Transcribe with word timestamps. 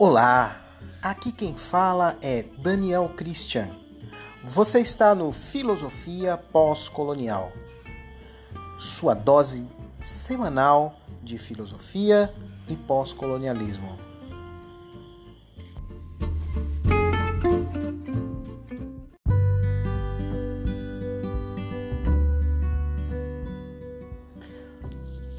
Olá, 0.00 0.62
aqui 1.02 1.32
quem 1.32 1.56
fala 1.56 2.16
é 2.22 2.44
Daniel 2.62 3.08
Christian. 3.16 3.68
Você 4.44 4.78
está 4.78 5.12
no 5.12 5.32
Filosofia 5.32 6.36
Pós-Colonial, 6.36 7.50
sua 8.78 9.12
dose 9.12 9.68
semanal 9.98 11.00
de 11.20 11.36
filosofia 11.36 12.32
e 12.68 12.76
pós-colonialismo. 12.76 13.98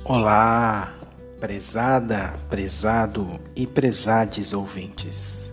Olá, 0.03 0.98
prezada, 1.39 2.37
prezado 2.49 3.39
e 3.55 3.65
prezades 3.65 4.51
ouvintes. 4.51 5.49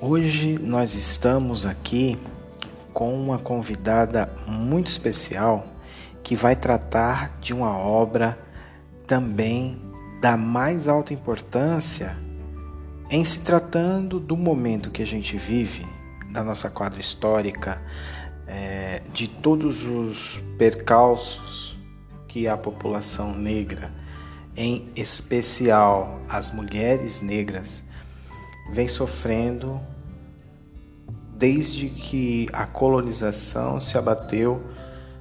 Hoje 0.00 0.58
nós 0.58 0.94
estamos 0.94 1.66
aqui 1.66 2.18
com 2.92 3.14
uma 3.14 3.38
convidada 3.38 4.30
muito 4.46 4.88
especial 4.88 5.66
que 6.22 6.34
vai 6.34 6.56
tratar 6.56 7.38
de 7.38 7.52
uma 7.52 7.76
obra 7.76 8.38
também 9.06 9.78
da 10.20 10.36
mais 10.36 10.88
alta 10.88 11.12
importância 11.12 12.16
em 13.10 13.24
se 13.24 13.40
tratando 13.40 14.18
do 14.18 14.36
momento 14.36 14.90
que 14.90 15.02
a 15.02 15.06
gente 15.06 15.36
vive, 15.36 15.86
da 16.32 16.42
nossa 16.42 16.70
quadra 16.70 16.98
histórica, 16.98 17.80
é, 18.46 19.02
de 19.12 19.28
todos 19.28 19.82
os 19.82 20.40
percalços 20.58 21.78
que 22.26 22.48
a 22.48 22.56
população 22.56 23.34
negra 23.34 24.05
em 24.56 24.88
especial 24.96 26.18
as 26.28 26.50
mulheres 26.50 27.20
negras, 27.20 27.82
vem 28.70 28.88
sofrendo 28.88 29.78
desde 31.36 31.90
que 31.90 32.48
a 32.52 32.66
colonização 32.66 33.78
se 33.78 33.98
abateu 33.98 34.62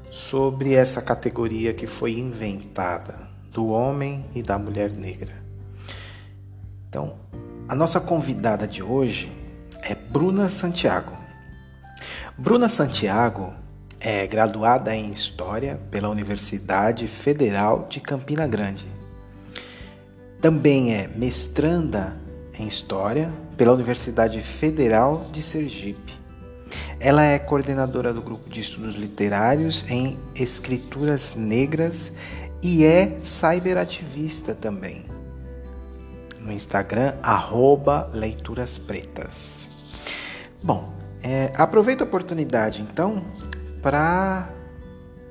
sobre 0.09 0.73
essa 0.73 1.02
categoria 1.02 1.73
que 1.73 1.86
foi 1.86 2.13
inventada 2.17 3.28
do 3.52 3.67
homem 3.67 4.25
e 4.33 4.41
da 4.41 4.58
mulher 4.58 4.91
negra. 4.91 5.33
Então, 6.88 7.17
a 7.67 7.75
nossa 7.75 8.00
convidada 8.00 8.66
de 8.66 8.81
hoje 8.81 9.30
é 9.81 9.94
Bruna 9.94 10.47
Santiago. 10.47 11.11
Bruna 12.38 12.69
Santiago 12.69 13.53
é 14.00 14.25
graduada 14.25 14.95
em 14.95 15.11
História 15.11 15.80
pela 15.91 16.08
Universidade 16.08 17.08
Federal 17.08 17.88
de 17.89 18.00
Campina 18.00 18.47
Grande 18.47 18.94
também 20.45 20.93
é 20.93 21.07
mestranda 21.07 22.15
em 22.53 22.67
História 22.67 23.31
pela 23.57 23.73
Universidade 23.73 24.39
Federal 24.41 25.25
de 25.31 25.41
Sergipe. 25.41 26.13
Ela 26.99 27.23
é 27.23 27.39
coordenadora 27.39 28.13
do 28.13 28.21
grupo 28.21 28.47
de 28.47 28.61
estudos 28.61 28.95
literários 28.95 29.83
em 29.89 30.19
escrituras 30.35 31.35
negras 31.35 32.11
e 32.61 32.85
é 32.85 33.17
cyberativista 33.23 34.53
também. 34.53 35.07
No 36.39 36.51
Instagram, 36.51 37.16
arroba 37.23 38.11
Leituras 38.13 38.77
Pretas. 38.77 39.67
Bom, 40.61 40.93
é, 41.23 41.51
aproveito 41.55 42.01
a 42.01 42.05
oportunidade 42.05 42.83
então 42.83 43.25
para 43.81 44.47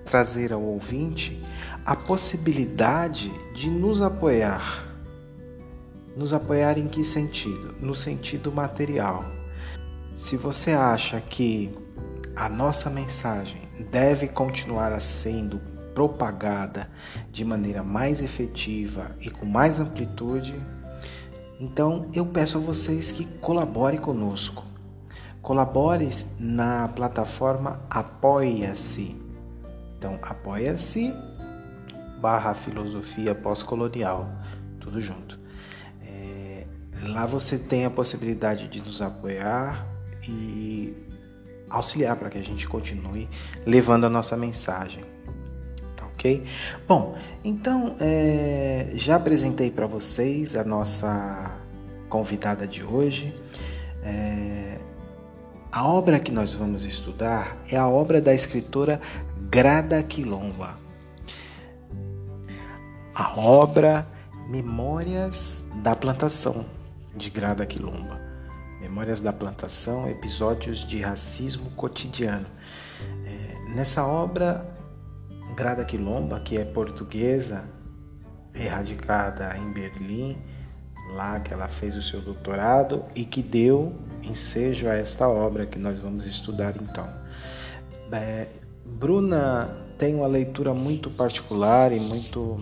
trazer 0.05 0.53
ao 0.53 0.61
ouvinte 0.61 1.41
a 1.87 1.95
possibilidade 1.95 3.31
de 3.55 3.71
nos 3.71 4.03
apoiar 4.03 4.84
nos 6.17 6.33
apoiar 6.33 6.79
em 6.79 6.89
que 6.89 7.03
sentido? 7.05 7.75
No 7.81 7.95
sentido 7.95 8.53
material. 8.53 9.25
Se 10.17 10.37
você 10.37 10.73
acha 10.73 11.21
que 11.21 11.77
a 12.37 12.49
nossa 12.49 12.89
mensagem 12.89 13.63
deve 13.91 14.29
continuar 14.29 14.99
sendo 15.01 15.61
propagada 15.95 16.91
de 17.31 17.45
maneira 17.45 17.83
mais 17.83 18.21
efetiva 18.21 19.13
e 19.21 19.31
com 19.31 19.47
mais 19.47 19.79
amplitude, 19.79 20.55
então 21.61 22.11
eu 22.13 22.27
peço 22.27 22.59
a 22.59 22.61
vocês 22.61 23.13
que 23.13 23.25
colaborem 23.39 24.01
conosco. 24.01 24.65
Colabore 25.41 26.11
na 26.39 26.89
plataforma 26.89 27.81
Apoia-se. 27.91 29.15
Então, 29.97 30.19
apoia-se 30.23 31.13
barra 32.21 32.55
filosofia 32.55 33.35
pós-colonial. 33.35 34.27
Tudo 34.81 35.01
junto. 35.01 35.44
Lá 37.03 37.27
você 37.27 37.59
tem 37.59 37.85
a 37.85 37.91
possibilidade 37.91 38.69
de 38.69 38.81
nos 38.81 39.03
apoiar 39.03 39.87
e 40.29 40.95
auxiliar 41.69 42.17
para 42.17 42.31
que 42.31 42.39
a 42.39 42.43
gente 42.43 42.67
continue 42.69 43.29
levando 43.67 44.05
a 44.05 44.11
nossa 44.11 44.37
mensagem. 44.37 45.05
Tá 45.97 46.07
ok? 46.07 46.45
Bom, 46.87 47.17
então 47.45 47.97
é, 48.01 48.91
já 48.95 49.17
apresentei 49.17 49.71
para 49.71 49.87
vocês 49.87 50.57
a 50.57 50.65
nossa 50.65 51.59
convidada 52.09 52.67
de 52.67 52.83
hoje. 52.83 53.35
É, 54.03 54.79
a 55.71 55.87
obra 55.87 56.21
que 56.21 56.31
nós 56.31 56.55
vamos 56.55 56.85
estudar 56.85 57.57
é 57.69 57.77
a 57.77 57.89
obra 57.89 58.21
da 58.21 58.33
escritora 58.33 59.01
Grada 59.51 60.03
Quilomba. 60.03 60.79
A 63.15 63.39
obra 63.39 64.07
Memórias 64.49 65.65
da 65.83 65.97
Plantação 65.97 66.65
de 67.17 67.31
Grada 67.31 67.65
Quilomba. 67.65 68.21
Memórias 68.81 69.21
da 69.21 69.33
Plantação, 69.33 70.09
episódios 70.09 70.87
de 70.87 71.01
racismo 71.01 71.71
cotidiano. 71.71 72.47
É, 73.25 73.75
nessa 73.75 74.05
obra, 74.05 74.67
Grada 75.55 75.85
Quilomba, 75.85 76.41
que 76.41 76.57
é 76.57 76.65
portuguesa, 76.65 77.65
erradicada 78.55 79.57
em 79.57 79.73
Berlim, 79.73 80.37
lá 81.15 81.41
que 81.41 81.53
ela 81.53 81.69
fez 81.69 81.97
o 81.97 82.03
seu 82.03 82.21
doutorado 82.21 83.05
e 83.15 83.25
que 83.25 83.43
deu 83.43 83.95
ensejo 84.23 84.89
a 84.89 84.95
esta 84.95 85.29
obra 85.29 85.67
que 85.67 85.79
nós 85.79 86.01
vamos 86.01 86.27
estudar 86.27 86.75
então. 86.77 87.09
É, 88.13 88.49
Bruna 88.85 89.69
tem 89.99 90.15
uma 90.15 90.27
leitura 90.27 90.75
muito 90.75 91.11
particular 91.11 91.93
e 91.93 92.01
muito 92.01 92.59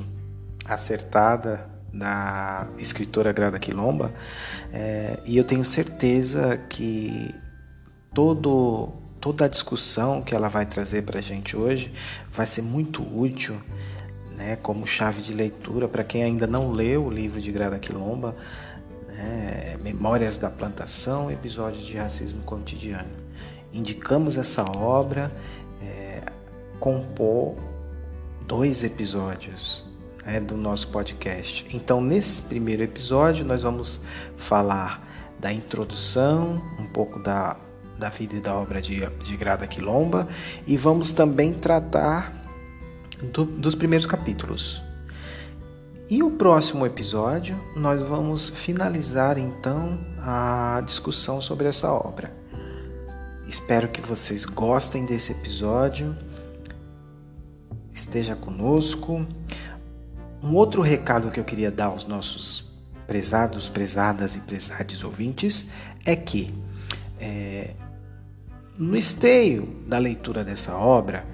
acertada 0.65 1.72
da 1.93 2.67
escritora 2.79 3.33
Grada 3.33 3.59
Quilomba, 3.59 4.13
é, 4.73 5.21
e 5.27 5.37
eu 5.37 5.45
tenho 5.45 5.65
certeza 5.65 6.57
que 6.69 7.35
todo, 8.15 8.89
toda 9.21 9.45
a 9.45 9.49
discussão 9.49 10.23
que 10.23 10.35
ela 10.35 10.49
vai 10.49 10.65
trazer 10.65 11.03
para 11.03 11.19
a 11.19 11.23
gente 11.23 11.57
hoje 11.57 11.93
vai 12.31 12.47
ser 12.47 12.63
muito 12.63 13.03
útil 13.03 13.61
né, 14.37 14.57
como 14.57 14.87
chave 14.87 15.23
de 15.23 15.33
leitura 15.33 15.87
para 15.87 16.03
quem 16.03 16.23
ainda 16.23 16.47
não 16.47 16.71
leu 16.71 17.05
o 17.05 17.11
livro 17.11 17.41
de 17.41 17.53
Grada 17.53 17.79
Quilomba, 17.79 18.35
né, 19.09 19.77
Memórias 19.83 20.39
da 20.39 20.49
Plantação, 20.49 21.31
Episódios 21.31 21.87
de 21.87 21.97
Racismo 21.97 22.43
Cotidiano. 22.43 23.11
Indicamos 23.73 24.37
essa 24.37 24.65
obra, 24.65 25.31
é, 25.83 26.23
compor 26.81 27.55
dois 28.47 28.83
episódios 28.85 29.82
né, 30.25 30.41
do 30.41 30.57
nosso 30.57 30.89
podcast. 30.89 31.67
Então, 31.73 32.01
nesse 32.01 32.43
primeiro 32.43 32.83
episódio, 32.83 33.45
nós 33.45 33.63
vamos 33.63 34.01
falar 34.37 35.09
da 35.39 35.53
introdução, 35.53 36.63
um 36.79 36.87
pouco 36.87 37.19
da, 37.19 37.57
da 37.99 38.09
vida 38.09 38.37
e 38.37 38.41
da 38.41 38.55
obra 38.55 38.81
de, 38.81 39.05
de 39.25 39.37
Grada 39.37 39.67
Quilomba, 39.67 40.29
e 40.67 40.77
vamos 40.77 41.11
também 41.11 41.53
tratar 41.53 42.33
do, 43.33 43.45
dos 43.45 43.75
primeiros 43.75 44.07
capítulos. 44.07 44.83
E 46.09 46.23
o 46.23 46.31
próximo 46.31 46.85
episódio, 46.85 47.59
nós 47.75 48.01
vamos 48.07 48.51
finalizar 48.51 49.39
então 49.39 49.99
a 50.19 50.83
discussão 50.85 51.41
sobre 51.41 51.67
essa 51.67 51.91
obra. 51.91 52.33
Espero 53.49 53.89
que 53.89 54.01
vocês 54.01 54.45
gostem 54.45 55.05
desse 55.07 55.33
episódio. 55.33 56.17
Esteja 57.93 58.37
conosco. 58.37 59.27
Um 60.43 60.55
outro 60.55 60.83
recado 60.83 61.31
que 61.31 61.39
eu 61.39 61.45
queria 61.45 61.71
dar 61.71 61.87
aos 61.87 62.07
nossos 62.07 62.65
prezados, 63.07 63.69
prezadas 63.69 64.35
e 64.35 64.41
prezades 64.41 65.05
ouvintes 65.05 65.69
é 66.05 66.17
que 66.17 66.53
é, 67.21 67.75
no 68.77 68.97
esteio 68.97 69.77
da 69.87 69.99
leitura 69.99 70.43
dessa 70.43 70.75
obra, 70.75 71.25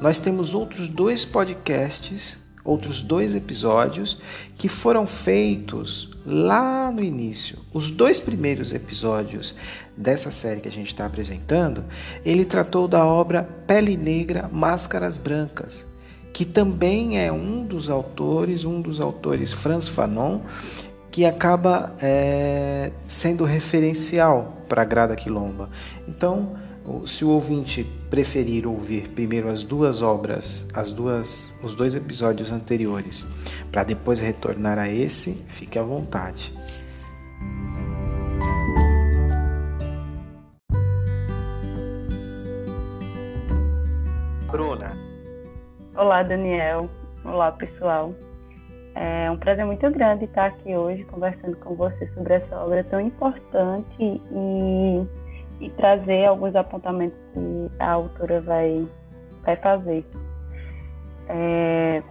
nós 0.00 0.18
temos 0.18 0.54
outros 0.54 0.88
dois 0.88 1.24
podcasts, 1.26 2.38
outros 2.64 3.02
dois 3.02 3.34
episódios 3.34 4.18
que 4.56 4.68
foram 4.68 5.06
feitos 5.06 6.10
lá 6.24 6.90
no 6.90 7.02
início. 7.02 7.58
Os 7.74 7.90
dois 7.90 8.20
primeiros 8.20 8.72
episódios 8.72 9.54
dessa 9.94 10.30
série 10.30 10.62
que 10.62 10.68
a 10.68 10.72
gente 10.72 10.86
está 10.86 11.04
apresentando, 11.04 11.84
ele 12.24 12.46
tratou 12.46 12.88
da 12.88 13.04
obra 13.04 13.42
Pele 13.66 13.96
Negra, 13.96 14.48
Máscaras 14.50 15.18
Brancas, 15.18 15.84
que 16.32 16.44
também 16.44 17.18
é 17.18 17.32
um 17.32 17.64
dos 17.64 17.88
autores, 17.88 18.64
um 18.64 18.80
dos 18.80 19.00
autores 19.00 19.52
Franz 19.52 19.88
Fanon, 19.88 20.40
que 21.10 21.24
acaba 21.24 21.94
é, 22.00 22.92
sendo 23.08 23.44
referencial 23.44 24.56
para 24.68 24.82
a 24.82 24.84
Grada 24.84 25.16
Quilomba. 25.16 25.68
Então, 26.06 26.56
se 27.06 27.24
o 27.24 27.30
ouvinte 27.30 27.86
preferir 28.08 28.66
ouvir 28.66 29.08
primeiro 29.08 29.50
as 29.50 29.62
duas 29.62 30.02
obras, 30.02 30.64
as 30.72 30.90
duas, 30.90 31.52
os 31.62 31.74
dois 31.74 31.94
episódios 31.94 32.50
anteriores, 32.50 33.26
para 33.70 33.84
depois 33.84 34.18
retornar 34.20 34.78
a 34.78 34.88
esse, 34.88 35.32
fique 35.48 35.78
à 35.78 35.82
vontade. 35.82 36.52
Olá, 46.10 46.24
Daniel. 46.24 46.90
Olá, 47.24 47.52
pessoal. 47.52 48.12
É 48.96 49.30
um 49.30 49.36
prazer 49.36 49.64
muito 49.64 49.88
grande 49.92 50.24
estar 50.24 50.46
aqui 50.46 50.76
hoje 50.76 51.04
conversando 51.04 51.56
com 51.58 51.76
você 51.76 52.04
sobre 52.14 52.34
essa 52.34 52.58
obra 52.58 52.82
tão 52.82 53.00
importante 53.00 53.94
e 54.00 55.06
e 55.60 55.70
trazer 55.70 56.24
alguns 56.24 56.56
apontamentos 56.56 57.16
que 57.32 57.70
a 57.78 57.92
autora 57.92 58.40
vai, 58.40 58.88
vai 59.44 59.54
fazer. 59.54 60.04
É... 61.28 62.02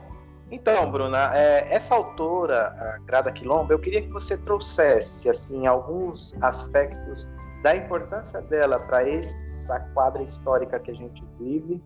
Então, 0.49 0.89
Bruna, 0.89 1.37
é, 1.37 1.67
essa 1.69 1.93
autora, 1.93 3.01
Grada 3.05 3.33
Quilomba, 3.33 3.73
eu 3.73 3.79
queria 3.79 4.01
que 4.01 4.13
você 4.13 4.37
trouxesse 4.37 5.29
assim 5.29 5.67
alguns 5.67 6.33
aspectos 6.39 7.27
da 7.63 7.75
importância 7.75 8.39
dela 8.43 8.79
para 8.79 9.09
essa 9.09 9.77
quadra 9.93 10.23
histórica 10.23 10.79
que 10.79 10.89
a 10.89 10.95
gente 10.95 11.21
vive, 11.37 11.83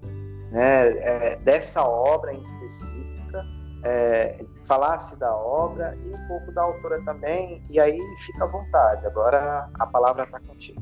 né, 0.54 0.88
é, 1.00 1.36
dessa 1.38 1.84
obra 1.84 2.32
em 2.32 2.42
específica, 2.42 3.44
é, 3.84 4.46
falasse 4.66 5.20
da 5.20 5.36
obra 5.36 5.98
e 6.06 6.10
um 6.10 6.28
pouco 6.28 6.52
da 6.54 6.62
autora 6.62 7.02
também, 7.04 7.62
e 7.72 7.80
aí 7.80 7.98
fica 8.20 8.44
à 8.44 8.48
vontade. 8.48 9.06
Agora 9.06 9.68
a 9.74 9.88
palavra 9.88 10.24
está 10.26 10.40
contigo. 10.40 10.82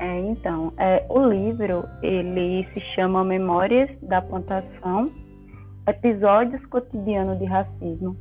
É, 0.00 0.18
então, 0.18 0.72
é, 0.76 1.06
o 1.08 1.24
livro 1.24 1.84
ele 2.02 2.68
se 2.74 2.80
chama 2.96 3.22
Memórias 3.22 3.88
da 4.02 4.20
Plantação, 4.20 5.08
Episódios 5.86 6.66
Cotidianos 6.66 7.38
de 7.38 7.44
Racismo. 7.44 8.16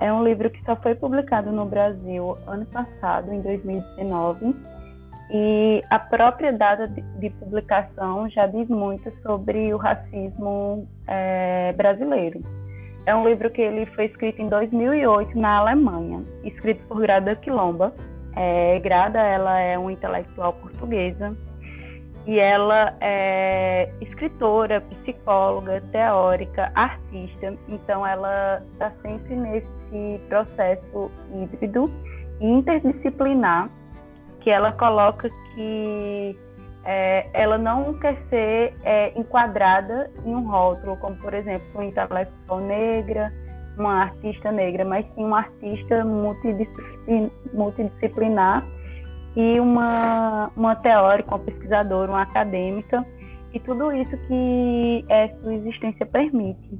É 0.00 0.12
um 0.12 0.24
livro 0.24 0.50
que 0.50 0.60
só 0.64 0.74
foi 0.74 0.96
publicado 0.96 1.52
no 1.52 1.66
Brasil 1.66 2.36
ano 2.48 2.66
passado, 2.66 3.32
em 3.32 3.40
2019, 3.40 4.56
e 5.30 5.82
a 5.88 5.98
própria 5.98 6.52
data 6.52 6.86
de, 6.88 7.30
publicação 7.30 8.28
já 8.28 8.46
diz 8.46 8.68
muito 8.68 9.10
sobre 9.22 9.72
o 9.72 9.76
racismo 9.76 10.86
é, 11.06 11.72
brasileiro. 11.72 12.40
É 13.06 13.14
um 13.14 13.26
livro 13.26 13.50
que 13.50 13.60
ele 13.60 13.86
foi 13.86 14.06
escrito 14.06 14.40
em 14.40 14.48
2008 14.48 15.38
na 15.38 15.58
Alemanha, 15.58 16.22
escrito 16.44 16.86
por 16.86 17.00
Grada 17.00 17.34
Quilomba, 17.34 17.92
é, 18.36 18.78
Grada, 18.80 19.20
ela 19.20 19.58
é 19.58 19.76
uma 19.76 19.92
intelectual 19.92 20.52
portuguesa 20.54 21.36
e 22.26 22.38
ela 22.38 22.94
é 23.00 23.90
escritora, 24.00 24.80
psicóloga, 24.80 25.82
teórica, 25.90 26.70
artista. 26.74 27.54
Então, 27.68 28.06
ela 28.06 28.62
está 28.72 28.92
sempre 29.02 29.34
nesse 29.34 30.20
processo 30.28 31.10
híbrido 31.34 31.90
e 32.40 32.46
interdisciplinar 32.46 33.68
que 34.42 34.50
ela 34.50 34.72
coloca 34.72 35.30
que 35.54 36.36
é, 36.84 37.28
ela 37.32 37.56
não 37.56 37.94
quer 37.94 38.16
ser 38.28 38.74
é, 38.82 39.16
enquadrada 39.18 40.10
em 40.24 40.34
um 40.34 40.48
rótulo, 40.48 40.96
como, 40.96 41.14
por 41.16 41.32
exemplo, 41.32 41.64
uma 41.74 41.84
intelectual 41.84 42.60
negra, 42.60 43.32
uma 43.78 44.02
artista 44.02 44.50
negra, 44.50 44.84
mas 44.84 45.06
sim 45.14 45.24
uma 45.24 45.38
artista 45.38 46.04
multidisciplinar 46.04 48.64
e 49.36 49.60
uma, 49.60 50.50
uma 50.56 50.74
teórica, 50.76 51.34
uma 51.34 51.38
pesquisadora, 51.38 52.10
uma 52.10 52.22
acadêmica, 52.22 53.06
e 53.54 53.60
tudo 53.60 53.92
isso 53.92 54.16
que 54.26 55.04
é, 55.08 55.28
sua 55.28 55.54
existência 55.54 56.04
permite. 56.04 56.78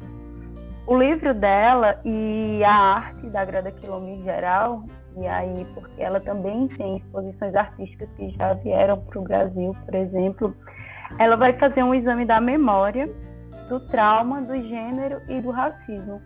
O 0.87 0.97
livro 0.97 1.33
dela 1.33 2.01
e 2.05 2.63
a 2.65 2.75
arte 2.75 3.31
da 3.31 3.45
Grada 3.45 3.71
Quilombo 3.71 4.09
em 4.09 4.25
geral, 4.25 4.83
e 5.17 5.27
aí 5.27 5.67
porque 5.75 6.03
ela 6.03 6.21
também 6.21 6.69
tem 6.69 6.99
exposições 6.99 7.55
artísticas 7.55 8.09
que 8.17 8.31
já 8.31 8.55
vieram 8.55 9.01
para 9.01 9.19
o 9.19 9.23
Brasil, 9.23 9.77
por 9.85 9.95
exemplo, 9.95 10.57
ela 11.19 11.37
vai 11.37 11.53
fazer 11.59 11.83
um 11.83 11.95
exame 11.95 12.25
da 12.25 12.41
memória, 12.41 13.09
do 13.69 13.81
trauma, 13.89 14.41
do 14.43 14.55
gênero 14.55 15.21
e 15.29 15.41
do 15.41 15.51
racismo 15.51 16.21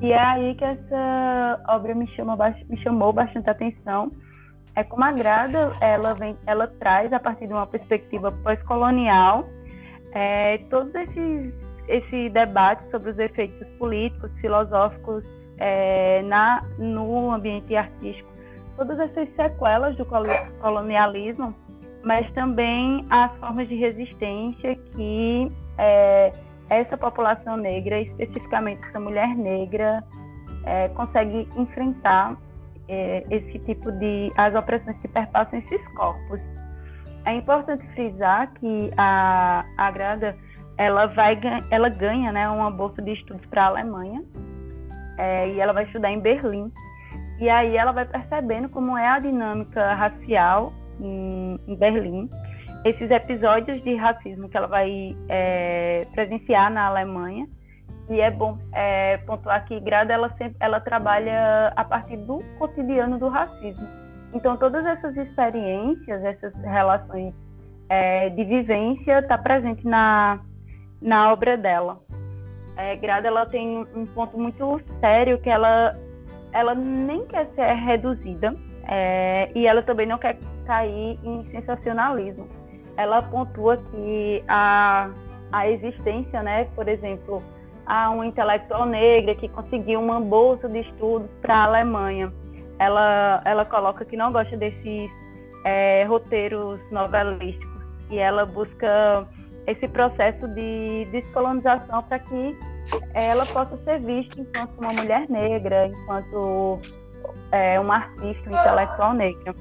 e 0.00 0.12
é 0.12 0.18
aí 0.18 0.54
que 0.54 0.64
essa 0.64 1.60
obra 1.68 1.94
me, 1.94 2.06
chama, 2.08 2.36
me 2.68 2.76
chamou 2.82 3.12
bastante 3.12 3.48
atenção. 3.50 4.10
É 4.74 4.82
como 4.82 5.04
a 5.04 5.12
Grada, 5.12 5.72
ela, 5.80 6.14
vem, 6.14 6.36
ela 6.46 6.66
traz, 6.66 7.12
a 7.12 7.20
partir 7.20 7.46
de 7.46 7.52
uma 7.52 7.66
perspectiva 7.66 8.32
pós-colonial, 8.42 9.46
é, 10.12 10.58
todos 10.70 10.94
esses 10.94 11.72
esse 11.88 12.28
debate 12.30 12.88
sobre 12.90 13.10
os 13.10 13.18
efeitos 13.18 13.66
políticos, 13.76 14.30
filosóficos 14.40 15.24
é, 15.58 16.22
na, 16.22 16.62
no 16.78 17.32
ambiente 17.32 17.74
artístico, 17.74 18.31
todas 18.84 18.98
essas 18.98 19.28
sequelas 19.36 19.96
do 19.96 20.04
colonialismo, 20.60 21.54
mas 22.02 22.28
também 22.32 23.06
as 23.10 23.30
formas 23.36 23.68
de 23.68 23.76
resistência 23.76 24.74
que 24.74 25.52
é, 25.78 26.32
essa 26.68 26.96
população 26.96 27.56
negra, 27.56 28.00
especificamente 28.00 28.82
essa 28.88 28.98
mulher 28.98 29.36
negra, 29.36 30.02
é, 30.64 30.88
consegue 30.88 31.48
enfrentar 31.56 32.36
é, 32.88 33.24
esse 33.30 33.56
tipo 33.60 33.92
de 33.92 34.32
as 34.36 34.52
opressões 34.52 34.96
que 34.98 35.06
perpassam 35.06 35.60
esses 35.60 35.86
corpos. 35.94 36.40
É 37.24 37.34
importante 37.34 37.86
frisar 37.94 38.52
que 38.54 38.90
a, 38.96 39.64
a 39.76 39.90
Grada 39.92 40.36
ela 40.76 41.06
vai 41.06 41.38
ela 41.70 41.88
ganha 41.88 42.32
né, 42.32 42.48
uma 42.50 42.70
bolsa 42.70 43.00
de 43.00 43.12
estudos 43.12 43.46
para 43.46 43.62
a 43.62 43.66
Alemanha 43.66 44.24
é, 45.18 45.48
e 45.50 45.60
ela 45.60 45.72
vai 45.72 45.84
estudar 45.84 46.10
em 46.10 46.18
Berlim 46.18 46.72
e 47.42 47.50
aí 47.50 47.76
ela 47.76 47.90
vai 47.90 48.04
percebendo 48.04 48.68
como 48.68 48.96
é 48.96 49.08
a 49.08 49.18
dinâmica 49.18 49.94
racial 49.94 50.72
em, 51.00 51.58
em 51.66 51.74
Berlim 51.74 52.28
esses 52.84 53.10
episódios 53.10 53.82
de 53.82 53.96
racismo 53.96 54.48
que 54.48 54.56
ela 54.56 54.68
vai 54.68 55.16
é, 55.28 56.06
presenciar 56.14 56.70
na 56.70 56.86
Alemanha. 56.86 57.48
E 58.08 58.20
é 58.20 58.30
bom 58.30 58.58
é, 58.72 59.16
pontuar 59.18 59.64
que 59.66 59.80
Grada 59.80 60.12
ela, 60.12 60.28
sempre, 60.36 60.56
ela 60.60 60.78
trabalha 60.80 61.72
a 61.74 61.84
partir 61.84 62.16
do 62.26 62.44
cotidiano 62.60 63.18
do 63.18 63.28
racismo. 63.28 63.88
Então, 64.32 64.56
todas 64.56 64.86
essas 64.86 65.16
experiências, 65.16 66.22
essas 66.24 66.54
relações 66.62 67.34
é, 67.88 68.28
de 68.30 68.44
vivência, 68.44 69.18
está 69.18 69.36
presente 69.36 69.84
na, 69.84 70.38
na 71.00 71.32
obra 71.32 71.56
dela. 71.56 71.98
É, 72.76 72.94
Grada 72.96 73.26
ela 73.26 73.46
tem 73.46 73.84
um 73.96 74.06
ponto 74.06 74.38
muito 74.38 74.80
sério 75.00 75.40
que 75.40 75.50
ela, 75.50 75.96
ela 76.52 76.74
nem 76.74 77.26
quer 77.26 77.48
ser 77.54 77.72
reduzida 77.74 78.54
é, 78.88 79.50
e 79.54 79.66
ela 79.66 79.82
também 79.82 80.06
não 80.06 80.18
quer 80.18 80.38
cair 80.66 81.18
em 81.24 81.44
sensacionalismo 81.50 82.62
ela 82.96 83.22
pontua 83.22 83.76
que 83.76 84.42
a, 84.48 85.10
a 85.50 85.68
existência, 85.68 86.42
né, 86.42 86.64
por 86.74 86.88
exemplo, 86.88 87.42
a 87.86 88.10
uma 88.10 88.26
intelectual 88.26 88.86
negra 88.86 89.34
que 89.34 89.48
conseguiu 89.48 90.00
uma 90.00 90.20
bolsa 90.20 90.68
de 90.68 90.80
estudos 90.80 91.30
para 91.40 91.56
a 91.56 91.64
Alemanha. 91.64 92.32
Ela, 92.78 93.42
ela 93.44 93.64
coloca 93.64 94.04
que 94.04 94.16
não 94.16 94.32
gosta 94.32 94.56
desses 94.56 95.10
é, 95.64 96.04
roteiros 96.04 96.80
novelísticos 96.90 97.82
e 98.10 98.18
ela 98.18 98.44
busca 98.44 99.26
esse 99.66 99.86
processo 99.88 100.48
de 100.54 101.06
descolonização 101.12 102.02
para 102.04 102.18
que 102.18 102.56
ela 103.14 103.46
possa 103.46 103.76
ser 103.78 104.00
vista 104.00 104.40
enquanto 104.40 104.78
uma 104.78 104.92
mulher 104.92 105.28
negra, 105.28 105.86
enquanto 105.86 106.80
é, 107.52 107.78
uma 107.78 107.96
artista, 107.96 108.50
intelectual 108.50 109.14
negra. 109.14 109.54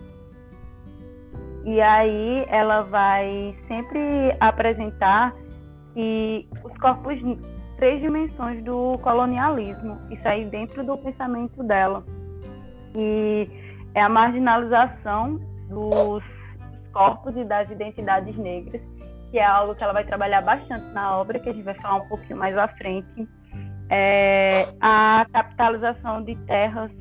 E 1.64 1.80
aí 1.80 2.46
ela 2.50 2.82
vai 2.82 3.56
sempre 3.64 4.36
apresentar 4.40 5.34
que 5.94 6.48
os 6.64 6.76
corpos 6.80 7.20
três 7.78 8.00
dimensões 8.00 8.64
do 8.64 8.98
colonialismo, 9.00 10.00
isso 10.12 10.28
aí 10.28 10.46
dentro 10.46 10.86
do 10.86 10.98
pensamento 11.04 11.64
dela. 11.64 12.04
E 12.96 13.48
é 13.96 14.02
a 14.02 14.10
marginalização 14.10 15.40
dos 15.68 16.24
corpos 16.94 17.36
e 17.36 17.44
das 17.44 17.70
identidades 17.72 18.38
negras, 18.38 18.82
que 19.32 19.40
é 19.40 19.46
algo 19.46 19.74
que 19.74 19.84
ela 19.84 19.94
vai 19.94 20.04
trabalhar 20.04 20.42
bastante 20.42 20.86
na 20.94 21.18
obra, 21.18 21.40
que 21.40 21.50
a 21.50 21.54
gente 21.54 21.64
vai 21.64 21.74
falar 21.76 22.04
um 22.04 22.08
pouquinho 22.08 22.38
mais 22.38 22.58
à 22.58 22.68
frente. 22.68 23.28
É 23.90 24.68
a 24.80 25.26
capitalização 25.32 26.24
de 26.24 26.36
terras 26.46 26.92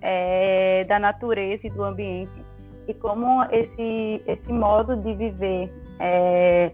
é, 0.00 0.84
da 0.84 0.98
natureza 0.98 1.66
e 1.66 1.70
do 1.70 1.84
ambiente 1.84 2.50
e 2.88 2.94
como 2.94 3.44
esse, 3.52 4.22
esse 4.26 4.52
modo 4.52 4.96
de 4.96 5.14
viver 5.14 5.72
é, 6.00 6.72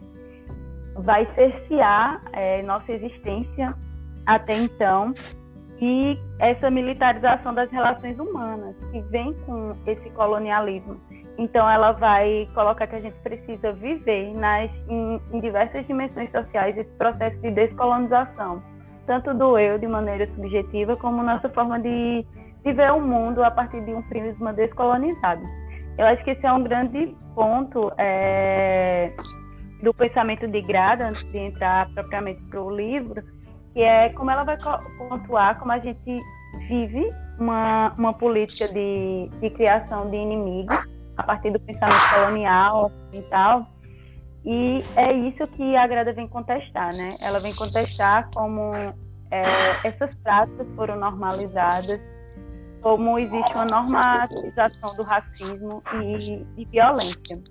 vai 0.95 1.27
cercear 1.35 2.23
é, 2.33 2.63
nossa 2.63 2.91
existência 2.93 3.75
até 4.25 4.57
então 4.57 5.13
e 5.81 6.19
essa 6.39 6.71
militarização 6.71 7.53
das 7.53 7.71
relações 7.71 8.19
humanas, 8.19 8.75
que 8.91 9.01
vem 9.03 9.35
com 9.45 9.73
esse 9.87 10.09
colonialismo. 10.11 10.99
Então, 11.39 11.69
ela 11.69 11.93
vai 11.93 12.49
colocar 12.55 12.87
que 12.87 12.97
a 12.97 13.01
gente 13.01 13.17
precisa 13.19 13.73
viver 13.73 14.33
nas, 14.35 14.71
em, 14.89 15.21
em 15.33 15.41
diversas 15.41 15.87
dimensões 15.87 16.31
sociais 16.31 16.77
esse 16.77 16.91
processo 16.93 17.41
de 17.43 17.51
descolonização, 17.51 18.63
tanto 19.07 19.35
do 19.35 19.59
eu 19.59 19.79
de 19.79 19.87
maneira 19.87 20.27
subjetiva, 20.35 20.97
como 20.97 21.23
nossa 21.23 21.49
forma 21.51 21.79
de 21.79 22.25
viver 22.65 22.91
o 22.93 23.01
mundo 23.01 23.45
a 23.45 23.51
partir 23.51 23.83
de 23.85 23.93
um 23.93 24.03
prisma 24.03 24.53
descolonizado. 24.53 25.43
Eu 25.99 26.07
acho 26.07 26.25
que 26.25 26.31
esse 26.31 26.45
é 26.45 26.53
um 26.53 26.63
grande 26.63 27.15
ponto 27.35 27.93
é, 27.99 29.13
do 29.83 29.93
pensamento 29.93 30.49
de 30.49 30.61
Grada, 30.63 31.09
antes 31.09 31.23
de 31.25 31.39
entrar 31.39 31.89
propriamente 31.93 32.43
para 32.45 32.63
o 32.63 32.75
livro, 32.75 33.23
que 33.75 33.83
é 33.83 34.09
como 34.11 34.31
ela 34.31 34.43
vai 34.43 34.57
pontuar 34.99 35.59
como 35.59 35.71
a 35.73 35.79
gente 35.79 36.19
vive 36.67 37.07
uma, 37.39 37.93
uma 37.99 38.15
política 38.15 38.73
de, 38.73 39.29
de 39.41 39.51
criação 39.51 40.11
de 40.11 40.17
inimigos 40.17 40.96
a 41.17 41.23
partir 41.23 41.51
do 41.51 41.61
pensamento 41.61 42.11
colonial 42.15 42.91
e 43.13 43.23
tal. 43.23 43.67
E 44.45 44.85
é 44.95 45.13
isso 45.13 45.47
que 45.49 45.77
a 45.77 45.87
Grada 45.87 46.13
vem 46.13 46.29
contestar, 46.29 46.95
né? 46.97 47.11
Ela 47.23 47.41
vem 47.41 47.53
contestar 47.55 48.31
como 48.33 48.73
é, 49.31 49.43
essas 49.83 50.15
práticas 50.23 50.67
foram 50.77 50.97
normalizadas, 50.97 52.01
como 52.81 53.19
existe 53.19 53.53
uma 53.53 53.65
normalização 53.65 54.95
do 54.95 55.03
racismo 55.03 55.83
e, 56.01 56.47
e 56.57 56.65
violência. 56.67 57.43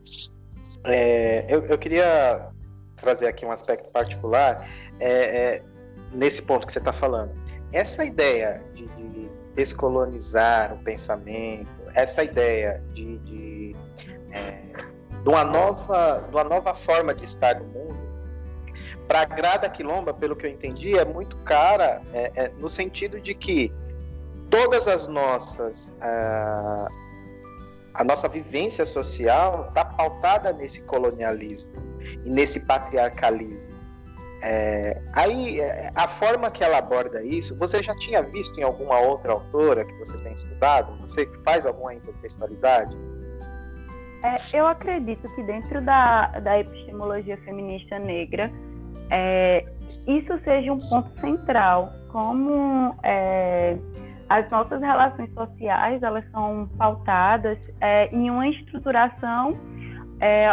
É, 0.85 1.45
eu, 1.49 1.65
eu, 1.65 1.77
queria 1.77 2.49
trazer 2.95 3.27
aqui 3.27 3.45
um 3.45 3.51
aspecto 3.51 3.89
particular 3.89 4.65
é, 4.99 5.09
é 5.09 5.63
nesse 6.13 6.41
ponto 6.41 6.65
que 6.65 6.71
você 6.71 6.79
está 6.79 6.93
falando. 6.93 7.33
Essa 7.73 8.05
ideia 8.05 8.63
de, 8.73 8.87
de, 8.87 9.14
descolonizar 9.55 10.73
o 10.73 10.77
pensamento, 10.79 11.69
essa 11.93 12.23
ideia 12.23 12.83
de, 12.89 13.17
de, 13.19 13.75
é, 14.31 14.61
de, 15.23 15.29
uma 15.29 15.43
nova, 15.43 16.25
de 16.27 16.35
uma 16.35 16.43
nova 16.43 16.73
forma 16.73 17.15
de 17.15 17.23
estar 17.23 17.59
no 17.59 17.65
mundo, 17.65 17.95
para 19.07 19.21
a 19.21 19.25
Grada 19.25 19.69
Quilomba, 19.69 20.13
pelo 20.13 20.35
que 20.35 20.45
eu 20.45 20.49
entendi, 20.49 20.97
é 20.97 21.05
muito 21.05 21.37
cara 21.37 22.01
é, 22.13 22.31
é, 22.35 22.51
no 22.57 22.69
sentido 22.69 23.19
de 23.19 23.33
que 23.33 23.73
todas 24.49 24.87
as 24.87 25.07
nossas. 25.07 25.93
A, 26.01 26.87
a 27.93 28.03
nossa 28.03 28.27
vivência 28.27 28.85
social 28.85 29.67
está 29.69 29.85
pautada 29.85 30.51
nesse 30.51 30.81
colonialismo 30.81 31.71
e 32.25 32.29
nesse 32.29 32.65
patriarcalismo. 32.65 33.64
É, 34.47 35.01
aí, 35.13 35.59
é, 35.59 35.91
a 35.95 36.07
forma 36.07 36.51
que 36.51 36.63
ela 36.63 36.77
aborda 36.77 37.23
isso, 37.23 37.57
você 37.57 37.81
já 37.81 37.97
tinha 37.97 38.21
visto 38.21 38.59
em 38.59 38.63
alguma 38.63 38.99
outra 38.99 39.31
autora 39.31 39.83
que 39.83 39.93
você 39.93 40.15
tem 40.19 40.33
estudado? 40.33 40.95
Você 41.01 41.27
faz 41.43 41.65
alguma 41.65 41.95
intertextualidade? 41.95 42.95
É, 44.23 44.35
eu 44.55 44.67
acredito 44.67 45.27
que 45.33 45.41
dentro 45.41 45.81
da, 45.81 46.27
da 46.27 46.59
epistemologia 46.59 47.37
feminista 47.37 47.97
negra, 47.97 48.51
é, 49.09 49.65
isso 50.07 50.39
seja 50.43 50.71
um 50.71 50.77
ponto 50.77 51.19
central, 51.19 51.91
como 52.11 52.95
é, 53.01 53.75
as 54.29 54.47
nossas 54.51 54.79
relações 54.79 55.33
sociais 55.33 56.03
elas 56.03 56.23
são 56.29 56.69
pautadas 56.77 57.57
é, 57.81 58.15
em 58.15 58.29
uma 58.29 58.47
estruturação 58.47 59.57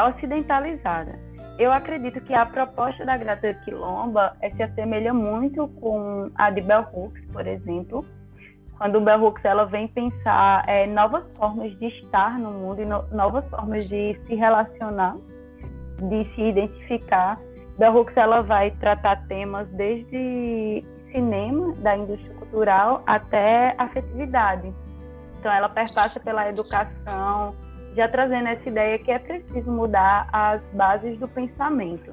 ocidentalizada. 0.08 1.21
Eu 1.58 1.70
acredito 1.70 2.20
que 2.20 2.34
a 2.34 2.46
proposta 2.46 3.04
da 3.04 3.16
Grata 3.16 3.52
Quilomba 3.54 4.36
é, 4.40 4.50
se 4.50 4.62
assemelha 4.62 5.12
muito 5.12 5.68
com 5.68 6.30
a 6.34 6.50
de 6.50 6.60
Bell 6.60 6.86
Hooks, 6.92 7.24
por 7.32 7.46
exemplo, 7.46 8.04
quando 8.78 9.00
Bell 9.00 9.22
Hooks 9.22 9.44
ela 9.44 9.64
vem 9.64 9.86
pensar 9.86 10.64
é, 10.66 10.86
novas 10.86 11.24
formas 11.36 11.78
de 11.78 11.86
estar 11.86 12.38
no 12.38 12.50
mundo 12.50 12.82
e 12.82 12.84
no, 12.84 13.02
novas 13.12 13.48
formas 13.48 13.88
de 13.88 14.18
se 14.26 14.34
relacionar, 14.34 15.14
de 15.98 16.24
se 16.34 16.40
identificar. 16.40 17.38
Bell 17.78 17.94
Hooks 17.96 18.16
ela 18.16 18.42
vai 18.42 18.70
tratar 18.72 19.24
temas 19.28 19.68
desde 19.68 20.84
cinema, 21.12 21.72
da 21.74 21.96
indústria 21.96 22.34
cultural, 22.34 23.02
até 23.06 23.74
afetividade. 23.78 24.72
Então, 25.38 25.52
ela 25.52 25.68
perpassa 25.68 26.18
pela 26.18 26.48
educação, 26.48 27.54
já 27.94 28.08
trazendo 28.08 28.48
essa 28.48 28.68
ideia 28.68 28.98
que 28.98 29.10
é 29.10 29.18
preciso 29.18 29.70
mudar 29.70 30.28
as 30.32 30.60
bases 30.72 31.18
do 31.18 31.28
pensamento. 31.28 32.12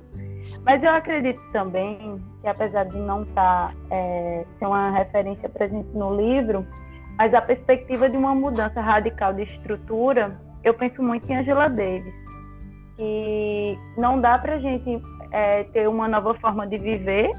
Mas 0.66 0.84
eu 0.84 0.92
acredito 0.92 1.42
também 1.52 2.20
que, 2.42 2.48
apesar 2.48 2.86
de 2.86 2.98
não 2.98 3.24
estar 3.24 3.70
tá, 3.70 3.74
é, 3.92 4.46
ser 4.58 4.66
uma 4.66 4.92
referência 4.92 5.48
presente 5.50 5.90
no 5.94 6.16
livro, 6.16 6.66
mas 7.18 7.34
a 7.34 7.42
perspectiva 7.42 8.10
de 8.10 8.18
uma 8.18 8.34
mudança 8.34 8.82
radical 8.82 9.34
de 9.34 9.44
estrutura, 9.44 10.40
eu 10.64 10.74
penso 10.74 11.02
muito 11.02 11.30
em 11.30 11.38
Angela 11.38 11.70
Davis, 11.70 12.14
que 12.96 13.78
não 13.98 14.20
dá 14.20 14.38
para 14.38 14.56
a 14.56 14.60
gente 14.60 15.02
é, 15.32 15.64
ter 15.66 15.88
uma 15.88 16.08
nova 16.08 16.34
forma 16.36 16.68
de 16.68 16.78
viver 16.78 17.30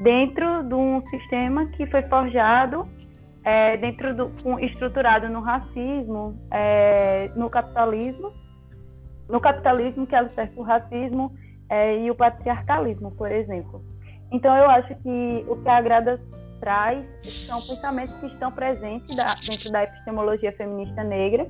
dentro 0.00 0.62
de 0.64 0.74
um 0.74 1.04
sistema 1.06 1.66
que 1.66 1.86
foi 1.86 2.02
forjado 2.02 2.86
é, 3.46 3.76
dentro 3.76 4.12
do 4.12 4.58
estruturado 4.58 5.28
no 5.28 5.40
racismo, 5.40 6.36
é, 6.50 7.30
no 7.36 7.48
capitalismo, 7.48 8.28
no 9.28 9.40
capitalismo 9.40 10.04
que 10.04 10.16
alicerça 10.16 10.60
o 10.60 10.64
racismo 10.64 11.32
é, 11.70 11.96
e 11.96 12.10
o 12.10 12.14
patriarcalismo, 12.16 13.12
por 13.12 13.30
exemplo. 13.30 13.84
Então 14.32 14.54
eu 14.56 14.68
acho 14.68 14.92
que 14.96 15.44
o 15.48 15.62
que 15.62 15.68
a 15.68 15.80
Grada 15.80 16.20
traz 16.58 17.06
são 17.22 17.60
pensamentos 17.60 18.16
que 18.16 18.26
estão 18.26 18.50
presentes 18.50 19.14
da, 19.14 19.26
dentro 19.48 19.70
da 19.70 19.84
epistemologia 19.84 20.52
feminista 20.56 21.04
negra. 21.04 21.46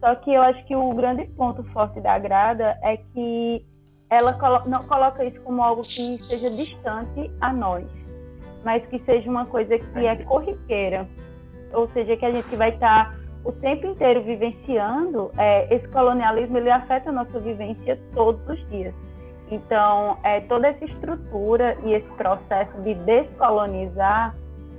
Só 0.00 0.16
que 0.16 0.34
eu 0.34 0.42
acho 0.42 0.66
que 0.66 0.74
o 0.74 0.92
grande 0.94 1.26
ponto 1.36 1.62
forte 1.72 2.00
da 2.00 2.18
Grada 2.18 2.76
é 2.82 2.96
que 2.96 3.64
ela 4.10 4.32
colo 4.32 4.62
não 4.66 4.82
coloca 4.82 5.24
isso 5.24 5.40
como 5.42 5.62
algo 5.62 5.82
que 5.82 6.18
seja 6.18 6.50
distante 6.50 7.30
a 7.40 7.52
nós, 7.52 7.86
mas 8.64 8.84
que 8.86 8.98
seja 8.98 9.30
uma 9.30 9.46
coisa 9.46 9.78
que 9.78 10.06
é 10.06 10.16
corriqueira, 10.16 11.08
ou 11.72 11.88
seja, 11.90 12.16
que 12.16 12.24
a 12.24 12.30
gente 12.30 12.54
vai 12.56 12.70
estar 12.70 13.14
o 13.44 13.52
tempo 13.52 13.86
inteiro 13.86 14.22
vivenciando. 14.22 15.30
É, 15.38 15.74
esse 15.74 15.88
colonialismo 15.88 16.58
ele 16.58 16.70
afeta 16.70 17.10
a 17.10 17.12
nossa 17.12 17.38
vivência 17.40 17.98
todos 18.12 18.46
os 18.48 18.68
dias. 18.68 18.94
Então, 19.50 20.16
é, 20.22 20.40
toda 20.40 20.68
essa 20.68 20.84
estrutura 20.84 21.76
e 21.84 21.94
esse 21.94 22.08
processo 22.12 22.80
de 22.82 22.94
descolonizar 22.94 24.34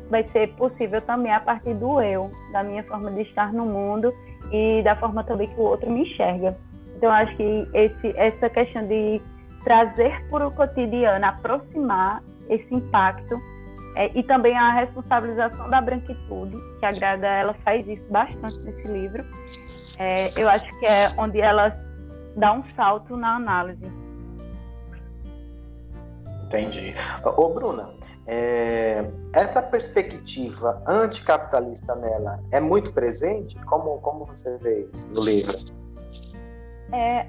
vai 0.10 0.24
ser 0.32 0.54
possível 0.56 1.02
também 1.02 1.34
a 1.34 1.40
partir 1.40 1.74
do 1.74 2.02
eu, 2.02 2.32
da 2.52 2.64
minha 2.64 2.84
forma 2.84 3.12
de 3.12 3.22
estar 3.22 3.54
no 3.54 3.66
mundo 3.66 4.14
e 4.52 4.82
da 4.84 4.96
forma 4.96 5.24
também 5.24 5.48
que 5.48 5.60
o 5.60 5.64
outro 5.64 5.90
me 5.90 6.02
enxerga. 6.02 6.56
Então, 6.96 7.12
acho 7.12 7.36
que 7.36 7.68
esse, 7.74 8.14
essa 8.16 8.50
questão 8.50 8.86
de 8.86 9.22
trazer 9.64 10.26
para 10.30 10.48
o 10.48 10.52
cotidiano, 10.52 11.26
aproximar 11.26 12.22
esse 12.50 12.74
impacto 12.74 13.36
é, 13.96 14.18
e 14.18 14.24
também 14.24 14.58
a 14.58 14.72
responsabilização 14.72 15.70
da 15.70 15.82
branquitude, 15.82 16.56
que 16.80 16.86
a 16.86 16.92
Grada 16.92 17.28
ela 17.28 17.54
faz 17.54 17.88
isso 17.88 18.04
bastante 18.10 18.66
nesse 18.66 18.88
livro. 18.88 19.24
É, 19.98 20.32
eu 20.42 20.50
acho 20.50 20.80
que 20.80 20.86
é 20.86 21.12
onde 21.18 21.40
ela 21.40 21.76
dá 22.36 22.54
um 22.54 22.64
salto 22.76 23.16
na 23.18 23.36
análise. 23.36 23.86
Entendi. 26.46 26.94
Ô, 27.38 27.50
Bruna, 27.50 27.90
é, 28.28 29.06
essa 29.34 29.62
perspectiva 29.62 30.82
anticapitalista 30.88 31.96
nela 31.96 32.40
é 32.52 32.60
muito 32.60 32.92
presente? 32.94 33.56
Como, 33.66 34.00
como 34.00 34.26
você 34.26 34.58
vê 34.58 34.88
isso 34.94 35.06
no 35.08 35.24
livro? 35.24 35.58
é, 36.92 37.26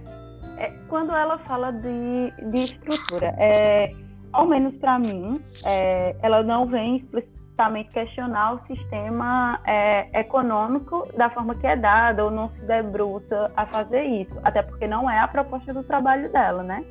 é, 0.58 0.70
quando 0.88 1.12
ela 1.12 1.38
fala 1.38 1.72
de, 1.72 2.32
de 2.50 2.58
estrutura, 2.64 3.34
é, 3.38 3.92
ao 4.32 4.46
menos 4.46 4.74
para 4.76 4.98
mim, 4.98 5.34
é, 5.64 6.16
ela 6.22 6.42
não 6.42 6.66
vem 6.66 6.96
explicitamente 6.96 7.90
questionar 7.90 8.54
o 8.54 8.66
sistema 8.66 9.60
é, 9.64 10.20
econômico 10.20 11.06
da 11.16 11.30
forma 11.30 11.54
que 11.54 11.66
é 11.66 11.76
dado, 11.76 12.20
ou 12.20 12.30
não 12.30 12.48
se 12.50 12.64
debruça 12.64 13.52
a 13.56 13.66
fazer 13.66 14.02
isso, 14.02 14.34
até 14.42 14.62
porque 14.62 14.86
não 14.86 15.08
é 15.08 15.18
a 15.18 15.28
proposta 15.28 15.72
do 15.72 15.84
trabalho 15.84 16.30
dela, 16.32 16.62
né? 16.62 16.84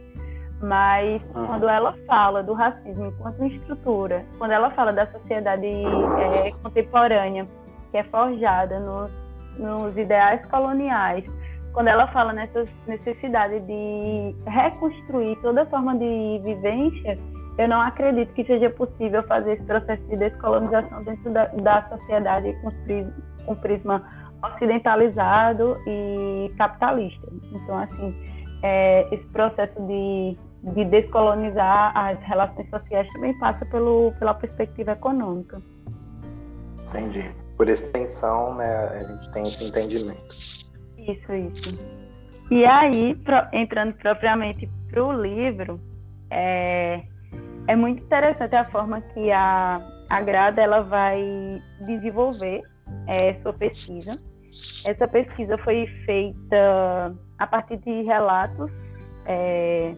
Mas 0.61 1.21
uhum. 1.35 1.47
quando 1.47 1.67
ela 1.67 1.95
fala 2.05 2.43
do 2.43 2.53
racismo 2.53 3.07
enquanto 3.07 3.43
estrutura, 3.45 4.23
quando 4.37 4.51
ela 4.51 4.69
fala 4.71 4.93
da 4.93 5.07
sociedade 5.07 5.65
é, 5.65 6.51
contemporânea, 6.61 7.47
que 7.89 7.97
é 7.97 8.03
forjada 8.03 8.79
nos, 8.79 9.11
nos 9.57 9.97
ideais 9.97 10.45
coloniais, 10.47 11.25
quando 11.73 11.87
ela 11.87 12.07
fala 12.07 12.33
nessa 12.33 12.65
necessidade 12.87 13.59
de 13.61 14.35
reconstruir 14.45 15.37
toda 15.41 15.65
forma 15.65 15.97
de 15.97 16.41
vivência, 16.43 17.17
eu 17.57 17.67
não 17.67 17.81
acredito 17.81 18.33
que 18.33 18.43
seja 18.43 18.69
possível 18.69 19.23
fazer 19.23 19.53
esse 19.53 19.63
processo 19.63 20.03
de 20.03 20.17
descolonização 20.17 21.03
dentro 21.03 21.31
da, 21.31 21.45
da 21.45 21.87
sociedade 21.89 22.53
com, 22.61 22.71
com 23.45 23.55
prisma 23.55 24.03
ocidentalizado 24.43 25.77
e 25.85 26.51
capitalista. 26.57 27.27
Então, 27.53 27.77
assim, 27.77 28.15
é, 28.63 29.07
esse 29.13 29.25
processo 29.25 29.79
de, 29.85 30.37
de 30.73 30.85
descolonizar 30.85 31.95
as 31.95 32.19
relações 32.23 32.69
sociais 32.69 33.07
também 33.13 33.37
passa 33.39 33.65
pelo, 33.65 34.11
pela 34.17 34.33
perspectiva 34.33 34.91
econômica. 34.91 35.61
Entendi. 36.87 37.31
Por 37.55 37.69
extensão, 37.69 38.55
né, 38.55 38.87
a 38.87 39.03
gente 39.03 39.31
tem 39.31 39.43
esse 39.43 39.63
entendimento. 39.65 40.60
Isso, 41.07 41.33
isso. 41.33 42.01
E 42.51 42.65
aí, 42.65 43.15
pro, 43.15 43.37
entrando 43.53 43.93
propriamente 43.93 44.69
para 44.89 45.03
o 45.03 45.11
livro, 45.11 45.79
é, 46.29 47.01
é 47.67 47.75
muito 47.75 48.03
interessante 48.03 48.55
a 48.55 48.63
forma 48.63 49.01
que 49.01 49.31
a, 49.31 49.81
a 50.09 50.21
Grada 50.21 50.61
ela 50.61 50.81
vai 50.81 51.61
desenvolver 51.85 52.61
é, 53.07 53.33
sua 53.41 53.53
pesquisa. 53.53 54.17
Essa 54.85 55.07
pesquisa 55.07 55.57
foi 55.59 55.87
feita 56.05 57.15
a 57.39 57.47
partir 57.47 57.77
de 57.77 58.01
relatos 58.01 58.69
é, 59.25 59.95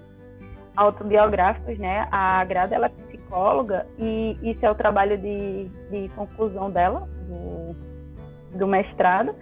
autobiográficos, 0.75 1.77
né? 1.79 2.07
A 2.11 2.43
Grada 2.45 2.75
ela 2.75 2.85
é 2.85 2.89
psicóloga 2.89 3.87
e 3.97 4.37
isso 4.43 4.65
é 4.65 4.69
o 4.69 4.75
trabalho 4.75 5.17
de, 5.17 5.69
de 5.89 6.09
conclusão 6.15 6.69
dela, 6.69 7.07
do, 7.27 8.57
do 8.59 8.67
mestrado, 8.67 9.35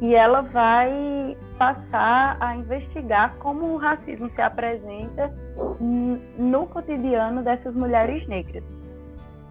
e 0.00 0.14
ela 0.14 0.42
vai 0.42 1.36
passar 1.58 2.36
a 2.40 2.56
investigar 2.56 3.36
como 3.38 3.74
o 3.74 3.76
racismo 3.76 4.28
se 4.30 4.42
apresenta 4.42 5.32
no 6.38 6.66
cotidiano 6.66 7.42
dessas 7.42 7.74
mulheres 7.74 8.26
negras. 8.26 8.64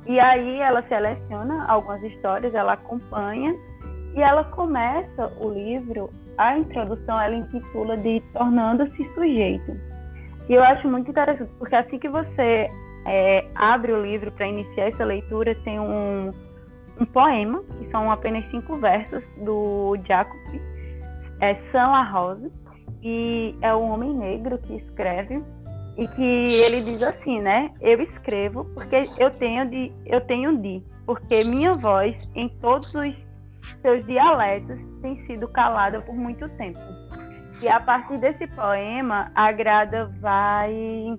E 0.05 0.19
aí 0.19 0.59
ela 0.59 0.83
seleciona 0.83 1.65
algumas 1.67 2.03
histórias, 2.03 2.53
ela 2.53 2.73
acompanha 2.73 3.55
e 4.15 4.21
ela 4.21 4.43
começa 4.43 5.31
o 5.39 5.49
livro, 5.49 6.09
a 6.37 6.57
introdução 6.57 7.19
ela 7.19 7.35
intitula 7.35 7.95
de 7.95 8.21
Tornando-se 8.33 9.03
Sujeito. 9.13 9.71
E 10.49 10.53
eu 10.53 10.63
acho 10.63 10.87
muito 10.89 11.09
interessante, 11.09 11.51
porque 11.57 11.75
assim 11.75 11.97
que 11.97 12.09
você 12.09 12.69
é, 13.05 13.45
abre 13.55 13.93
o 13.93 14.01
livro 14.01 14.31
para 14.31 14.45
iniciar 14.45 14.89
essa 14.89 15.05
leitura, 15.05 15.55
tem 15.63 15.79
um, 15.79 16.33
um 16.99 17.05
poema, 17.05 17.63
que 17.77 17.89
são 17.89 18.11
apenas 18.11 18.45
cinco 18.51 18.77
versos, 18.77 19.23
do 19.37 19.95
Jacob 20.05 20.39
é, 21.39 21.55
Sam 21.71 22.03
Rosa, 22.11 22.51
e 23.01 23.55
é 23.61 23.75
um 23.75 23.91
homem 23.91 24.13
negro 24.13 24.57
que 24.59 24.75
escreve 24.75 25.43
e 25.97 26.07
que 26.07 26.21
ele 26.21 26.81
diz 26.81 27.03
assim, 27.03 27.41
né? 27.41 27.71
Eu 27.81 28.01
escrevo 28.01 28.65
porque 28.73 29.09
eu 29.17 29.29
tenho 29.31 29.69
de, 29.69 29.91
eu 30.05 30.21
tenho 30.21 30.57
de, 30.57 30.81
porque 31.05 31.43
minha 31.43 31.73
voz 31.73 32.17
em 32.33 32.49
todos 32.59 32.93
os 32.95 33.15
seus 33.81 34.05
dialetos 34.05 34.79
tem 35.01 35.23
sido 35.27 35.51
calada 35.51 36.01
por 36.01 36.15
muito 36.15 36.47
tempo. 36.49 36.79
E 37.61 37.67
a 37.67 37.79
partir 37.79 38.17
desse 38.17 38.47
poema, 38.47 39.31
a 39.35 39.51
Grada 39.51 40.11
vai 40.19 41.17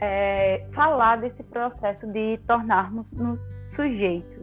é, 0.00 0.66
falar 0.74 1.16
desse 1.16 1.42
processo 1.44 2.06
de 2.08 2.38
tornarmos-nos 2.46 3.38
sujeitos. 3.74 4.33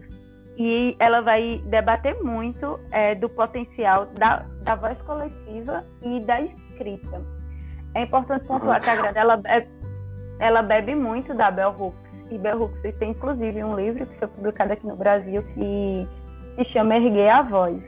E 0.58 0.96
ela 1.00 1.22
vai 1.22 1.62
debater 1.65 2.22
muito 2.24 2.79
é, 2.91 3.15
do 3.15 3.29
potencial 3.29 4.05
da, 4.08 4.46
da 4.63 4.75
voz 4.75 4.98
coletiva 5.03 5.84
e 6.01 6.20
da 6.20 6.41
escrita 6.41 7.22
é 7.93 8.03
importante 8.03 8.46
pontuar 8.46 8.81
que 8.81 8.89
a 8.89 8.96
Grada 8.96 9.20
ela 9.20 9.38
bebe, 9.38 9.67
ela 10.39 10.62
bebe 10.62 10.96
muito 10.96 11.34
da 11.34 11.51
Bell 11.51 11.75
Hooks. 11.77 12.00
E 12.29 12.38
Bell 12.38 12.62
Hooks 12.62 12.96
tem 12.98 13.12
inclusive 13.12 13.63
um 13.63 13.75
livro 13.75 14.05
que 14.05 14.17
foi 14.17 14.27
publicado 14.29 14.74
aqui 14.74 14.88
no 14.88 14.96
Brasil 14.96 15.43
que 15.53 16.08
se 16.55 16.65
chama 16.72 16.96
Erguer 16.96 17.29
a 17.29 17.41
Voz, 17.41 17.81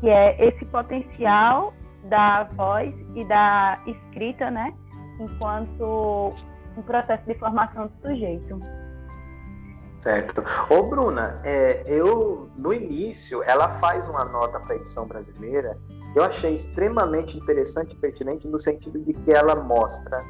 que 0.00 0.08
é 0.08 0.36
esse 0.44 0.64
potencial 0.66 1.74
da 2.04 2.44
voz 2.44 2.94
e 3.14 3.24
da 3.24 3.78
escrita, 3.86 4.50
né, 4.50 4.72
enquanto 5.18 6.32
um 6.76 6.82
processo 6.82 7.24
de 7.26 7.34
formação 7.34 7.88
do 7.88 8.08
sujeito. 8.08 8.58
Certo. 10.00 10.42
Ô, 10.70 10.82
Bruna, 10.84 11.40
é, 11.44 11.82
eu 11.86 12.48
no 12.56 12.72
início 12.72 13.42
ela 13.42 13.68
faz 13.68 14.08
uma 14.08 14.24
nota 14.24 14.58
para 14.58 14.74
a 14.74 14.76
edição 14.76 15.06
brasileira 15.06 15.76
eu 16.14 16.24
achei 16.24 16.54
extremamente 16.54 17.38
interessante 17.38 17.92
e 17.92 17.96
pertinente 17.96 18.48
no 18.48 18.58
sentido 18.58 18.98
de 19.00 19.12
que 19.12 19.32
ela 19.32 19.54
mostra 19.54 20.24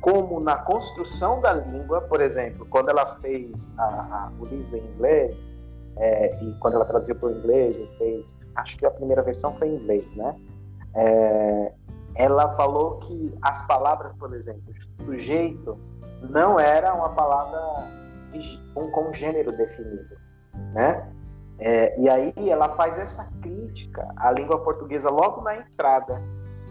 como 0.00 0.40
na 0.40 0.56
construção 0.56 1.40
da 1.40 1.52
língua, 1.52 2.00
por 2.00 2.20
exemplo, 2.20 2.66
quando 2.66 2.88
ela 2.88 3.16
fez 3.20 3.70
a, 3.78 3.84
a, 3.84 4.32
o 4.40 4.46
livro 4.46 4.76
em 4.76 4.84
inglês, 4.94 5.44
é, 5.98 6.42
e 6.42 6.52
quando 6.54 6.74
ela 6.74 6.84
traduziu 6.84 7.14
para 7.16 7.28
o 7.28 7.32
inglês, 7.32 7.76
fez, 7.98 8.38
acho 8.56 8.76
que 8.78 8.86
a 8.86 8.90
primeira 8.90 9.22
versão 9.22 9.54
foi 9.56 9.68
em 9.68 9.76
inglês, 9.76 10.16
né? 10.16 10.34
É, 10.94 11.72
ela 12.16 12.54
falou 12.56 12.96
que 12.98 13.34
as 13.42 13.64
palavras, 13.66 14.12
por 14.14 14.34
exemplo, 14.34 14.74
sujeito, 15.04 15.78
não 16.28 16.58
era 16.58 16.94
uma 16.94 17.10
palavra 17.10 17.86
com, 18.74 18.90
com 18.90 19.12
gênero 19.12 19.56
definido, 19.56 20.16
né? 20.72 21.10
É, 21.58 21.98
e 22.00 22.08
aí 22.08 22.32
ela 22.48 22.70
faz 22.70 22.98
essa 22.98 23.30
crítica 23.42 24.08
à 24.16 24.32
língua 24.32 24.58
portuguesa 24.60 25.10
logo 25.10 25.42
na 25.42 25.58
entrada, 25.58 26.20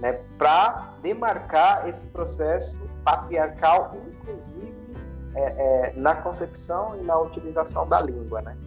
né, 0.01 0.13
para 0.37 0.95
demarcar 1.03 1.87
esse 1.87 2.07
processo 2.07 2.81
patriarcal, 3.03 3.95
inclusive 4.07 4.73
é, 5.35 5.41
é, 5.41 5.93
na 5.95 6.15
concepção 6.15 6.97
e 6.99 7.03
na 7.03 7.19
utilização 7.19 7.87
da 7.87 8.01
língua, 8.01 8.41
né? 8.41 8.57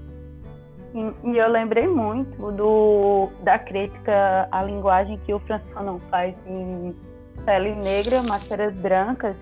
E, 0.94 1.36
eu 1.38 1.48
lembrei 1.48 1.88
muito 1.88 2.52
do, 2.52 3.30
da 3.42 3.58
crítica 3.58 4.46
à 4.50 4.62
linguagem 4.62 5.18
que 5.18 5.32
o 5.32 5.40
François 5.40 5.72
Fanon 5.72 5.98
faz 6.10 6.34
em 6.46 6.94
Pele 7.46 7.74
Negra, 7.74 8.22
Máscaras 8.22 8.74
Brancas, 8.74 9.34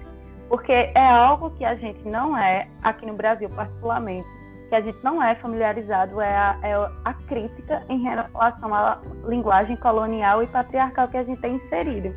porque 0.50 0.72
é 0.72 1.06
algo 1.08 1.52
que 1.52 1.64
a 1.64 1.76
gente 1.76 2.06
não 2.06 2.36
é, 2.36 2.66
aqui 2.82 3.06
no 3.06 3.14
Brasil 3.14 3.48
particularmente, 3.48 4.26
que 4.68 4.74
a 4.74 4.80
gente 4.80 4.98
não 5.02 5.22
é 5.22 5.36
familiarizado 5.36 6.20
é 6.20 6.36
a, 6.36 6.58
é 6.64 6.74
a 7.04 7.14
crítica 7.14 7.84
em 7.88 8.02
relação 8.02 8.74
à 8.74 9.00
linguagem 9.28 9.76
colonial 9.76 10.42
e 10.42 10.48
patriarcal 10.48 11.06
que 11.06 11.16
a 11.16 11.22
gente 11.22 11.40
tem 11.40 11.54
inserido. 11.54 12.12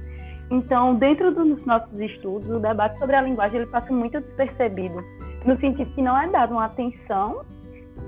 Então, 0.50 0.96
dentro 0.96 1.32
dos 1.32 1.64
nossos 1.68 2.00
estudos, 2.00 2.50
o 2.50 2.60
debate 2.60 2.98
sobre 2.98 3.16
a 3.16 3.22
linguagem 3.22 3.62
ele 3.62 3.70
passa 3.70 3.94
muito 3.94 4.20
despercebido, 4.20 5.04
no 5.46 5.56
sentido 5.60 5.94
que 5.94 6.02
não 6.02 6.18
é 6.18 6.28
dado 6.28 6.54
uma 6.54 6.66
atenção 6.66 7.44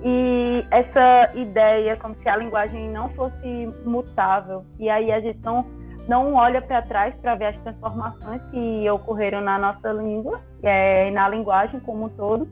e 0.04 0.66
essa 0.72 1.32
ideia 1.36 1.96
como 1.98 2.16
se 2.16 2.28
a 2.28 2.36
linguagem 2.36 2.90
não 2.90 3.10
fosse 3.10 3.68
mutável 3.86 4.66
e 4.80 4.90
aí 4.90 5.12
a 5.12 5.20
gente 5.20 5.40
não 5.44 5.66
não 6.08 6.34
olha 6.34 6.62
para 6.62 6.82
trás 6.82 7.16
para 7.16 7.36
ver 7.36 7.46
as 7.46 7.58
transformações 7.62 8.42
que 8.52 8.90
ocorreram 8.90 9.42
na 9.42 9.58
nossa 9.58 9.92
língua 9.92 10.40
é, 10.62 11.10
na 11.12 11.28
linguagem 11.30 11.80
como 11.82 12.06
um 12.06 12.10
todo 12.10 12.48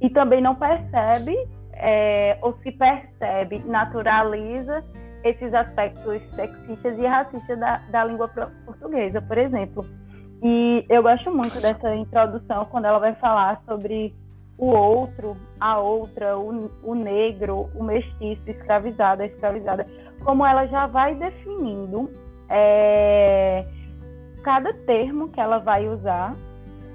e 0.00 0.10
também 0.10 0.40
não 0.40 0.54
percebe 0.54 1.36
é, 1.72 2.38
ou 2.40 2.56
se 2.62 2.72
percebe, 2.72 3.58
naturaliza 3.66 4.84
esses 5.22 5.52
aspectos 5.52 6.22
sexistas 6.34 6.98
e 6.98 7.06
racistas 7.06 7.58
da, 7.58 7.78
da 7.90 8.04
língua 8.04 8.28
portuguesa, 8.64 9.20
por 9.20 9.36
exemplo. 9.36 9.86
E 10.42 10.84
eu 10.88 11.02
gosto 11.02 11.30
muito 11.34 11.60
dessa 11.60 11.94
introdução 11.94 12.66
quando 12.66 12.86
ela 12.86 12.98
vai 12.98 13.14
falar 13.16 13.60
sobre 13.66 14.14
o 14.58 14.66
outro, 14.66 15.36
a 15.60 15.78
outra, 15.78 16.38
o, 16.38 16.70
o 16.82 16.94
negro, 16.94 17.68
o 17.74 17.82
mestiço, 17.82 18.42
escravizado, 18.46 19.22
escravizada, 19.22 19.86
como 20.24 20.46
ela 20.46 20.66
já 20.66 20.86
vai 20.86 21.14
definindo 21.14 22.10
é, 22.48 23.64
cada 24.42 24.72
termo 24.72 25.28
que 25.28 25.40
ela 25.40 25.58
vai 25.58 25.88
usar 25.88 26.34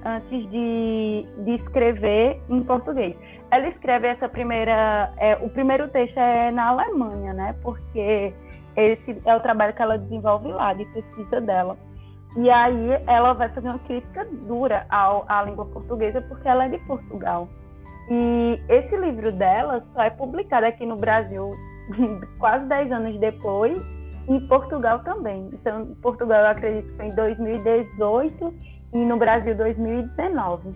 antes 0.06 0.50
de, 0.50 1.26
de 1.44 1.52
escrever 1.56 2.42
em 2.50 2.64
português. 2.64 3.16
Ela 3.52 3.68
escreve 3.68 4.08
essa 4.08 4.30
primeira, 4.30 5.14
é, 5.18 5.36
o 5.36 5.50
primeiro 5.50 5.88
texto 5.90 6.18
é 6.18 6.52
na 6.52 6.70
Alemanha, 6.70 7.34
né? 7.34 7.56
Porque 7.62 8.34
esse 8.76 9.18
é 9.26 9.36
o 9.36 9.40
trabalho 9.40 9.74
que 9.74 9.82
ela 9.82 9.98
desenvolve 9.98 10.48
lá, 10.48 10.74
de 10.74 10.86
pesquisa 10.86 11.42
dela. 11.42 11.78
E 12.38 12.50
aí 12.50 12.92
ela 13.08 13.34
vai 13.34 13.50
fazer 13.50 13.68
uma 13.68 13.80
crítica 13.80 14.26
dura 14.48 14.86
ao, 14.90 15.26
à 15.28 15.44
língua 15.44 15.66
portuguesa 15.66 16.22
porque 16.22 16.48
ela 16.48 16.66
é 16.66 16.70
de 16.70 16.78
Portugal. 16.80 17.50
E 18.10 18.60
esse 18.70 18.96
livro 18.96 19.32
dela 19.34 19.84
só 19.94 20.04
é 20.04 20.10
publicado 20.10 20.66
aqui 20.66 20.86
no 20.86 20.96
Brasil 20.96 21.52
quase 22.40 22.66
10 22.66 22.92
anos 22.92 23.20
depois, 23.20 23.78
e 24.28 24.34
em 24.34 24.48
Portugal 24.48 25.00
também. 25.00 25.50
Então, 25.54 25.88
Portugal 26.02 26.42
eu 26.42 26.48
acredito 26.48 26.88
que 26.90 26.98
foi 26.98 27.06
em 27.08 27.16
2018 27.16 28.54
e 28.94 28.98
no 29.06 29.18
Brasil 29.18 29.56
2019. 29.56 30.74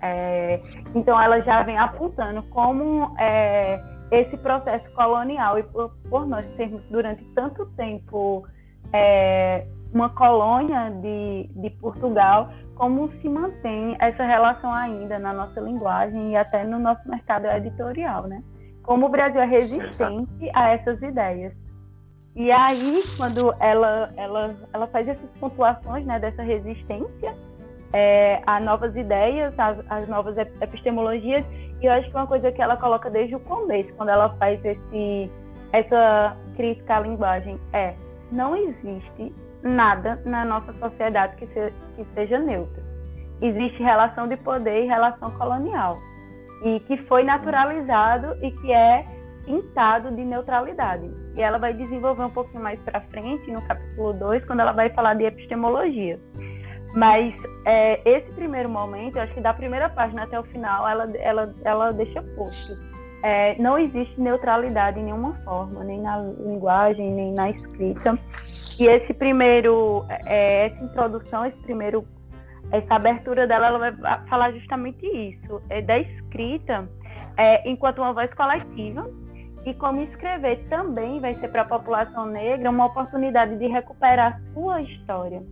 É, 0.00 0.60
então 0.94 1.20
ela 1.20 1.40
já 1.40 1.62
vem 1.62 1.76
apontando 1.76 2.42
como 2.44 3.14
é, 3.18 3.82
esse 4.10 4.36
processo 4.38 4.92
colonial 4.94 5.58
e 5.58 5.62
por, 5.64 5.90
por, 6.08 6.26
nós 6.26 6.46
termos 6.56 6.84
durante 6.88 7.24
tanto 7.34 7.66
tempo 7.76 8.46
é, 8.92 9.66
uma 9.92 10.08
colônia 10.10 10.90
de, 10.90 11.50
de 11.54 11.70
Portugal, 11.70 12.50
como 12.76 13.08
se 13.08 13.28
mantém 13.28 13.96
essa 13.98 14.24
relação 14.24 14.72
ainda 14.72 15.18
na 15.18 15.32
nossa 15.32 15.60
linguagem 15.60 16.32
e 16.32 16.36
até 16.36 16.62
no 16.62 16.78
nosso 16.78 17.08
mercado 17.08 17.46
editorial, 17.46 18.28
né? 18.28 18.42
Como 18.84 19.06
o 19.06 19.08
Brasil 19.08 19.40
é 19.40 19.46
resistente 19.46 20.50
a 20.54 20.70
essas 20.70 21.02
ideias. 21.02 21.52
E 22.38 22.52
aí, 22.52 23.02
quando 23.16 23.52
ela, 23.58 24.10
ela, 24.16 24.54
ela 24.72 24.86
faz 24.86 25.08
essas 25.08 25.28
pontuações 25.40 26.06
né, 26.06 26.20
dessa 26.20 26.40
resistência, 26.40 27.34
é, 27.92 28.40
a 28.46 28.60
novas 28.60 28.94
ideias, 28.94 29.52
as, 29.58 29.78
as 29.90 30.08
novas 30.08 30.36
epistemologias 30.60 31.44
E 31.80 31.86
eu 31.86 31.92
acho 31.92 32.08
que 32.08 32.14
uma 32.14 32.28
coisa 32.28 32.52
que 32.52 32.62
ela 32.62 32.76
coloca 32.76 33.10
desde 33.10 33.34
o 33.34 33.40
começo, 33.40 33.92
quando 33.94 34.10
ela 34.10 34.28
faz 34.36 34.64
esse, 34.64 35.28
essa 35.72 36.36
crítica 36.54 36.98
à 36.98 37.00
linguagem, 37.00 37.58
é 37.72 37.94
não 38.30 38.54
existe 38.54 39.34
nada 39.60 40.22
na 40.24 40.44
nossa 40.44 40.72
sociedade 40.74 41.34
que, 41.36 41.46
se, 41.48 41.72
que 41.96 42.04
seja 42.14 42.38
neutra. 42.38 42.84
Existe 43.42 43.82
relação 43.82 44.28
de 44.28 44.36
poder 44.36 44.84
e 44.84 44.86
relação 44.86 45.32
colonial. 45.32 45.96
E 46.64 46.78
que 46.80 46.98
foi 47.08 47.24
naturalizado 47.24 48.36
e 48.44 48.52
que 48.52 48.72
é 48.72 49.04
pintado 49.48 50.14
de 50.14 50.22
neutralidade. 50.22 51.10
E 51.34 51.40
ela 51.40 51.58
vai 51.58 51.72
desenvolver 51.72 52.22
um 52.22 52.30
pouquinho 52.30 52.62
mais 52.62 52.78
para 52.80 53.00
frente, 53.00 53.50
no 53.50 53.62
capítulo 53.62 54.12
2, 54.12 54.44
quando 54.44 54.60
ela 54.60 54.72
vai 54.72 54.90
falar 54.90 55.14
de 55.14 55.24
epistemologia. 55.24 56.20
Mas 56.94 57.34
é, 57.64 58.00
esse 58.04 58.30
primeiro 58.34 58.68
momento, 58.68 59.16
eu 59.16 59.22
acho 59.22 59.32
que 59.32 59.40
da 59.40 59.54
primeira 59.54 59.88
página 59.88 60.24
até 60.24 60.38
o 60.38 60.42
final, 60.44 60.86
ela, 60.86 61.06
ela, 61.16 61.54
ela 61.64 61.90
deixa 61.92 62.22
posto. 62.36 62.86
É, 63.22 63.56
não 63.60 63.78
existe 63.78 64.20
neutralidade 64.20 65.00
em 65.00 65.04
nenhuma 65.04 65.32
forma, 65.44 65.82
nem 65.82 66.00
na 66.02 66.18
linguagem, 66.18 67.10
nem 67.10 67.32
na 67.32 67.50
escrita. 67.50 68.18
E 68.78 68.86
esse 68.86 69.12
primeiro, 69.14 70.04
é, 70.26 70.66
essa 70.66 70.84
introdução, 70.84 71.44
esse 71.44 71.60
primeiro, 71.62 72.06
essa 72.70 72.94
abertura 72.94 73.46
dela, 73.46 73.68
ela 73.68 73.78
vai 73.78 73.92
falar 74.28 74.52
justamente 74.52 75.04
isso, 75.06 75.60
é 75.68 75.80
da 75.82 75.98
escrita 75.98 76.88
é, 77.36 77.68
enquanto 77.68 77.98
uma 77.98 78.12
voz 78.12 78.32
coletiva 78.34 79.10
e 79.66 79.74
como 79.74 80.00
escrever 80.02 80.66
também 80.68 81.20
vai 81.20 81.34
ser 81.34 81.48
para 81.48 81.62
a 81.62 81.64
população 81.64 82.26
negra 82.26 82.70
uma 82.70 82.86
oportunidade 82.86 83.56
de 83.56 83.66
recuperar 83.66 84.40
sua 84.54 84.80
história 84.82 85.42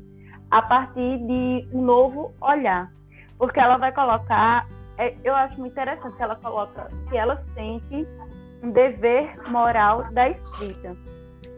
a 0.50 0.62
partir 0.62 1.18
de 1.18 1.68
um 1.72 1.82
novo 1.82 2.32
olhar, 2.40 2.90
porque 3.36 3.58
ela 3.58 3.76
vai 3.76 3.92
colocar, 3.92 4.66
é, 4.96 5.14
eu 5.24 5.34
acho 5.34 5.58
muito 5.58 5.72
interessante 5.72 6.16
que 6.16 6.22
ela 6.22 6.36
coloca 6.36 6.88
que 7.08 7.16
ela 7.16 7.42
sente 7.54 8.06
um 8.62 8.70
dever 8.70 9.36
moral 9.50 10.02
da 10.12 10.30
escrita. 10.30 10.96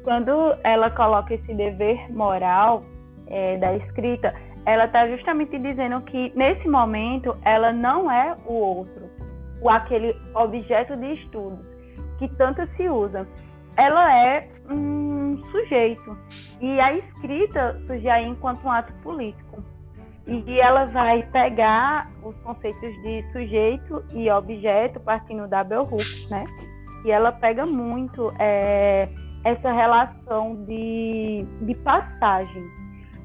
Quando 0.02 0.56
ela 0.64 0.90
coloca 0.90 1.34
esse 1.34 1.52
dever 1.52 2.10
moral 2.10 2.80
é, 3.26 3.58
da 3.58 3.76
escrita, 3.76 4.34
ela 4.64 4.86
está 4.86 5.06
justamente 5.08 5.58
dizendo 5.58 6.00
que 6.00 6.32
nesse 6.34 6.66
momento 6.66 7.36
ela 7.44 7.72
não 7.72 8.10
é 8.10 8.34
o 8.46 8.54
outro, 8.54 9.08
o 9.60 9.68
aquele 9.68 10.16
objeto 10.34 10.96
de 10.96 11.12
estudo 11.12 11.67
que 12.18 12.28
tanto 12.36 12.66
se 12.76 12.88
usa. 12.88 13.26
Ela 13.76 14.14
é 14.14 14.48
um 14.70 15.42
sujeito 15.50 16.16
e 16.60 16.80
a 16.80 16.92
escrita 16.92 17.80
surge 17.86 18.08
aí 18.08 18.26
enquanto 18.26 18.64
um 18.64 18.70
ato 18.70 18.92
político. 19.02 19.62
E 20.26 20.60
ela 20.60 20.84
vai 20.84 21.22
pegar 21.32 22.10
os 22.22 22.36
conceitos 22.40 22.92
de 23.02 23.24
sujeito 23.32 24.04
e 24.12 24.30
objeto 24.30 25.00
partindo 25.00 25.48
da 25.48 25.64
Bell 25.64 25.82
Hooks, 25.82 26.28
né? 26.28 26.44
E 27.04 27.10
ela 27.10 27.32
pega 27.32 27.64
muito 27.64 28.30
é, 28.38 29.08
essa 29.42 29.72
relação 29.72 30.64
de, 30.66 31.46
de 31.62 31.74
passagem. 31.76 32.62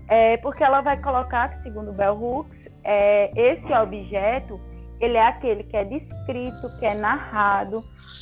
É, 0.07 0.37
porque 0.37 0.63
ela 0.63 0.79
vai 0.81 0.95
colocar 1.01 1.49
segundo 1.61 1.91
Bell 1.91 2.15
Hooks, 2.15 2.69
é, 2.83 3.31
esse 3.35 3.73
objeto 3.73 4.59
ele 4.99 5.17
é 5.17 5.27
aquele 5.27 5.63
que 5.63 5.75
é 5.75 5.83
descrito, 5.83 6.79
que 6.79 6.85
é 6.85 6.95
narrado, 6.95 7.81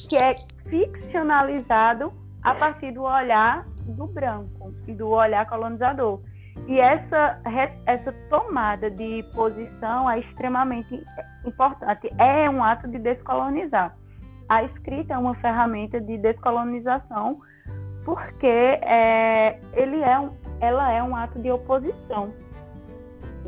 que 0.09 0.15
é 0.15 0.33
ficcionalizado 0.69 2.11
a 2.43 2.55
partir 2.55 2.91
do 2.91 3.03
olhar 3.03 3.65
do 3.85 4.07
branco 4.07 4.73
e 4.87 4.93
do 4.93 5.09
olhar 5.09 5.47
colonizador. 5.47 6.19
E 6.67 6.79
essa, 6.79 7.39
essa 7.85 8.11
tomada 8.29 8.89
de 8.89 9.23
posição 9.33 10.09
é 10.09 10.19
extremamente 10.19 11.03
importante. 11.45 12.11
É 12.17 12.49
um 12.49 12.63
ato 12.63 12.87
de 12.87 12.99
descolonizar. 12.99 13.95
A 14.47 14.63
escrita 14.63 15.13
é 15.13 15.17
uma 15.17 15.35
ferramenta 15.35 15.99
de 15.99 16.17
descolonização 16.17 17.39
porque 18.03 18.47
é, 18.47 19.59
ele 19.73 20.01
é 20.01 20.19
um, 20.19 20.31
ela 20.59 20.91
é 20.91 21.01
um 21.01 21.15
ato 21.15 21.39
de 21.39 21.51
oposição. 21.51 22.33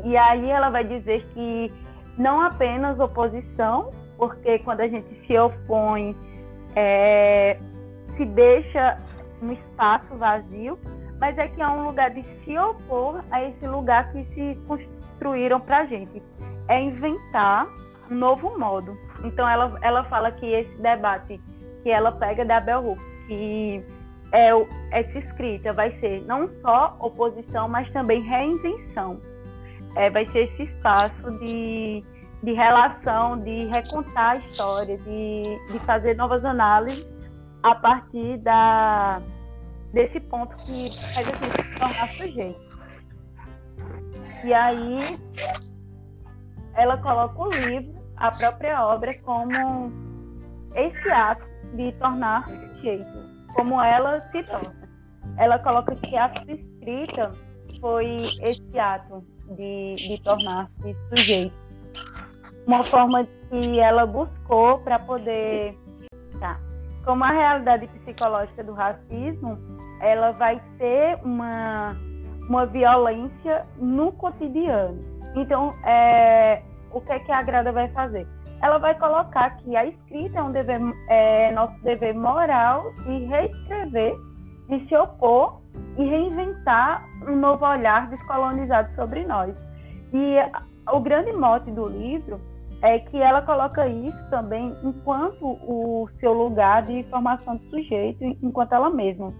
E 0.02 0.16
aí 0.16 0.50
ela 0.50 0.70
vai 0.70 0.84
dizer 0.84 1.24
que 1.32 1.72
não 2.16 2.40
apenas 2.40 2.98
oposição, 2.98 3.92
porque 4.16 4.58
quando 4.60 4.80
a 4.80 4.88
gente 4.88 5.26
se 5.26 5.36
opõe, 5.38 6.16
é, 6.76 7.58
se 8.16 8.24
deixa 8.24 8.98
um 9.42 9.52
espaço 9.52 10.16
vazio, 10.16 10.78
mas 11.20 11.36
é 11.38 11.48
que 11.48 11.60
é 11.60 11.68
um 11.68 11.86
lugar 11.86 12.10
de 12.10 12.24
se 12.44 12.56
opor 12.56 13.22
a 13.30 13.42
esse 13.42 13.66
lugar 13.66 14.12
que 14.12 14.24
se 14.34 14.58
construíram 14.66 15.60
para 15.60 15.78
a 15.78 15.84
gente. 15.86 16.22
É 16.68 16.80
inventar 16.80 17.66
um 18.10 18.14
novo 18.14 18.58
modo. 18.58 18.96
Então 19.22 19.48
ela, 19.48 19.76
ela 19.82 20.04
fala 20.04 20.30
que 20.32 20.46
esse 20.46 20.76
debate 20.80 21.40
que 21.82 21.90
ela 21.90 22.12
pega 22.12 22.44
da 22.44 22.60
Bell 22.60 22.86
Hooks, 22.86 23.04
que 23.26 23.84
é 24.32 24.50
essa 24.90 25.18
escrita 25.18 25.72
vai 25.72 25.90
ser 26.00 26.24
não 26.26 26.48
só 26.60 26.96
oposição, 27.00 27.68
mas 27.68 27.90
também 27.92 28.20
reinvenção 28.22 29.20
é, 29.96 30.10
vai 30.10 30.26
ser 30.26 30.50
esse 30.50 30.64
espaço 30.64 31.30
de, 31.38 32.04
de 32.42 32.52
relação, 32.52 33.38
de 33.40 33.66
recontar 33.66 34.32
a 34.32 34.36
história, 34.36 34.98
de, 34.98 35.72
de 35.72 35.78
fazer 35.80 36.16
novas 36.16 36.44
análises 36.44 37.06
a 37.62 37.74
partir 37.74 38.38
da, 38.38 39.22
desse 39.92 40.20
ponto 40.20 40.54
que 40.58 40.90
faz 41.14 41.28
a 41.28 41.32
gente 41.32 41.62
se 41.62 41.78
tornar 41.78 42.08
sujeito. 42.16 42.74
E 44.44 44.52
aí 44.52 45.18
ela 46.74 46.98
coloca 46.98 47.40
o 47.40 47.50
livro, 47.50 47.94
a 48.16 48.30
própria 48.30 48.84
obra, 48.84 49.16
como 49.22 49.92
esse 50.74 51.08
ato 51.10 51.46
de 51.76 51.92
tornar 51.92 52.46
sujeito, 52.48 53.24
como 53.54 53.82
ela 53.82 54.20
se 54.30 54.42
torna. 54.42 54.84
Ela 55.38 55.58
coloca 55.60 55.96
que 55.96 56.16
a 56.16 56.30
escrita 56.46 57.32
foi 57.80 58.28
esse 58.42 58.78
ato 58.78 59.24
de, 59.50 59.94
de 59.96 60.22
tornar-se 60.22 60.96
sujeito. 61.10 61.54
Uma 62.66 62.82
forma 62.84 63.26
que 63.50 63.78
ela 63.78 64.06
buscou 64.06 64.78
para 64.78 64.98
poder. 64.98 65.76
Tá. 66.38 66.58
Como 67.04 67.22
a 67.22 67.30
realidade 67.30 67.86
psicológica 67.88 68.64
do 68.64 68.72
racismo, 68.72 69.58
ela 70.00 70.32
vai 70.32 70.60
ter 70.78 71.18
uma, 71.22 71.94
uma 72.48 72.66
violência 72.66 73.66
no 73.76 74.12
cotidiano. 74.12 75.02
Então, 75.36 75.74
é, 75.84 76.62
o 76.90 77.00
que 77.00 77.12
é 77.12 77.18
que 77.18 77.32
a 77.32 77.42
Grada 77.42 77.72
vai 77.72 77.88
fazer? 77.88 78.26
Ela 78.62 78.78
vai 78.78 78.98
colocar 78.98 79.56
que 79.58 79.76
a 79.76 79.84
escrita 79.84 80.38
é 80.38 80.42
um 80.42 80.52
dever, 80.52 80.80
é, 81.08 81.52
nosso 81.52 81.78
dever 81.82 82.14
moral 82.14 82.92
de 83.04 83.24
reescrever, 83.26 84.14
de 84.68 84.88
se 84.88 84.96
opor 84.96 85.60
e 85.96 86.04
reinventar 86.04 87.06
um 87.26 87.36
novo 87.36 87.64
olhar 87.64 88.08
descolonizado 88.08 88.94
sobre 88.94 89.24
nós. 89.24 89.58
E 90.12 90.36
o 90.92 91.00
grande 91.00 91.32
mote 91.32 91.70
do 91.70 91.88
livro 91.88 92.40
é 92.82 92.98
que 92.98 93.16
ela 93.16 93.42
coloca 93.42 93.86
isso 93.88 94.30
também 94.30 94.72
enquanto 94.82 95.42
o 95.42 96.08
seu 96.20 96.32
lugar 96.32 96.82
de 96.82 97.02
formação 97.04 97.56
do 97.56 97.62
sujeito, 97.64 98.22
enquanto 98.42 98.74
ela 98.74 98.90
mesma. 98.90 99.32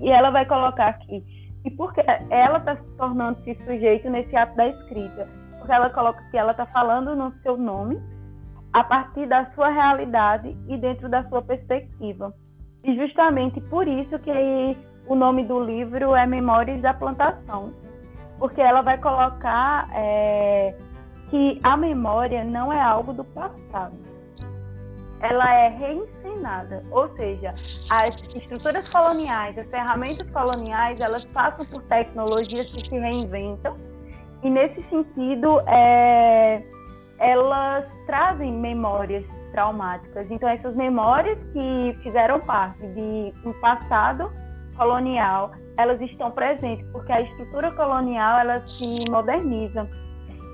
E 0.00 0.10
ela 0.10 0.30
vai 0.30 0.46
colocar 0.46 0.88
aqui, 0.88 1.22
e 1.64 1.70
porque 1.70 2.02
ela 2.30 2.58
está 2.58 2.76
se 2.76 2.96
tornando-se 2.96 3.54
sujeito 3.64 4.08
nesse 4.10 4.34
ato 4.36 4.56
da 4.56 4.66
escrita, 4.66 5.28
porque 5.58 5.72
ela 5.72 5.90
coloca 5.90 6.22
que 6.30 6.36
ela 6.36 6.52
está 6.52 6.66
falando 6.66 7.14
no 7.14 7.32
seu 7.42 7.56
nome, 7.56 8.00
a 8.72 8.82
partir 8.82 9.26
da 9.26 9.46
sua 9.54 9.68
realidade 9.68 10.56
e 10.68 10.76
dentro 10.76 11.08
da 11.08 11.22
sua 11.28 11.42
perspectiva. 11.42 12.34
E 12.82 12.96
justamente 12.96 13.60
por 13.62 13.86
isso 13.86 14.18
que 14.18 14.30
o 15.06 15.14
nome 15.14 15.44
do 15.44 15.60
livro 15.60 16.14
é 16.14 16.26
Memórias 16.26 16.80
da 16.80 16.94
Plantação, 16.94 17.72
porque 18.38 18.60
ela 18.60 18.80
vai 18.82 18.98
colocar 18.98 19.88
é, 19.94 20.74
que 21.30 21.60
a 21.62 21.76
memória 21.76 22.44
não 22.44 22.72
é 22.72 22.80
algo 22.80 23.12
do 23.12 23.24
passado. 23.24 23.94
Ela 25.20 25.54
é 25.54 25.68
reencenada, 25.68 26.82
ou 26.90 27.08
seja, 27.16 27.50
as 27.90 28.14
estruturas 28.34 28.88
coloniais, 28.88 29.56
as 29.58 29.66
ferramentas 29.68 30.28
coloniais, 30.30 31.00
elas 31.00 31.24
passam 31.32 31.64
por 31.66 31.82
tecnologias 31.88 32.66
que 32.66 32.86
se 32.86 32.98
reinventam 32.98 33.76
e 34.42 34.50
nesse 34.50 34.82
sentido 34.84 35.60
é, 35.66 36.62
elas 37.18 37.86
trazem 38.06 38.52
memórias 38.52 39.24
traumáticas. 39.52 40.30
Então 40.30 40.48
essas 40.48 40.74
memórias 40.74 41.38
que 41.52 41.96
fizeram 42.02 42.40
parte 42.40 42.86
de 42.88 43.32
um 43.46 43.52
passado 43.60 44.30
colonial, 44.76 45.52
elas 45.76 46.00
estão 46.00 46.30
presentes, 46.30 46.86
porque 46.92 47.12
a 47.12 47.20
estrutura 47.20 47.72
colonial 47.72 48.40
ela 48.40 48.66
se 48.66 49.10
moderniza. 49.10 49.88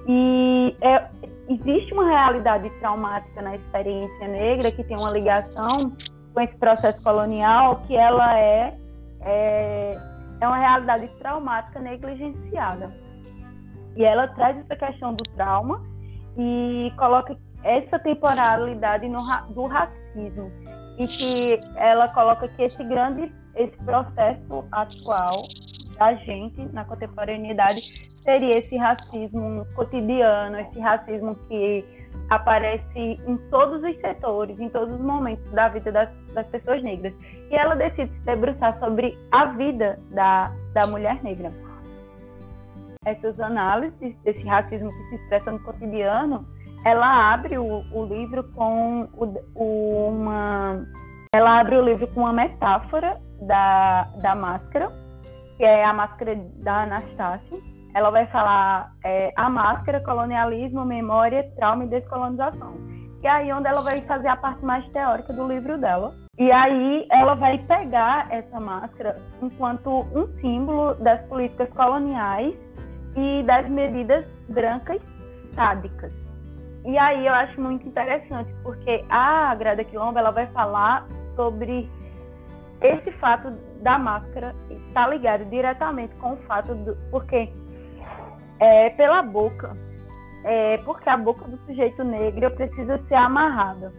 E 0.08 0.74
é, 0.80 1.06
existe 1.48 1.92
uma 1.92 2.08
realidade 2.08 2.70
traumática 2.80 3.42
na 3.42 3.54
experiência 3.54 4.28
negra 4.28 4.70
que 4.72 4.82
tem 4.84 4.96
uma 4.96 5.10
ligação 5.10 5.94
com 6.32 6.40
esse 6.40 6.56
processo 6.56 7.02
colonial, 7.04 7.82
que 7.86 7.96
ela 7.96 8.38
é, 8.38 8.76
é, 9.20 9.98
é 10.40 10.46
uma 10.46 10.56
realidade 10.56 11.08
traumática 11.18 11.80
negligenciada. 11.80 12.90
E 13.96 14.04
ela 14.04 14.28
traz 14.28 14.56
essa 14.58 14.76
questão 14.76 15.14
do 15.14 15.24
trauma 15.34 15.82
e 16.38 16.92
coloca 16.96 17.36
essa 17.62 17.98
temporalidade 17.98 19.08
no, 19.08 19.18
do 19.52 19.66
racismo 19.66 20.50
e 20.98 21.06
que 21.06 21.60
ela 21.76 22.08
coloca 22.08 22.48
que 22.48 22.62
esse 22.62 22.82
grande 22.84 23.32
esse 23.54 23.76
processo 23.78 24.64
atual 24.72 25.42
da 25.98 26.14
gente 26.14 26.60
na 26.72 26.84
contemporaneidade 26.84 28.08
seria 28.20 28.58
esse 28.58 28.76
racismo 28.76 29.66
cotidiano, 29.74 30.58
esse 30.60 30.78
racismo 30.78 31.34
que 31.48 31.84
aparece 32.28 33.18
em 33.26 33.36
todos 33.50 33.82
os 33.82 34.00
setores, 34.00 34.58
em 34.60 34.68
todos 34.68 34.94
os 34.94 35.00
momentos 35.00 35.50
da 35.52 35.68
vida 35.68 35.90
das, 35.90 36.08
das 36.32 36.46
pessoas 36.46 36.82
negras. 36.82 37.12
E 37.50 37.54
ela 37.54 37.74
decide 37.74 38.10
se 38.12 38.20
debruçar 38.20 38.78
sobre 38.78 39.18
a 39.32 39.46
vida 39.46 39.98
da, 40.10 40.52
da 40.72 40.86
mulher 40.86 41.22
negra. 41.22 41.52
Essas 43.04 43.38
análises 43.40 44.14
desse 44.22 44.46
racismo 44.46 44.90
que 44.90 45.08
se 45.08 45.14
expressa 45.16 45.50
no 45.50 45.58
cotidiano, 45.60 46.46
ela 46.84 47.32
abre 47.32 47.58
o, 47.58 47.84
o 47.92 48.04
livro 48.04 48.44
com 48.52 49.08
o, 49.54 50.08
uma 50.08 50.86
ela 51.32 51.60
abre 51.60 51.76
o 51.76 51.84
livro 51.84 52.08
com 52.08 52.20
uma 52.20 52.32
metáfora 52.32 53.20
da, 53.40 54.04
da 54.22 54.34
máscara, 54.34 54.88
que 55.56 55.64
é 55.64 55.84
a 55.84 55.92
máscara 55.92 56.36
da 56.56 56.82
Anastácia. 56.82 57.58
Ela 57.94 58.10
vai 58.10 58.26
falar 58.28 58.92
é, 59.04 59.32
a 59.36 59.50
máscara, 59.50 60.00
colonialismo, 60.00 60.84
memória, 60.84 61.50
trauma 61.56 61.84
e 61.84 61.88
descolonização. 61.88 62.74
E 63.22 63.26
aí 63.26 63.52
onde 63.52 63.68
ela 63.68 63.82
vai 63.82 64.00
fazer 64.02 64.28
a 64.28 64.36
parte 64.36 64.64
mais 64.64 64.86
teórica 64.90 65.32
do 65.32 65.46
livro 65.46 65.76
dela. 65.76 66.14
E 66.38 66.50
aí 66.50 67.06
ela 67.10 67.34
vai 67.34 67.58
pegar 67.58 68.26
essa 68.30 68.58
máscara 68.58 69.16
enquanto 69.42 70.06
um 70.14 70.26
símbolo 70.40 70.94
das 70.94 71.20
políticas 71.26 71.68
coloniais 71.70 72.54
e 73.16 73.42
das 73.42 73.68
medidas 73.68 74.24
brancas 74.48 75.02
sádicas. 75.54 76.14
E 76.84 76.96
aí 76.96 77.26
eu 77.26 77.34
acho 77.34 77.60
muito 77.60 77.86
interessante, 77.86 78.50
porque 78.62 79.04
a 79.10 79.54
Grada 79.54 79.84
Quilombo 79.84 80.18
ela 80.18 80.30
vai 80.30 80.46
falar 80.46 81.06
sobre 81.36 81.90
esse 82.80 83.10
fato 83.12 83.50
da 83.82 83.98
máscara 83.98 84.54
está 84.70 85.06
ligado 85.08 85.44
diretamente 85.46 86.18
com 86.18 86.32
o 86.32 86.36
fato 86.38 86.74
do 86.74 86.96
porque 87.10 87.52
é, 88.58 88.90
pela 88.90 89.22
boca 89.22 89.76
é, 90.44 90.78
porque 90.78 91.08
a 91.08 91.16
boca 91.16 91.46
do 91.46 91.58
sujeito 91.66 92.02
negro 92.02 92.50
precisa 92.52 92.98
ser 93.08 93.14
amarrada. 93.14 93.92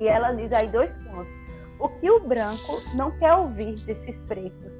E 0.00 0.08
ela 0.08 0.32
diz 0.32 0.52
aí 0.52 0.68
dois 0.68 0.90
pontos. 1.04 1.32
O 1.78 1.88
que 1.88 2.10
o 2.10 2.20
branco 2.20 2.82
não 2.96 3.10
quer 3.12 3.34
ouvir 3.34 3.74
desses 3.80 4.16
pretos? 4.26 4.72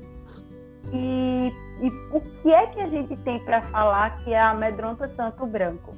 E, 0.92 1.53
e 1.81 1.88
o 2.12 2.20
que 2.20 2.53
é 2.53 2.66
que 2.68 2.81
a 2.81 2.88
gente 2.88 3.16
tem 3.22 3.38
para 3.44 3.62
falar 3.62 4.22
que 4.22 4.33
é 4.33 4.40
amedronta 4.40 5.09
tanto 5.16 5.44
o 5.44 5.46
branco? 5.46 5.94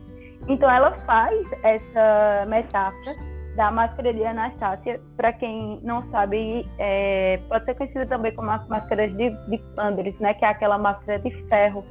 Então 0.48 0.70
ela 0.70 0.92
faz 0.92 1.46
essa 1.62 2.44
metáfora 2.48 3.14
da 3.56 3.70
máscara 3.70 4.12
de 4.12 4.24
Anastácia, 4.24 5.00
para 5.16 5.32
quem 5.32 5.80
não 5.82 6.08
sabe, 6.10 6.64
é, 6.78 7.40
pode 7.48 7.64
ser 7.64 7.74
conhecida 7.74 8.06
também 8.06 8.34
como 8.34 8.50
as 8.50 8.66
máscaras 8.68 9.10
de, 9.16 9.30
de 9.48 10.22
né, 10.22 10.34
que 10.34 10.44
é 10.44 10.48
aquela 10.48 10.78
máscara 10.78 11.18
de 11.18 11.30
ferro 11.48 11.82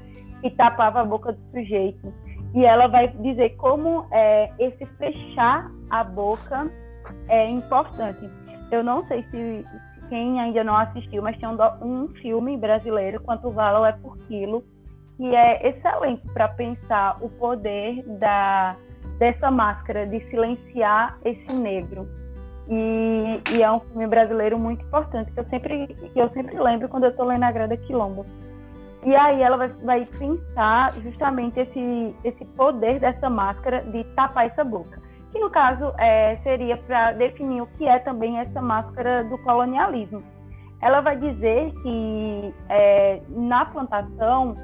que 0.41 0.51
tapava 0.51 1.01
a 1.01 1.06
boca 1.06 1.34
do 1.34 1.39
sujeito. 1.51 2.13
E 2.54 2.63
ela 2.63 2.88
vai 2.88 3.08
dizer 3.08 3.56
como 3.58 4.08
é, 4.12 4.51
esse 4.60 4.86
fechar 4.97 5.69
a 5.89 6.04
boca 6.04 6.71
é 7.28 7.49
importante. 7.49 8.30
Eu 8.71 8.84
não 8.84 9.04
sei 9.08 9.23
se, 9.32 9.65
quem 10.08 10.39
ainda 10.39 10.63
não 10.63 10.78
assistiu, 10.78 11.21
mas 11.23 11.38
tem 11.38 11.49
um, 11.49 11.58
um 11.82 12.08
filme 12.21 12.56
brasileiro, 12.58 13.21
Quanto 13.21 13.49
Valo 13.51 13.86
é 13.86 13.91
por 13.91 14.17
Quilo, 14.28 14.63
que 15.17 15.36
é 15.36 15.69
excelente 15.69 16.28
para 16.34 16.47
pensar 16.49 17.17
o 17.21 17.30
poder 17.30 18.04
da 18.19 18.75
dessa 19.17 19.49
máscara 19.49 20.06
de 20.06 20.19
silenciar 20.30 21.17
esse 21.23 21.54
negro. 21.54 22.08
E, 22.67 23.41
e, 23.51 23.62
é 23.62 23.71
um 23.71 23.80
filme 23.80 24.08
brasileiro 24.08 24.58
muito 24.58 24.84
importante 24.84 25.32
que 25.32 25.39
eu 25.39 25.45
sempre, 25.45 25.88
que 25.88 26.19
eu 26.19 26.30
sempre 26.30 26.60
lembro 26.60 26.89
quando 26.89 27.04
eu 27.04 27.12
estou 27.12 27.25
lendo 27.25 27.43
a 27.43 27.51
Grada 27.51 27.78
Quilombo. 27.78 28.25
E 29.06 29.15
aí 29.15 29.41
ela 29.41 29.56
vai, 29.56 29.67
vai 29.84 30.06
pensar 30.06 30.91
justamente 31.04 31.60
esse, 31.60 32.15
esse 32.23 32.43
poder 32.43 32.99
dessa 32.99 33.30
máscara 33.30 33.82
de 33.84 34.04
tapar 34.15 34.47
essa 34.47 34.63
boca. 34.63 34.99
Que 35.32 35.39
no 35.39 35.49
caso 35.51 35.93
é, 35.99 36.38
seria 36.38 36.75
para 36.78 37.12
definir 37.12 37.62
o 37.62 37.67
que 37.67 37.88
é 37.88 37.99
também 37.99 38.39
essa 38.39 38.62
máscara 38.62 39.23
do 39.25 39.38
colonialismo. 39.39 40.23
Ela 40.82 41.01
vai 41.01 41.17
dizer 41.17 41.71
que 41.84 42.54
é, 42.69 43.21
na 43.30 43.65
plantação 43.65 44.56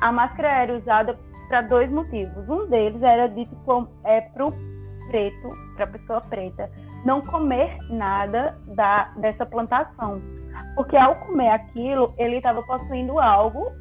a 0.00 0.12
máscara 0.12 0.48
era 0.48 0.76
usada 0.76 1.18
para 1.48 1.62
dois 1.62 1.90
motivos. 1.90 2.48
Um 2.48 2.66
deles 2.66 3.02
era 3.02 3.26
dito 3.28 3.56
é, 4.04 4.20
para 4.20 4.46
o 4.46 4.52
preto, 5.08 5.50
para 5.74 5.84
a 5.84 5.88
pessoa 5.88 6.20
preta, 6.20 6.70
não 7.04 7.20
comer 7.22 7.76
nada 7.90 8.58
da, 8.66 9.04
dessa 9.16 9.46
plantação. 9.46 10.20
Porque 10.74 10.96
ao 10.96 11.14
comer 11.16 11.50
aquilo, 11.50 12.14
ele 12.18 12.36
estava 12.36 12.62
possuindo 12.62 13.18
algo 13.18 13.72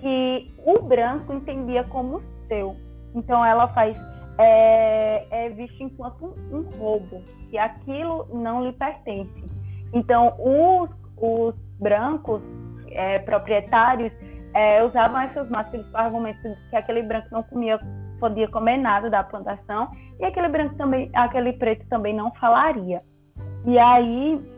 que 0.00 0.52
o 0.64 0.80
branco 0.82 1.32
entendia 1.32 1.84
como 1.84 2.22
seu. 2.46 2.76
Então 3.14 3.44
ela 3.44 3.66
faz 3.68 3.96
é, 4.38 5.46
é 5.46 5.48
visto 5.50 5.82
enquanto 5.82 6.26
um, 6.26 6.58
um, 6.58 6.62
roubo, 6.78 7.22
que 7.50 7.58
aquilo 7.58 8.28
não 8.32 8.64
lhe 8.64 8.72
pertence. 8.72 9.44
Então 9.92 10.34
os, 10.38 10.90
os 11.16 11.54
brancos 11.80 12.42
é, 12.90 13.18
proprietários 13.18 14.12
é, 14.58 14.82
usavam 14.82 15.20
essas 15.20 15.48
máscaras 15.48 15.86
com 15.86 15.96
argumento 15.96 16.40
que 16.68 16.76
aquele 16.76 17.00
branco 17.00 17.28
não 17.30 17.44
comia, 17.44 17.78
podia 18.18 18.48
comer 18.48 18.76
nada 18.76 19.08
da 19.08 19.22
plantação 19.22 19.88
e 20.18 20.24
aquele 20.24 20.48
branco 20.48 20.74
também, 20.74 21.08
aquele 21.14 21.52
preto 21.52 21.86
também 21.88 22.12
não 22.12 22.32
falaria. 22.34 23.00
E 23.64 23.78
aí 23.78 24.52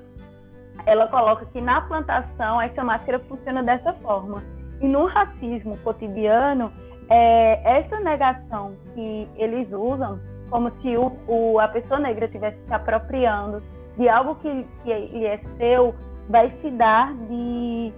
ela 0.86 1.06
coloca 1.08 1.44
que 1.52 1.60
na 1.60 1.82
plantação 1.82 2.62
essa 2.62 2.82
máscara 2.82 3.18
funciona 3.28 3.62
dessa 3.62 3.92
forma. 3.94 4.42
E 4.80 4.88
no 4.88 5.04
racismo 5.04 5.76
cotidiano, 5.84 6.72
é, 7.10 7.78
essa 7.78 8.00
negação 8.00 8.74
que 8.94 9.28
eles 9.36 9.70
usam, 9.70 10.18
como 10.48 10.70
se 10.80 10.96
o, 10.96 11.12
o, 11.28 11.60
a 11.60 11.68
pessoa 11.68 12.00
negra 12.00 12.24
estivesse 12.24 12.58
se 12.66 12.72
apropriando 12.72 13.62
de 13.98 14.08
algo 14.08 14.36
que, 14.36 14.62
que 14.82 14.94
lhe 14.94 15.26
é 15.26 15.38
seu, 15.58 15.94
vai 16.30 16.50
se 16.62 16.70
dar 16.70 17.12
de, 17.28 17.92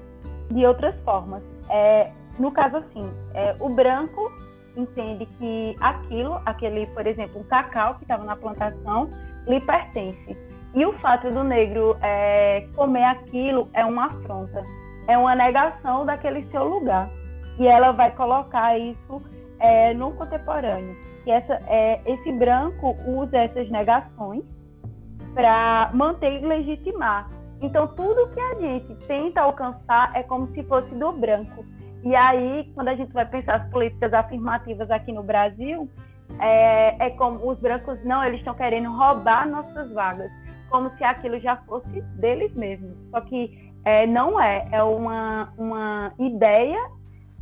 de 0.50 0.66
outras 0.66 0.96
formas. 1.04 1.51
É, 1.72 2.10
no 2.38 2.52
caso, 2.52 2.76
assim, 2.76 3.10
é, 3.34 3.56
o 3.58 3.70
branco 3.70 4.30
entende 4.76 5.26
que 5.38 5.76
aquilo, 5.80 6.40
aquele, 6.46 6.86
por 6.88 7.06
exemplo, 7.06 7.40
um 7.40 7.44
cacau 7.44 7.94
que 7.96 8.04
estava 8.04 8.24
na 8.24 8.36
plantação, 8.36 9.08
lhe 9.46 9.60
pertence. 9.60 10.36
E 10.74 10.86
o 10.86 10.92
fato 10.94 11.30
do 11.30 11.42
negro 11.44 11.96
é, 12.00 12.66
comer 12.74 13.04
aquilo 13.04 13.68
é 13.74 13.84
uma 13.84 14.06
afronta, 14.06 14.62
é 15.06 15.18
uma 15.18 15.34
negação 15.34 16.04
daquele 16.04 16.42
seu 16.44 16.64
lugar. 16.64 17.08
E 17.58 17.66
ela 17.66 17.92
vai 17.92 18.10
colocar 18.12 18.78
isso 18.78 19.22
é, 19.58 19.92
no 19.92 20.12
contemporâneo. 20.12 20.96
Que 21.24 21.30
essa, 21.30 21.58
é, 21.66 22.00
esse 22.10 22.32
branco 22.32 22.96
usa 23.06 23.38
essas 23.38 23.68
negações 23.70 24.42
para 25.34 25.90
manter 25.92 26.42
e 26.42 26.46
legitimar 26.46 27.28
então, 27.62 27.86
tudo 27.86 28.28
que 28.30 28.40
a 28.40 28.54
gente 28.54 28.94
tenta 29.06 29.40
alcançar 29.40 30.10
é 30.14 30.22
como 30.24 30.48
se 30.48 30.62
fosse 30.64 30.92
do 30.98 31.12
branco. 31.12 31.64
E 32.02 32.14
aí, 32.16 32.70
quando 32.74 32.88
a 32.88 32.94
gente 32.96 33.12
vai 33.12 33.24
pensar 33.24 33.54
as 33.54 33.70
políticas 33.70 34.12
afirmativas 34.12 34.90
aqui 34.90 35.12
no 35.12 35.22
Brasil, 35.22 35.88
é, 36.40 37.06
é 37.06 37.10
como 37.10 37.48
os 37.48 37.58
brancos, 37.60 38.02
não, 38.04 38.24
eles 38.24 38.40
estão 38.40 38.54
querendo 38.54 38.90
roubar 38.90 39.48
nossas 39.48 39.92
vagas, 39.92 40.30
como 40.68 40.90
se 40.90 41.04
aquilo 41.04 41.38
já 41.38 41.56
fosse 41.58 42.00
deles 42.18 42.52
mesmos. 42.54 42.96
Só 43.10 43.20
que 43.20 43.72
é, 43.84 44.06
não 44.06 44.40
é, 44.40 44.68
é 44.72 44.82
uma, 44.82 45.52
uma 45.56 46.12
ideia 46.18 46.78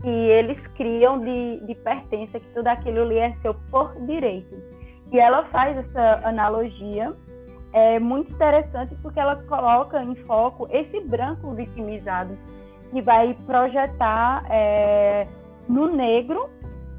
que 0.02 0.08
eles 0.08 0.58
criam 0.76 1.18
de, 1.18 1.60
de 1.66 1.74
pertença, 1.76 2.38
que 2.38 2.46
tudo 2.54 2.66
aquilo 2.68 3.02
ali 3.02 3.18
é 3.18 3.34
seu 3.40 3.54
por 3.70 3.94
direito. 4.06 4.54
E 5.12 5.18
ela 5.18 5.44
faz 5.46 5.76
essa 5.76 6.20
analogia 6.24 7.14
é 7.72 7.98
muito 7.98 8.32
interessante 8.32 8.94
porque 9.02 9.20
ela 9.20 9.36
coloca 9.36 10.02
em 10.02 10.14
foco 10.14 10.68
esse 10.70 11.00
branco 11.00 11.52
vitimizado 11.52 12.36
que 12.90 13.00
vai 13.00 13.36
projetar 13.46 14.44
é, 14.50 15.26
no 15.68 15.86
negro 15.86 16.50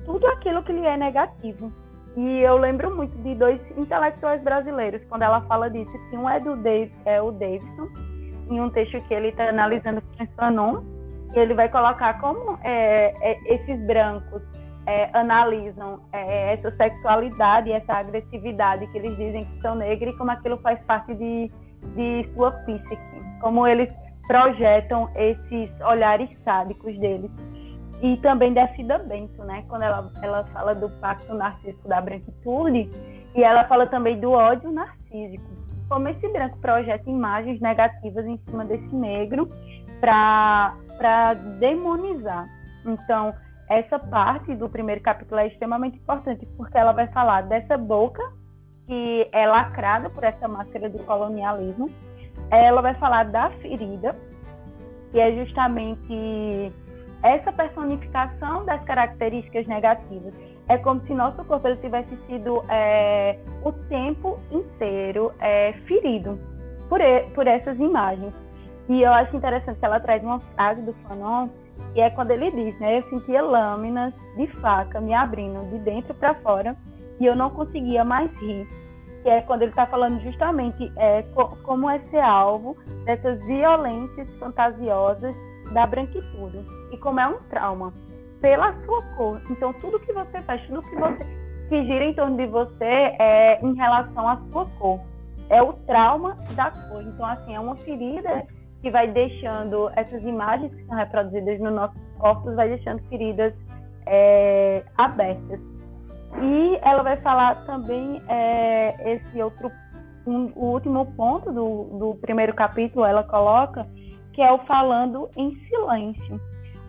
tudo 0.06 0.26
aquilo 0.28 0.64
que 0.64 0.72
lhe 0.72 0.86
é 0.86 0.98
negativo. 0.98 1.72
E 2.16 2.40
eu 2.40 2.58
lembro 2.58 2.96
muito 2.96 3.16
de 3.22 3.36
dois 3.36 3.60
intelectuais 3.78 4.42
brasileiros 4.42 5.02
quando 5.08 5.22
ela 5.22 5.42
fala 5.42 5.70
disso. 5.70 5.92
Que 6.10 6.18
um 6.18 6.30
é 6.30 6.40
do 6.40 6.56
Dave, 6.58 6.92
é 7.06 7.22
o 7.22 7.32
Davidson, 7.32 7.88
em 8.50 8.60
um 8.60 8.70
texto 8.70 9.02
que 9.08 9.14
ele 9.14 9.30
está 9.30 9.50
analisando 9.50 10.02
com 10.18 10.28
Fanon, 10.36 10.82
ele 11.34 11.54
vai 11.54 11.70
colocar 11.70 12.20
como 12.20 12.60
é, 12.64 13.14
é, 13.22 13.54
esses 13.54 13.80
brancos 13.88 14.42
é, 14.86 15.10
analisam 15.14 16.02
é, 16.12 16.54
essa 16.54 16.72
sexualidade, 16.72 17.72
essa 17.72 17.94
agressividade 17.94 18.88
que 18.88 18.98
eles 18.98 19.16
dizem 19.18 19.46
que 19.46 19.62
são 19.62 19.76
negros 19.76 20.14
e 20.14 20.18
como 20.18 20.32
aquilo 20.32 20.58
faz 20.58 20.80
parte 20.86 21.14
de, 21.14 21.52
de 21.96 22.28
sua 22.34 22.52
psique, 22.52 22.98
como 23.40 23.68
eles 23.68 23.92
projetam 24.28 25.10
esses 25.16 25.80
olhares 25.82 26.30
sádicos 26.44 26.98
deles. 27.00 27.32
E 28.02 28.18
também 28.18 28.52
da 28.52 28.68
Cida 28.70 28.98
Bento, 28.98 29.44
né? 29.44 29.64
quando 29.68 29.84
ela, 29.84 30.12
ela 30.24 30.44
fala 30.46 30.74
do 30.74 30.90
pacto 31.00 31.34
narcísico 31.36 31.88
da 31.88 32.02
branquitude, 32.02 32.90
E 33.36 33.44
ela 33.44 33.64
fala 33.66 33.86
também 33.86 34.20
do 34.20 34.32
ódio 34.32 34.72
narcísico, 34.72 35.44
como 35.88 36.08
esse 36.08 36.28
branco 36.30 36.58
projeta 36.58 37.08
imagens 37.10 37.60
negativas 37.62 38.26
em 38.26 38.38
cima 38.46 38.66
desse 38.66 38.96
negro 38.96 39.48
para 40.00 40.74
demonizar. 41.60 42.48
Então, 42.86 43.34
essa 43.72 43.98
parte 43.98 44.54
do 44.54 44.68
primeiro 44.68 45.00
capítulo 45.00 45.40
é 45.40 45.48
extremamente 45.48 45.98
importante, 45.98 46.46
porque 46.58 46.78
ela 46.78 46.92
vai 46.92 47.08
falar 47.08 47.44
dessa 47.44 47.78
boca 47.78 48.22
que 48.86 49.30
é 49.32 49.48
lacrada 49.48 50.10
por 50.10 50.26
essa 50.26 50.46
máscara 50.46 50.90
do 50.90 51.00
colonialismo. 51.00 51.90
Ela 52.50 52.82
vai 52.82 52.94
falar 52.96 53.24
da 53.24 53.50
ferida, 53.62 54.14
que 55.10 55.20
é 55.22 55.32
justamente 55.38 56.74
essa 57.24 57.54
personificação 57.54 58.66
das 58.66 58.84
características 58.84 59.66
negativas. 59.68 60.34
É 60.68 60.78
como 60.78 61.00
se 61.08 61.14
nosso 61.14 61.42
corpo 61.46 61.66
ele 61.66 61.78
tivesse 61.78 62.14
sido 62.28 62.62
é, 62.68 63.40
o 63.64 63.72
tempo 63.72 64.38
inteiro 64.52 65.32
é, 65.40 65.72
ferido 65.88 66.38
por, 66.90 67.00
por 67.34 67.48
essas 67.48 67.80
imagens. 67.80 68.34
E 68.90 69.02
eu 69.02 69.14
acho 69.14 69.34
interessante 69.34 69.80
que 69.80 69.86
ela 69.86 70.02
traz 70.02 70.22
uma 70.22 70.42
frase 70.42 70.82
do 70.82 70.92
Fanon, 71.08 71.48
que 71.94 72.02
é 72.02 72.10
quando 72.10 72.32
ele 72.32 72.52
diz, 72.52 72.80
né? 72.80 72.98
Eu 72.98 73.04
sentia 73.04 73.42
lâminas 73.42 74.14
de 74.36 74.48
faca 74.48 75.02
me 75.02 75.14
abrindo 75.14 75.70
de 75.70 75.80
dentro 75.80 76.14
para 76.14 76.34
fora 76.36 76.76
e 77.20 77.26
eu 77.26 77.36
não 77.36 77.50
conseguia 77.50 78.04
mais 78.04 78.32
rir. 78.40 78.68
Que 79.24 79.30
é 79.30 79.42
quando 79.42 79.62
ele 79.62 79.72
está 79.72 79.86
falando 79.86 80.20
justamente 80.22 80.92
é, 80.98 81.22
co 81.34 81.58
como 81.64 81.90
é 81.90 82.00
ser 82.06 82.22
alvo 82.22 82.76
dessas 83.06 83.40
violências 83.46 84.28
fantasiosas 84.40 85.36
da 85.74 85.86
branquitude 85.86 86.66
e 86.92 86.98
como 86.98 87.20
é 87.20 87.28
um 87.28 87.38
trauma 87.50 87.94
pela 88.42 88.74
sua 88.84 89.02
cor. 89.16 89.42
Então, 89.50 89.72
tudo 89.74 90.00
que 90.00 90.12
você 90.12 90.42
faz, 90.42 90.62
tudo 90.66 90.82
que 90.82 90.96
você 90.96 91.42
que 91.70 91.86
gira 91.86 92.04
em 92.04 92.14
torno 92.14 92.36
de 92.36 92.46
você 92.48 92.84
é 92.84 93.60
em 93.64 93.74
relação 93.76 94.28
à 94.28 94.38
sua 94.52 94.66
cor. 94.78 95.00
É 95.50 95.62
o 95.62 95.72
trauma 95.74 96.36
da 96.54 96.72
cor. 96.72 97.02
Então, 97.02 97.26
assim, 97.26 97.56
é 97.56 97.60
uma 97.60 97.78
ferida 97.78 98.46
que 98.82 98.90
vai 98.90 99.08
deixando 99.08 99.90
essas 99.96 100.24
imagens 100.24 100.74
que 100.74 100.86
são 100.86 100.98
reproduzidas 100.98 101.60
no 101.60 101.72
nosso 101.72 101.96
corpo, 102.18 102.54
vai 102.56 102.70
deixando 102.70 103.02
feridas 103.10 103.54
é, 104.06 104.84
abertas. 104.98 105.60
E 106.42 106.80
ela 106.82 107.04
vai 107.04 107.18
falar 107.18 107.56
também 107.66 108.22
é, 108.28 109.14
esse 109.16 109.42
outro, 109.42 109.70
um, 110.26 110.52
o 110.56 110.72
último 110.74 111.06
ponto 111.14 111.52
do, 111.52 111.84
do 111.98 112.16
primeiro 112.22 112.54
capítulo, 112.54 113.06
ela 113.06 113.24
coloca 113.24 113.88
que 114.34 114.42
é 114.42 114.52
o 114.52 114.60
falando 114.60 115.30
em 115.36 115.56
silêncio. 115.68 116.40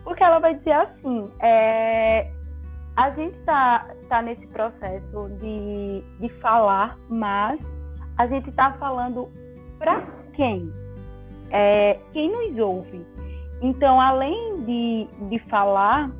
Porque 0.03 0.23
ela 0.23 0.39
vai 0.39 0.55
dizer 0.55 0.71
assim, 0.71 1.23
é, 1.41 2.31
a 2.95 3.09
gente 3.11 3.37
está 3.39 3.87
tá 4.09 4.21
nesse 4.21 4.45
processo 4.47 5.29
de, 5.39 6.03
de 6.19 6.29
falar, 6.39 6.97
mas 7.09 7.59
a 8.17 8.27
gente 8.27 8.49
está 8.49 8.73
falando 8.73 9.29
para 9.77 10.01
quem? 10.33 10.71
É, 11.53 11.97
quem 12.11 12.29
nos 12.29 12.59
ouve? 12.59 13.05
Então, 13.61 14.01
além 14.01 14.61
de, 14.65 15.07
de 15.29 15.39
falar, 15.47 16.11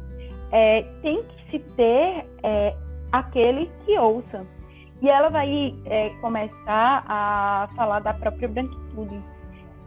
é, 0.52 0.84
tem 1.02 1.22
que 1.24 1.52
se 1.52 1.60
ter 1.76 2.26
é, 2.44 2.74
aquele 3.12 3.70
que 3.84 3.98
ouça. 4.00 4.46
E 5.02 5.10
ela 5.10 5.28
vai 5.28 5.76
é, 5.86 6.12
começar 6.22 7.04
a 7.06 7.68
falar 7.76 8.00
da 8.00 8.14
própria 8.14 8.48
branquitude 8.48 9.22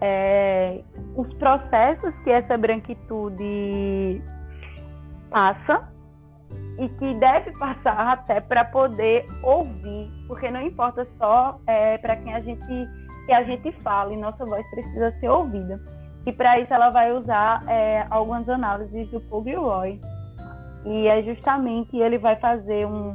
é, 0.00 0.80
os 1.14 1.32
processos 1.34 2.14
que 2.22 2.30
essa 2.30 2.56
branquitude 2.56 4.22
passa 5.30 5.88
e 6.78 6.88
que 6.88 7.14
deve 7.14 7.52
passar 7.58 8.12
até 8.12 8.40
para 8.40 8.64
poder 8.64 9.26
ouvir, 9.42 10.10
porque 10.28 10.50
não 10.50 10.60
importa 10.60 11.06
só 11.18 11.58
é, 11.66 11.96
para 11.98 12.16
quem 12.16 12.34
a 12.34 12.40
gente 12.40 12.88
que 13.26 13.32
a 13.32 13.42
gente 13.42 13.72
fala, 13.82 14.12
e 14.12 14.16
nossa 14.16 14.44
voz 14.44 14.64
precisa 14.70 15.12
ser 15.18 15.28
ouvida. 15.28 15.80
E 16.24 16.32
para 16.32 16.58
isso 16.58 16.72
ela 16.72 16.90
vai 16.90 17.12
usar 17.12 17.62
é, 17.68 18.06
algumas 18.10 18.48
análises 18.48 19.08
do 19.10 19.18
Roy 19.28 20.00
E 20.84 21.06
é 21.06 21.22
justamente 21.22 21.96
ele 21.96 22.18
vai 22.18 22.36
fazer 22.36 22.86
um. 22.86 23.12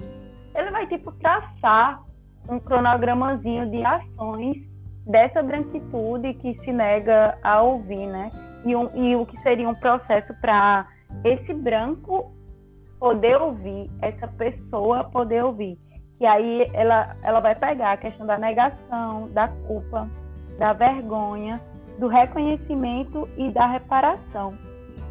Ele 0.55 0.71
vai 0.71 0.87
tipo 0.87 1.11
traçar 1.13 2.03
um 2.49 2.59
cronogramazinho 2.59 3.69
de 3.69 3.83
ações 3.83 4.57
dessa 5.05 5.41
branquitude 5.41 6.33
que 6.35 6.57
se 6.59 6.71
nega 6.71 7.37
a 7.43 7.61
ouvir, 7.61 8.05
né? 8.07 8.29
E, 8.65 8.75
um, 8.75 8.87
e 8.95 9.15
o 9.15 9.25
que 9.25 9.37
seria 9.41 9.67
um 9.67 9.75
processo 9.75 10.33
para 10.39 10.87
esse 11.23 11.53
branco 11.53 12.31
poder 12.99 13.41
ouvir, 13.41 13.89
essa 14.01 14.27
pessoa 14.27 15.03
poder 15.05 15.43
ouvir. 15.43 15.77
E 16.21 16.25
aí 16.27 16.69
ela, 16.75 17.15
ela 17.23 17.39
vai 17.39 17.55
pegar 17.55 17.93
a 17.93 17.97
questão 17.97 18.27
da 18.27 18.37
negação, 18.37 19.27
da 19.29 19.47
culpa, 19.47 20.07
da 20.59 20.71
vergonha, 20.71 21.59
do 21.97 22.07
reconhecimento 22.07 23.27
e 23.35 23.49
da 23.49 23.65
reparação. 23.65 24.53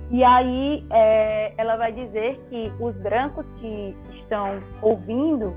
E 0.08 0.22
aí 0.22 0.86
é, 0.88 1.52
ela 1.58 1.76
vai 1.76 1.90
dizer 1.90 2.40
que 2.48 2.72
os 2.78 2.94
brancos 2.98 3.44
que 3.58 3.96
estão 4.12 4.60
ouvindo 4.80 5.52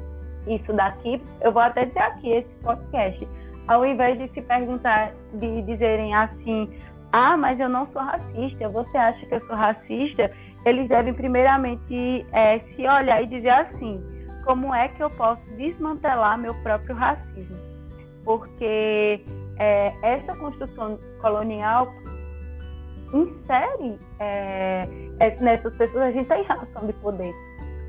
isso 0.48 0.74
daqui, 0.74 1.22
eu 1.42 1.52
vou 1.52 1.62
até 1.62 1.86
dizer 1.86 2.02
aqui 2.02 2.32
esse 2.32 2.50
podcast, 2.64 3.28
ao 3.68 3.86
invés 3.86 4.18
de 4.18 4.30
se 4.30 4.42
perguntar, 4.42 5.12
de 5.36 5.62
dizerem 5.62 6.16
assim, 6.16 6.68
ah, 7.12 7.38
mas 7.38 7.60
eu 7.60 7.70
não 7.70 7.86
sou 7.92 8.02
racista, 8.02 8.68
você 8.70 8.98
acha 8.98 9.24
que 9.24 9.36
eu 9.36 9.42
sou 9.42 9.56
racista? 9.56 10.32
Eles 10.66 10.90
devem 10.90 11.14
primeiramente 11.14 12.26
é, 12.32 12.58
se 12.58 12.88
olhar 12.88 13.22
e 13.22 13.28
dizer 13.28 13.50
assim, 13.50 14.04
como 14.44 14.74
é 14.74 14.88
que 14.88 15.02
eu 15.02 15.10
posso 15.10 15.42
desmantelar 15.58 16.38
meu 16.38 16.54
próprio 16.56 16.96
racismo? 16.96 17.58
Porque 18.24 19.24
é, 19.60 19.94
essa 20.02 20.36
construção 20.38 21.00
colonial 21.22 21.94
insere 23.14 23.98
é, 24.20 24.88
nessas 25.40 25.76
pessoas, 25.76 26.04
a 26.04 26.12
gente 26.12 26.28
tem 26.28 26.44
relação 26.44 26.86
de 26.86 26.94
poder. 26.94 27.34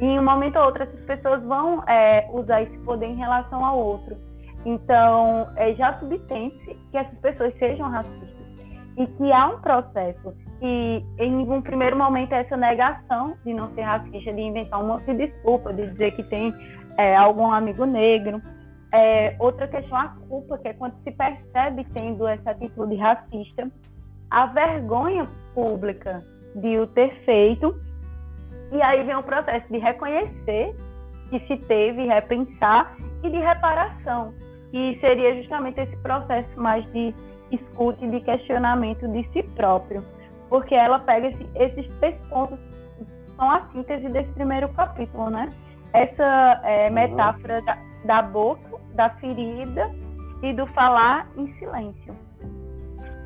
E 0.01 0.05
em 0.05 0.19
um 0.19 0.25
momento 0.25 0.59
ou 0.59 0.67
outro, 0.67 0.83
essas 0.83 1.01
pessoas 1.05 1.43
vão 1.45 1.83
é, 1.89 2.29
usar 2.33 2.63
esse 2.63 2.77
poder 2.79 3.07
em 3.07 3.17
relação 3.17 3.65
ao 3.65 3.79
outro. 3.79 4.17
Então, 4.65 5.49
é, 5.57 5.75
já 5.75 5.99
subtende-se 5.99 6.75
que 6.91 6.97
essas 6.97 7.19
pessoas 7.19 7.55
sejam 7.59 7.89
racistas 7.89 8.34
e 8.97 9.07
que 9.07 9.33
há 9.33 9.49
um 9.49 9.61
processo 9.61 10.35
que, 10.61 11.05
em 11.19 11.35
um 11.37 11.61
primeiro 11.61 11.97
momento, 11.97 12.33
é 12.33 12.41
essa 12.41 12.57
negação 12.57 13.37
de 13.45 13.53
não 13.53 13.73
ser 13.75 13.83
racista, 13.83 14.33
de 14.33 14.41
inventar 14.41 14.83
um 14.83 14.87
monte 14.87 15.07
de 15.07 15.27
desculpa, 15.27 15.73
de 15.73 15.91
dizer 15.91 16.13
que 16.13 16.23
tem 16.25 16.55
é, 16.99 17.17
algum 17.17 17.51
amigo 17.51 17.85
negro. 17.85 18.41
É, 18.93 19.35
outra 19.41 19.67
questão, 19.67 19.99
a 19.99 20.09
culpa, 20.29 20.57
que 20.59 20.69
é 20.69 20.75
quando 20.75 20.95
se 21.03 21.11
percebe 21.11 21.85
tendo 21.97 22.27
essa 22.27 22.53
atitude 22.53 22.95
racista, 22.95 23.71
a 24.31 24.47
vergonha 24.47 25.29
pública 25.55 26.25
de 26.55 26.79
o 26.79 26.87
ter 26.87 27.13
feito, 27.25 27.75
e 28.71 28.81
aí 28.81 29.03
vem 29.03 29.17
o 29.17 29.23
processo 29.23 29.67
de 29.71 29.79
reconhecer 29.79 30.75
que 31.31 31.41
se 31.41 31.57
teve, 31.57 32.07
repensar 32.07 32.97
e 33.23 33.31
de 33.31 33.39
reparação 33.39 34.33
que 34.75 34.97
seria 34.97 35.37
justamente 35.37 35.81
esse 35.81 35.97
processo 35.99 36.61
mais 36.61 36.85
de 36.93 37.15
escuta 37.55 38.05
e 38.05 38.11
de 38.11 38.21
questionamento 38.21 39.07
de 39.09 39.29
si 39.33 39.43
próprio, 39.55 40.05
porque 40.49 40.75
ela 40.75 40.99
pega 40.99 41.29
esse, 41.29 41.49
esses 41.55 41.93
três 41.99 42.17
pontos 42.29 42.59
são 43.37 43.51
a 43.51 43.63
síntese 43.63 44.09
desse 44.09 44.31
primeiro 44.33 44.69
capítulo, 44.71 45.31
né? 45.31 45.53
Essa 45.93 46.61
é, 46.65 46.91
metáfora 46.91 47.61
da, 47.63 47.79
da 48.05 48.23
boca, 48.23 48.79
da 48.95 49.11
ferida 49.11 49.91
e 50.43 50.53
do 50.53 50.67
falar 50.69 51.29
em 51.37 51.53
silêncio. 51.59 52.15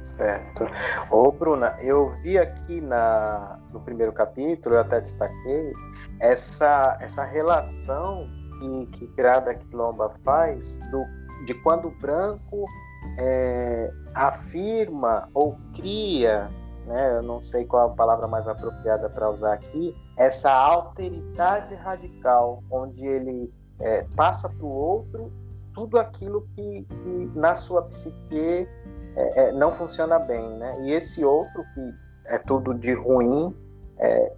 Certo. 0.02 0.66
Ô, 1.10 1.30
Bruna, 1.30 1.76
eu 1.80 2.12
vi 2.22 2.38
aqui 2.38 2.80
na, 2.80 3.58
no 3.72 3.80
primeiro 3.80 4.12
capítulo, 4.12 4.76
eu 4.76 4.80
até 4.80 5.00
destaquei, 5.00 5.72
essa, 6.18 6.96
essa 7.00 7.24
relação 7.24 8.26
que, 8.58 8.86
que 8.86 9.06
Grada 9.08 9.54
Quilomba 9.54 10.12
faz 10.24 10.78
do 10.90 11.04
de 11.44 11.54
quando 11.54 11.88
o 11.88 11.90
branco 11.90 12.64
é, 13.18 13.90
afirma 14.14 15.28
ou 15.34 15.58
cria, 15.74 16.48
né, 16.86 17.16
eu 17.16 17.22
não 17.22 17.42
sei 17.42 17.64
qual 17.64 17.90
a 17.90 17.94
palavra 17.94 18.26
mais 18.26 18.48
apropriada 18.48 19.08
para 19.10 19.30
usar 19.30 19.54
aqui, 19.54 19.94
essa 20.16 20.50
alteridade 20.52 21.74
radical, 21.74 22.62
onde 22.70 23.06
ele 23.06 23.52
é, 23.80 24.04
passa 24.16 24.48
para 24.48 24.66
o 24.66 24.70
outro 24.70 25.32
tudo 25.74 25.98
aquilo 25.98 26.48
que, 26.56 26.82
que 26.82 27.30
na 27.36 27.54
sua 27.54 27.82
psique 27.82 28.68
é, 29.14 29.40
é, 29.48 29.52
não 29.52 29.70
funciona 29.70 30.18
bem, 30.18 30.48
né? 30.56 30.82
E 30.82 30.92
esse 30.92 31.24
outro 31.24 31.64
que 31.74 31.94
é 32.26 32.38
tudo 32.38 32.74
de 32.74 32.94
ruim 32.94 33.56
é, 33.98 34.32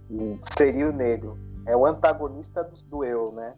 seria 0.55 0.89
o 0.89 0.91
negro, 0.91 1.37
é 1.65 1.75
o 1.75 1.85
antagonista 1.85 2.63
do, 2.63 2.75
do 2.83 3.03
eu, 3.03 3.31
né? 3.31 3.53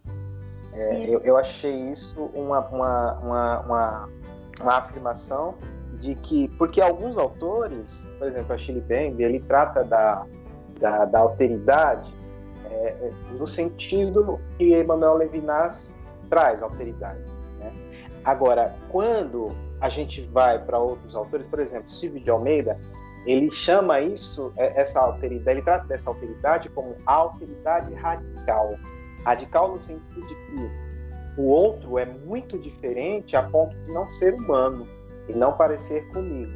É, 0.73 1.09
eu, 1.09 1.19
eu, 1.19 1.37
achei 1.37 1.91
isso 1.91 2.23
uma, 2.33 2.59
uma, 2.67 3.13
uma, 3.19 3.59
uma, 3.59 4.09
uma 4.61 4.77
afirmação 4.77 5.55
de 5.99 6.15
que, 6.15 6.47
porque 6.57 6.81
alguns 6.81 7.17
autores, 7.17 8.07
por 8.19 8.27
exemplo, 8.27 8.53
a 8.53 8.57
Chile 8.57 8.81
Bembe, 8.81 9.23
ele 9.23 9.39
trata 9.41 9.83
da, 9.83 10.25
da, 10.79 11.05
da 11.05 11.19
alteridade 11.19 12.13
é, 12.65 12.87
é 12.87 13.11
no 13.37 13.47
sentido 13.47 14.39
que 14.57 14.75
Emmanuel 14.75 15.15
Levinas 15.15 15.95
traz 16.29 16.63
alteridade. 16.63 17.21
Agora, 18.23 18.73
quando 18.89 19.53
a 19.81 19.89
gente 19.89 20.21
vai 20.31 20.57
para 20.57 20.79
outros 20.79 21.13
autores, 21.13 21.45
por 21.45 21.59
exemplo, 21.59 21.89
Silvio 21.89 22.21
de 22.21 22.29
Almeida, 22.29 22.79
ele 23.25 23.51
chama 23.51 23.99
isso, 23.99 24.53
é, 24.55 24.79
essa 24.79 25.01
alteridade, 25.01 25.57
ele 25.57 25.61
trata 25.61 25.85
dessa 25.87 26.09
alteridade 26.09 26.69
como 26.69 26.95
alteridade 27.05 27.93
radical. 27.93 28.75
Radical 29.25 29.69
no 29.69 29.79
sentido 29.79 30.25
de 30.25 30.35
que 30.35 30.71
o 31.37 31.43
outro 31.43 31.97
é 31.97 32.05
muito 32.05 32.57
diferente 32.57 33.35
a 33.35 33.43
ponto 33.43 33.75
de 33.75 33.91
não 33.91 34.09
ser 34.09 34.33
humano 34.33 34.87
e 35.27 35.33
não 35.33 35.53
parecer 35.53 36.07
comigo. 36.11 36.53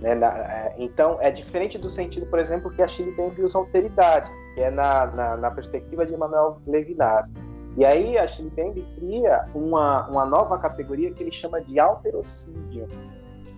Né? 0.00 0.12
É, 0.12 0.74
então, 0.78 1.18
é 1.20 1.30
diferente 1.30 1.78
do 1.78 1.88
sentido, 1.88 2.26
por 2.26 2.38
exemplo, 2.38 2.70
que 2.70 2.82
a 2.82 2.88
Chile 2.88 3.12
Bembe 3.12 3.42
usa 3.42 3.58
alteridade, 3.58 4.30
que 4.54 4.60
é 4.60 4.70
na, 4.70 5.06
na, 5.06 5.36
na 5.36 5.50
perspectiva 5.50 6.04
de 6.06 6.14
Emmanuel 6.14 6.60
Levinas. 6.66 7.32
E 7.76 7.84
aí 7.84 8.16
a 8.16 8.26
Chile 8.26 8.52
cria 8.96 9.48
uma, 9.54 10.06
uma 10.08 10.24
nova 10.24 10.58
categoria 10.58 11.12
que 11.12 11.22
ele 11.22 11.32
chama 11.32 11.60
de 11.60 11.78
alterocídio, 11.80 12.86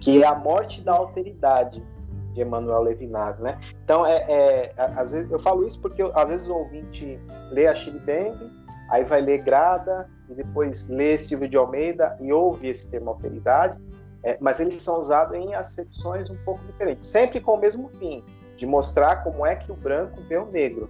que 0.00 0.22
é 0.22 0.26
a 0.26 0.34
morte 0.34 0.80
da 0.82 0.92
alteridade 0.92 1.82
de 2.32 2.42
Emmanuel 2.42 2.82
Levinas, 2.82 3.38
né? 3.38 3.58
Então, 3.82 4.06
é, 4.06 4.24
é, 4.28 4.74
às 4.76 5.12
vezes, 5.12 5.30
eu 5.30 5.38
falo 5.38 5.66
isso 5.66 5.80
porque 5.80 6.02
às 6.14 6.28
vezes 6.28 6.48
o 6.48 6.54
ouvinte 6.54 7.18
lê 7.50 7.66
a 7.66 7.74
Chile 7.74 7.98
aí 8.88 9.04
vai 9.04 9.20
ler 9.20 9.42
Grada, 9.42 10.08
e 10.28 10.34
depois 10.34 10.88
lê 10.88 11.18
Silvio 11.18 11.48
de 11.48 11.56
Almeida 11.56 12.16
e 12.20 12.32
ouve 12.32 12.68
esse 12.68 12.88
termo 12.88 13.10
alteridade, 13.10 13.80
é, 14.22 14.36
mas 14.40 14.58
eles 14.58 14.74
são 14.74 14.98
usados 14.98 15.36
em 15.36 15.54
acepções 15.54 16.28
um 16.28 16.36
pouco 16.44 16.64
diferentes, 16.66 17.08
sempre 17.08 17.40
com 17.40 17.52
o 17.52 17.56
mesmo 17.56 17.88
fim, 17.90 18.24
de 18.56 18.66
mostrar 18.66 19.22
como 19.22 19.46
é 19.46 19.54
que 19.54 19.70
o 19.70 19.74
branco 19.76 20.20
vê 20.28 20.36
o 20.36 20.46
negro, 20.46 20.88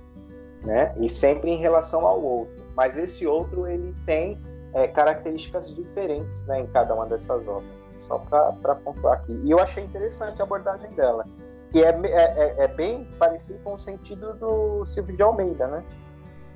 né? 0.62 0.94
E 0.98 1.08
sempre 1.08 1.50
em 1.50 1.56
relação 1.56 2.06
ao 2.06 2.22
outro. 2.22 2.54
Mas 2.74 2.96
esse 2.96 3.26
outro 3.26 3.66
ele 3.66 3.94
tem 4.06 4.40
é, 4.72 4.86
características 4.86 5.74
diferentes, 5.74 6.42
né, 6.44 6.60
em 6.60 6.66
cada 6.68 6.94
uma 6.94 7.06
dessas 7.06 7.46
obras. 7.46 7.70
Só 7.96 8.18
para 8.18 8.74
pontuar 8.76 9.14
aqui. 9.14 9.32
E 9.44 9.50
eu 9.50 9.58
achei 9.58 9.82
interessante 9.82 10.40
a 10.40 10.44
abordagem 10.44 10.90
dela, 10.90 11.24
que 11.70 11.82
é, 11.82 11.88
é, 11.88 12.14
é, 12.14 12.64
é 12.64 12.68
bem 12.68 13.08
parecido 13.18 13.58
com 13.64 13.74
o 13.74 13.78
sentido 13.78 14.34
do 14.34 14.84
Silvio 14.86 15.16
de 15.16 15.22
Almeida, 15.22 15.66
né? 15.66 15.82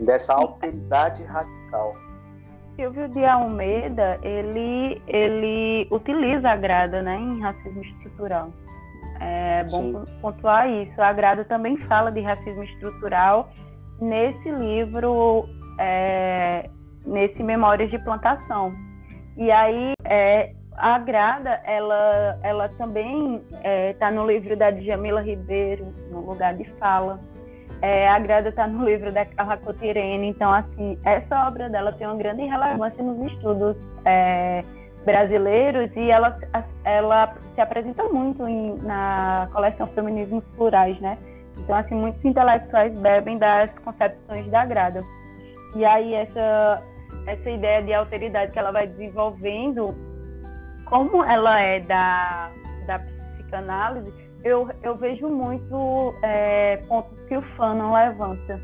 Dessa 0.00 0.34
alteridade 0.34 1.22
radical. 1.24 1.94
Silvio 2.76 3.08
de 3.08 3.24
Almeida, 3.24 4.18
ele, 4.22 5.02
ele 5.06 5.86
utiliza 5.90 6.50
a 6.50 6.56
grada 6.56 7.02
né, 7.02 7.16
em 7.16 7.40
racismo 7.40 7.82
estrutural. 7.82 8.50
É 9.20 9.64
bom 9.64 10.06
Sim. 10.06 10.20
pontuar 10.22 10.68
isso. 10.70 11.00
A 11.00 11.12
grada 11.12 11.44
também 11.44 11.76
fala 11.76 12.10
de 12.10 12.20
racismo 12.20 12.64
estrutural 12.64 13.50
nesse 14.00 14.50
livro, 14.50 15.46
é, 15.78 16.70
nesse 17.04 17.42
Memórias 17.42 17.90
de 17.90 17.98
Plantação. 17.98 18.72
E 19.36 19.50
aí, 19.50 19.92
é, 20.04 20.54
a 20.74 20.98
grada, 20.98 21.60
ela, 21.64 22.38
ela 22.42 22.68
também 22.70 23.36
está 23.36 23.58
é, 23.62 23.92
tá 23.92 24.10
no 24.10 24.26
livro 24.26 24.56
da 24.56 24.70
Djamila 24.70 25.20
Ribeiro, 25.20 25.92
no 26.10 26.20
lugar 26.20 26.54
de 26.54 26.64
fala. 26.78 27.20
É, 27.82 28.08
a 28.08 28.18
Grada 28.18 28.50
está 28.50 28.66
no 28.66 28.84
livro 28.84 29.10
da 29.10 29.24
Carla 29.24 29.56
Cotirene, 29.56 30.28
então, 30.28 30.52
assim, 30.52 30.98
essa 31.04 31.46
obra 31.46 31.70
dela 31.70 31.92
tem 31.92 32.06
uma 32.06 32.16
grande 32.16 32.42
relevância 32.42 33.02
nos 33.02 33.32
estudos 33.32 33.76
é, 34.04 34.62
brasileiros 35.04 35.90
e 35.96 36.10
ela, 36.10 36.38
ela 36.84 37.34
se 37.54 37.60
apresenta 37.60 38.04
muito 38.04 38.46
em, 38.46 38.76
na 38.82 39.48
coleção 39.50 39.86
Feminismos 39.88 40.44
Plurais, 40.56 41.00
né? 41.00 41.16
Então, 41.56 41.74
assim, 41.74 41.94
muitos 41.94 42.22
intelectuais 42.22 42.92
bebem 42.98 43.38
das 43.38 43.70
concepções 43.78 44.46
da 44.48 44.64
Grada. 44.66 45.02
E 45.74 45.84
aí, 45.84 46.14
essa, 46.14 46.82
essa 47.26 47.50
ideia 47.50 47.82
de 47.82 47.94
alteridade 47.94 48.52
que 48.52 48.58
ela 48.58 48.72
vai 48.72 48.86
desenvolvendo, 48.86 49.94
como 50.84 51.24
ela 51.24 51.60
é 51.60 51.80
da, 51.80 52.50
da 52.86 52.98
psicanálise, 52.98 54.12
eu, 54.44 54.68
eu 54.82 54.96
vejo 54.96 55.28
muito 55.28 56.14
é, 56.22 56.78
pontos 56.88 57.20
que 57.22 57.36
o 57.36 57.42
fã 57.56 57.74
não 57.74 57.92
levanta. 57.92 58.60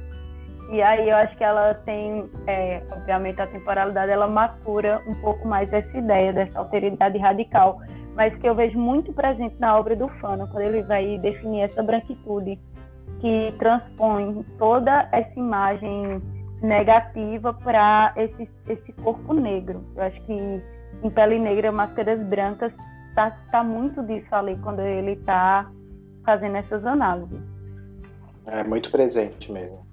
E 0.71 0.83
aí 0.83 1.09
eu 1.09 1.17
acho 1.17 1.37
que 1.37 1.45
ela 1.45 1.75
tem, 1.75 2.29
é, 2.47 2.83
obviamente, 2.91 3.41
a 3.41 3.47
temporalidade, 3.47 4.11
ela 4.11 4.27
matura 4.27 5.01
um 5.07 5.15
pouco 5.17 5.47
mais 5.47 5.73
essa 5.73 5.97
ideia 5.97 6.33
dessa 6.33 6.59
alteridade 6.59 7.19
radical, 7.19 7.81
mas 8.17 8.35
que 8.37 8.49
eu 8.49 8.55
vejo 8.55 8.79
muito 8.79 9.13
presente 9.13 9.55
na 9.61 9.79
obra 9.79 9.95
do 9.95 10.09
Fano, 10.21 10.49
quando 10.49 10.65
ele 10.65 10.83
vai 10.83 11.19
definir 11.19 11.63
essa 11.63 11.83
branquitude 11.83 12.59
que 13.21 13.55
transpõe 13.59 14.43
toda 14.59 15.09
essa 15.13 15.39
imagem 15.39 16.21
negativa 16.61 17.53
para 17.55 18.13
esse, 18.17 18.51
esse 18.69 18.93
corpo 18.95 19.35
negro. 19.35 19.85
Eu 19.95 20.03
acho 20.03 20.21
que 20.25 20.33
em 21.03 21.11
Pele 21.11 21.39
Negra, 21.39 21.71
Máscaras 21.71 22.21
Brancas 22.27 22.73
tá, 23.17 23.31
tá 23.51 23.65
muito 23.65 24.03
disso 24.05 24.33
ali 24.33 24.57
quando 24.59 24.81
ele 24.81 25.13
está 25.13 25.69
fazendo 26.25 26.57
essas 26.57 26.85
análises. 26.85 27.41
É 28.47 28.63
muito 28.63 28.91
presente 28.91 29.51
mesmo. 29.51 29.85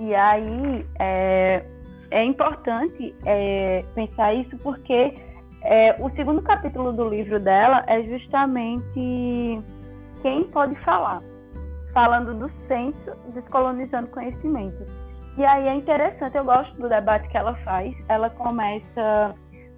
E 0.00 0.14
aí 0.14 0.84
é, 0.98 1.64
é 2.10 2.24
importante 2.24 3.14
é, 3.24 3.84
pensar 3.94 4.34
isso 4.34 4.58
porque 4.58 5.14
é, 5.62 5.94
o 6.00 6.10
segundo 6.10 6.42
capítulo 6.42 6.92
do 6.92 7.08
livro 7.08 7.38
dela 7.38 7.84
é 7.86 8.02
justamente 8.02 9.62
quem 10.20 10.44
pode 10.44 10.74
falar, 10.80 11.22
falando 11.92 12.34
do 12.34 12.48
centro 12.66 13.16
descolonizando 13.32 14.08
conhecimento. 14.08 14.84
E 15.38 15.44
aí 15.44 15.68
é 15.68 15.74
interessante, 15.74 16.36
eu 16.36 16.44
gosto 16.44 16.74
do 16.76 16.88
debate 16.88 17.28
que 17.28 17.36
ela 17.36 17.54
faz. 17.56 17.94
Ela 18.08 18.30
começa 18.30 19.34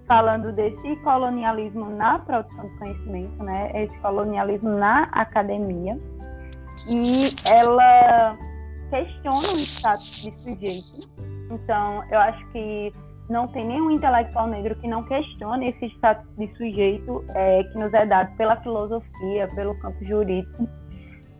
falando 0.07 0.51
desse 0.53 0.95
colonialismo 0.97 1.89
na 1.89 2.19
produção 2.19 2.67
de 2.67 2.77
conhecimento, 2.77 3.43
né? 3.43 3.71
Esse 3.83 3.97
colonialismo 3.99 4.69
na 4.69 5.03
academia. 5.11 5.99
E 6.89 7.29
ela 7.51 8.37
questiona 8.89 9.53
o 9.53 9.57
status 9.57 10.21
de 10.23 10.31
sujeito. 10.31 11.07
Então, 11.51 12.03
eu 12.09 12.19
acho 12.19 12.51
que 12.51 12.93
não 13.29 13.47
tem 13.47 13.65
nenhum 13.67 13.91
intelectual 13.91 14.47
negro 14.47 14.75
que 14.75 14.87
não 14.87 15.03
questione 15.03 15.69
esse 15.69 15.87
status 15.97 16.25
de 16.37 16.47
sujeito 16.55 17.23
é, 17.29 17.63
que 17.63 17.77
nos 17.77 17.93
é 17.93 18.05
dado 18.05 18.35
pela 18.37 18.55
filosofia, 18.57 19.47
pelo 19.53 19.77
campo 19.79 20.03
jurídico. 20.05 20.67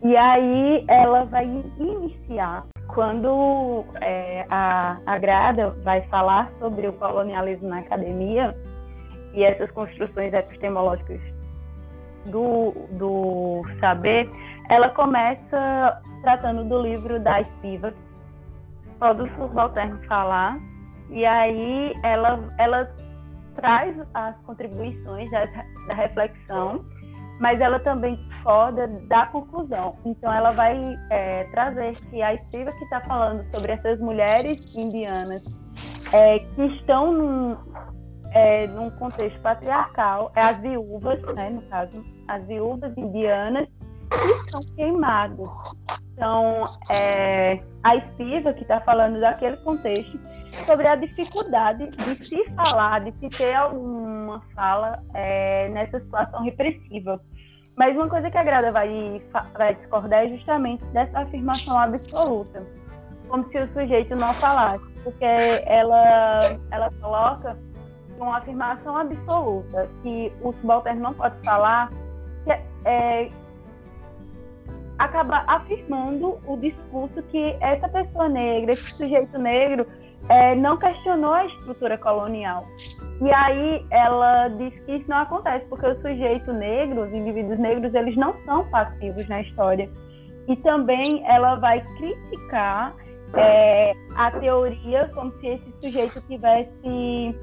E 0.02 0.16
aí 0.16 0.84
ela 0.86 1.24
vai 1.24 1.44
iniciar, 1.78 2.66
quando 2.88 3.84
é, 4.00 4.46
a, 4.50 4.98
a 5.06 5.18
Grada 5.18 5.70
vai 5.84 6.02
falar 6.08 6.50
sobre 6.58 6.88
o 6.88 6.92
colonialismo 6.94 7.68
na 7.68 7.78
academia 7.78 8.56
e 9.34 9.44
essas 9.44 9.70
construções 9.70 10.32
epistemológicas 10.32 11.20
do, 12.26 12.72
do 12.92 13.62
saber, 13.78 14.28
ela 14.68 14.88
começa 14.88 16.02
tratando 16.22 16.64
do 16.64 16.82
livro 16.82 17.20
da 17.20 17.42
Spivak, 17.44 17.96
pode 18.98 19.22
o 19.22 19.36
subalterno 19.36 19.98
falar, 20.06 20.58
e 21.10 21.24
aí 21.24 21.92
ela, 22.02 22.40
ela 22.58 22.90
traz 23.54 23.96
as 24.14 24.36
contribuições 24.42 25.30
da, 25.30 25.46
da 25.86 25.94
reflexão 25.94 26.84
mas 27.38 27.60
ela 27.60 27.78
também 27.78 28.18
foda 28.48 28.88
da 29.08 29.26
conclusão. 29.26 29.94
Então 30.06 30.32
ela 30.32 30.52
vai 30.52 30.96
é, 31.10 31.44
trazer 31.50 31.94
que 32.08 32.22
a 32.22 32.32
Estiva 32.32 32.72
que 32.72 32.84
está 32.84 33.02
falando 33.02 33.44
sobre 33.54 33.72
essas 33.72 34.00
mulheres 34.00 34.74
indianas 34.74 35.58
é, 36.14 36.38
que 36.38 36.62
estão 36.76 37.12
num, 37.12 37.56
é, 38.32 38.66
num 38.68 38.88
contexto 38.92 39.38
patriarcal, 39.42 40.32
é 40.34 40.40
as 40.40 40.56
viúvas, 40.62 41.20
né, 41.34 41.50
no 41.50 41.68
caso, 41.68 42.02
as 42.26 42.46
viúvas 42.46 42.96
indianas 42.96 43.68
que 44.10 44.50
são 44.50 44.60
queimadas. 44.74 45.46
Então, 46.14 46.64
é, 46.90 47.62
a 47.82 47.96
Estiva 47.96 48.54
que 48.54 48.62
está 48.62 48.80
falando 48.80 49.20
daquele 49.20 49.58
contexto 49.58 50.18
sobre 50.64 50.88
a 50.88 50.96
dificuldade 50.96 51.90
de 51.90 52.14
se 52.14 52.42
falar, 52.54 53.00
de 53.00 53.12
se 53.18 53.28
ter 53.28 53.54
alguma 53.54 54.40
fala 54.54 55.02
é, 55.12 55.68
nessa 55.68 56.00
situação 56.00 56.42
repressiva. 56.44 57.20
Mas 57.78 57.94
uma 57.96 58.08
coisa 58.08 58.28
que 58.28 58.36
a 58.36 58.42
Grada 58.42 58.72
vai, 58.72 59.22
vai 59.56 59.74
discordar 59.76 60.24
é 60.24 60.28
justamente 60.30 60.84
dessa 60.86 61.20
afirmação 61.20 61.78
absoluta, 61.78 62.64
como 63.28 63.48
se 63.52 63.58
o 63.58 63.72
sujeito 63.72 64.16
não 64.16 64.34
falasse, 64.34 64.84
porque 65.04 65.24
ela, 65.64 66.58
ela 66.72 66.90
coloca 67.00 67.56
uma 68.18 68.38
afirmação 68.38 68.96
absoluta 68.96 69.88
que 70.02 70.32
o 70.42 70.52
subalterno 70.54 71.02
não 71.02 71.14
pode 71.14 71.36
falar, 71.44 71.88
que 72.44 72.50
é, 72.84 73.30
acaba 74.98 75.44
afirmando 75.46 76.36
o 76.48 76.56
discurso 76.56 77.22
que 77.30 77.56
essa 77.60 77.88
pessoa 77.88 78.28
negra, 78.28 78.72
esse 78.72 78.90
sujeito 78.92 79.38
negro, 79.38 79.86
é, 80.28 80.54
não 80.54 80.76
questionou 80.76 81.32
a 81.32 81.46
estrutura 81.46 81.96
colonial. 81.98 82.66
E 83.20 83.32
aí 83.32 83.86
ela 83.90 84.48
diz 84.48 84.78
que 84.80 84.92
isso 84.92 85.10
não 85.10 85.18
acontece, 85.18 85.64
porque 85.66 85.86
o 85.86 86.00
sujeito 86.00 86.52
negro, 86.52 87.02
os 87.02 87.12
indivíduos 87.12 87.58
negros, 87.58 87.94
eles 87.94 88.16
não 88.16 88.34
são 88.44 88.68
passivos 88.70 89.28
na 89.28 89.40
história. 89.42 89.90
E 90.46 90.56
também 90.56 91.22
ela 91.26 91.56
vai 91.56 91.82
criticar 91.96 92.94
é, 93.34 93.92
a 94.16 94.30
teoria 94.30 95.10
como 95.14 95.32
se 95.40 95.46
esse 95.46 95.74
sujeito 95.82 96.26
tivesse 96.26 97.34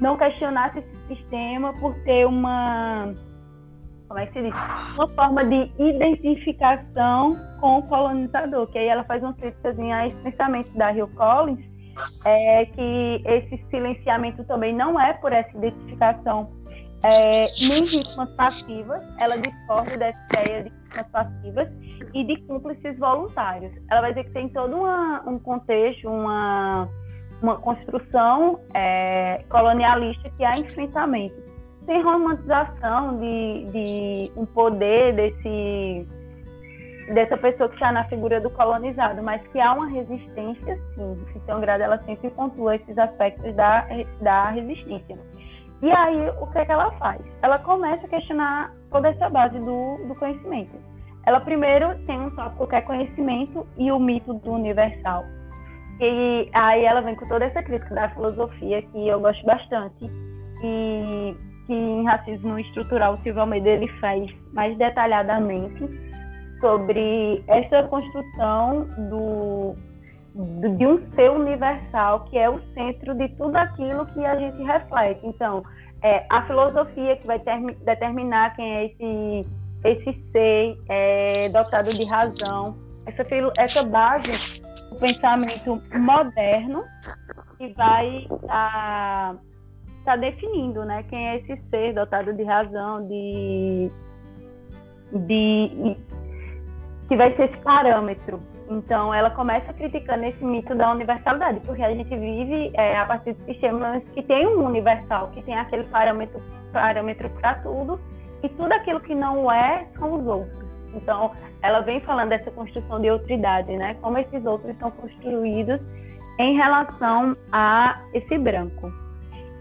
não 0.00 0.16
questionasse 0.16 0.78
esse 0.78 1.14
sistema 1.14 1.72
por 1.74 1.94
ter 2.04 2.26
uma 2.26 3.14
como 4.10 4.18
é 4.18 4.26
que 4.26 4.32
se 4.32 4.42
diz? 4.42 4.54
Uma 4.96 5.08
forma 5.10 5.44
de 5.44 5.70
identificação 5.78 7.38
com 7.60 7.78
o 7.78 7.88
colonizador, 7.88 8.68
que 8.72 8.76
aí 8.76 8.88
ela 8.88 9.04
faz 9.04 9.22
uma 9.22 9.32
crítica 9.34 9.68
a 9.68 10.06
esse 10.06 10.20
pensamento 10.24 10.76
da 10.76 10.92
Hill 10.92 11.06
Collins, 11.14 11.64
é 12.26 12.66
que 12.66 13.22
esse 13.24 13.64
silenciamento 13.70 14.44
também 14.44 14.74
não 14.74 15.00
é 15.00 15.12
por 15.14 15.32
essa 15.32 15.56
identificação. 15.56 16.50
É, 17.02 17.46
nem 17.68 17.84
vítimas 17.84 18.30
passivas, 18.34 19.00
ela 19.18 19.38
discorda 19.38 19.96
dessa 19.96 20.20
ideia 20.34 20.64
de 20.64 20.70
vítimas 20.70 21.06
passivas 21.10 21.68
e 22.12 22.24
de 22.24 22.36
cúmplices 22.42 22.98
voluntários. 22.98 23.72
Ela 23.90 24.02
vai 24.02 24.10
dizer 24.10 24.24
que 24.24 24.32
tem 24.32 24.48
todo 24.50 24.76
uma, 24.76 25.22
um 25.26 25.38
contexto, 25.38 26.08
uma, 26.08 26.88
uma 27.42 27.56
construção 27.56 28.60
é, 28.74 29.44
colonialista 29.48 30.28
que 30.30 30.44
há 30.44 30.58
enfrentamento. 30.58 31.34
Sem 31.86 32.02
romantização 32.02 33.18
de, 33.18 33.64
de 33.72 34.32
um 34.38 34.44
poder 34.44 35.14
desse 35.14 36.06
dessa 37.14 37.36
pessoa 37.36 37.68
que 37.68 37.74
está 37.74 37.92
na 37.92 38.04
figura 38.04 38.40
do 38.40 38.50
colonizado, 38.50 39.22
mas 39.22 39.44
que 39.48 39.60
há 39.60 39.72
uma 39.72 39.88
resistência, 39.88 40.78
sim. 40.94 41.24
Então, 41.36 41.60
Grada 41.60 41.84
ela 41.84 41.98
sempre 42.04 42.30
pontua 42.30 42.76
esses 42.76 42.96
aspectos 42.96 43.54
da, 43.54 43.86
da 44.20 44.50
resistência. 44.50 45.18
E 45.82 45.90
aí, 45.90 46.28
o 46.40 46.46
que 46.48 46.58
é 46.58 46.64
que 46.64 46.72
ela 46.72 46.90
faz? 46.92 47.20
Ela 47.42 47.58
começa 47.58 48.06
a 48.06 48.08
questionar 48.08 48.72
toda 48.90 49.08
essa 49.08 49.28
base 49.28 49.58
do, 49.58 49.96
do 50.06 50.14
conhecimento. 50.14 50.76
Ela 51.26 51.40
primeiro 51.40 51.98
tem 52.06 52.20
um 52.20 52.30
tópico 52.30 52.66
que 52.66 52.76
é 52.76 52.80
conhecimento 52.80 53.66
e 53.76 53.90
o 53.90 53.98
mito 53.98 54.34
do 54.34 54.52
universal. 54.52 55.24
E 56.00 56.48
aí 56.52 56.84
ela 56.84 57.02
vem 57.02 57.14
com 57.14 57.26
toda 57.28 57.44
essa 57.44 57.62
crítica 57.62 57.94
da 57.94 58.08
filosofia 58.10 58.82
que 58.82 59.08
eu 59.08 59.20
gosto 59.20 59.44
bastante. 59.44 60.06
E 60.62 61.36
que 61.66 61.72
em 61.72 62.04
racismo 62.04 62.58
estrutural 62.58 63.14
o 63.14 63.22
Silvio 63.22 63.42
Almeida 63.42 63.68
ele 63.68 63.86
faz 64.00 64.28
mais 64.52 64.76
detalhadamente 64.76 66.09
sobre 66.60 67.42
essa 67.46 67.82
construção 67.88 68.86
do, 69.08 69.74
do, 70.34 70.76
de 70.76 70.86
um 70.86 71.10
ser 71.14 71.30
universal 71.30 72.24
que 72.24 72.38
é 72.38 72.48
o 72.48 72.60
centro 72.74 73.14
de 73.14 73.28
tudo 73.30 73.56
aquilo 73.56 74.06
que 74.06 74.24
a 74.24 74.36
gente 74.36 74.62
reflete. 74.62 75.26
Então, 75.26 75.62
é, 76.02 76.24
a 76.30 76.42
filosofia 76.46 77.16
que 77.16 77.26
vai 77.26 77.38
ter, 77.38 77.58
determinar 77.84 78.54
quem 78.56 78.74
é 78.74 78.86
esse, 78.86 79.48
esse 79.84 80.30
ser 80.32 80.78
é, 80.88 81.48
dotado 81.50 81.92
de 81.92 82.04
razão, 82.04 82.74
essa, 83.06 83.22
essa 83.58 83.82
base 83.84 84.62
do 84.90 84.98
pensamento 84.98 85.82
moderno 85.98 86.84
que 87.58 87.68
vai 87.74 88.26
a, 88.48 89.34
está 89.98 90.16
definindo, 90.16 90.84
né? 90.84 91.04
Quem 91.04 91.28
é 91.28 91.36
esse 91.38 91.56
ser 91.68 91.94
dotado 91.94 92.32
de 92.32 92.42
razão, 92.42 93.06
de, 93.06 93.90
de 95.12 95.96
que 97.10 97.16
vai 97.16 97.34
ser 97.34 97.50
esse 97.50 97.56
parâmetro. 97.58 98.40
Então, 98.70 99.12
ela 99.12 99.30
começa 99.30 99.72
criticando 99.72 100.24
esse 100.26 100.44
mito 100.44 100.76
da 100.76 100.92
universalidade, 100.92 101.58
porque 101.66 101.82
a 101.82 101.92
gente 101.92 102.08
vive 102.08 102.70
é, 102.74 102.96
a 102.96 103.04
partir 103.04 103.34
de 103.34 103.44
sistemas 103.46 104.00
que 104.14 104.22
tem 104.22 104.46
um 104.46 104.64
universal, 104.64 105.28
que 105.32 105.42
tem 105.42 105.58
aquele 105.58 105.82
parâmetro 105.88 106.40
parâmetro 106.72 107.28
para 107.30 107.54
tudo, 107.56 108.00
e 108.44 108.48
tudo 108.50 108.72
aquilo 108.72 109.00
que 109.00 109.12
não 109.12 109.50
é 109.50 109.88
são 109.98 110.20
os 110.20 110.24
outros. 110.24 110.64
Então, 110.94 111.32
ela 111.62 111.80
vem 111.80 112.00
falando 112.00 112.28
dessa 112.28 112.52
construção 112.52 113.00
de 113.00 113.10
outridade, 113.10 113.76
né? 113.76 113.96
Como 114.00 114.16
esses 114.16 114.46
outros 114.46 114.78
são 114.78 114.92
construídos 114.92 115.80
em 116.38 116.54
relação 116.54 117.36
a 117.50 118.00
esse 118.14 118.38
branco. 118.38 118.92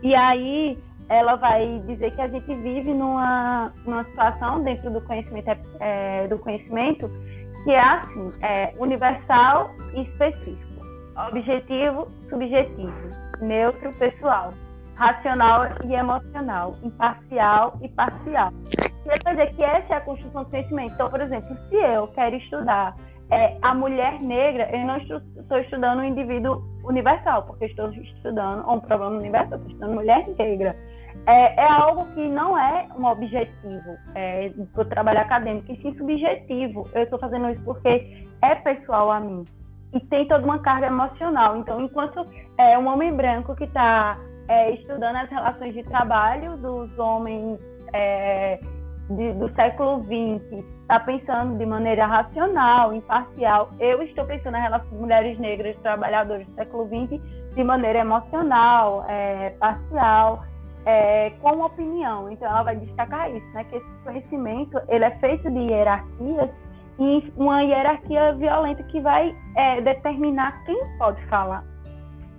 E 0.03 0.13
aí 0.13 0.77
ela 1.09 1.35
vai 1.35 1.81
dizer 1.87 2.11
que 2.11 2.21
a 2.21 2.27
gente 2.27 2.53
vive 2.57 2.93
numa, 2.93 3.73
numa 3.83 4.03
situação 4.03 4.63
dentro 4.63 4.91
do 4.91 5.01
conhecimento, 5.01 5.49
é, 5.79 6.27
do 6.27 6.37
conhecimento 6.37 7.09
que 7.63 7.71
é 7.71 7.79
assim, 7.79 8.27
é, 8.41 8.73
universal 8.77 9.71
e 9.93 10.01
específico, 10.01 10.81
objetivo, 11.27 12.07
subjetivo, 12.29 12.93
neutro, 13.41 13.93
pessoal, 13.93 14.49
racional 14.95 15.65
e 15.85 15.93
emocional, 15.93 16.75
imparcial 16.83 17.77
e 17.81 17.89
parcial. 17.89 18.51
Quer 19.03 19.31
dizer 19.31 19.55
que 19.55 19.63
essa 19.63 19.93
é 19.93 19.97
a 19.97 20.01
construção 20.01 20.43
do 20.43 20.49
conhecimento. 20.49 20.93
Então, 20.93 21.09
por 21.09 21.21
exemplo, 21.21 21.47
se 21.69 21.75
eu 21.75 22.07
quero 22.13 22.35
estudar 22.35 22.95
é, 23.31 23.57
a 23.61 23.73
mulher 23.73 24.19
negra, 24.21 24.69
eu 24.71 24.85
não 24.85 24.97
estou 24.97 25.59
estudando 25.59 25.99
um 25.99 26.03
indivíduo 26.03 26.63
universal, 26.83 27.43
porque 27.43 27.65
estou 27.65 27.89
estudando 27.91 28.69
um 28.69 28.79
problema 28.79 29.17
universal, 29.17 29.57
estou 29.57 29.71
estudando 29.71 29.93
mulher 29.95 30.25
negra. 30.37 30.75
É, 31.25 31.61
é, 31.61 31.71
algo 31.71 32.05
que 32.13 32.27
não 32.27 32.57
é 32.57 32.87
um 32.97 33.05
objetivo 33.05 33.97
é, 34.15 34.49
do 34.49 34.85
trabalho 34.85 35.19
acadêmico, 35.19 35.71
e 35.71 35.81
sim 35.81 35.95
subjetivo. 35.97 36.87
Eu 36.93 37.03
estou 37.03 37.19
fazendo 37.19 37.49
isso 37.49 37.61
porque 37.63 38.27
é 38.41 38.55
pessoal 38.55 39.11
a 39.11 39.19
mim. 39.19 39.45
E 39.93 39.99
tem 39.99 40.27
toda 40.27 40.43
uma 40.43 40.59
carga 40.59 40.87
emocional. 40.87 41.57
Então, 41.57 41.81
enquanto 41.81 42.23
é 42.57 42.77
um 42.77 42.87
homem 42.87 43.13
branco 43.13 43.55
que 43.55 43.63
está 43.63 44.17
é, 44.47 44.71
estudando 44.71 45.15
as 45.15 45.29
relações 45.29 45.73
de 45.73 45.83
trabalho 45.83 46.57
dos 46.57 46.97
homens 46.97 47.59
é, 47.93 48.59
de, 49.09 49.33
do 49.33 49.53
século 49.55 50.03
XX 50.03 50.63
está 50.81 50.99
pensando 50.99 51.57
de 51.57 51.65
maneira 51.65 52.05
racional, 52.05 52.93
imparcial. 52.93 53.69
Eu 53.79 54.01
estou 54.01 54.25
pensando 54.25 54.53
na 54.53 54.61
relação 54.61 54.89
de 54.89 54.95
mulheres 54.95 55.37
negras 55.39 55.75
trabalhadoras 55.77 56.47
do 56.47 56.55
século 56.55 56.87
XX 56.87 57.21
de 57.55 57.63
maneira 57.63 57.99
emocional, 57.99 59.05
é, 59.07 59.51
parcial, 59.59 60.43
é, 60.85 61.31
com 61.41 61.61
opinião. 61.61 62.31
Então, 62.31 62.47
ela 62.47 62.63
vai 62.63 62.75
destacar 62.75 63.29
isso, 63.33 63.47
né? 63.53 63.63
Que 63.65 63.77
esse 63.77 63.89
conhecimento 64.03 64.79
ele 64.87 65.05
é 65.05 65.11
feito 65.19 65.49
de 65.49 65.59
hierarquias 65.59 66.49
e 66.99 67.33
uma 67.37 67.61
hierarquia 67.61 68.33
violenta 68.33 68.83
que 68.83 68.99
vai 68.99 69.35
é, 69.55 69.81
determinar 69.81 70.63
quem 70.65 70.77
pode 70.97 71.23
falar. 71.27 71.63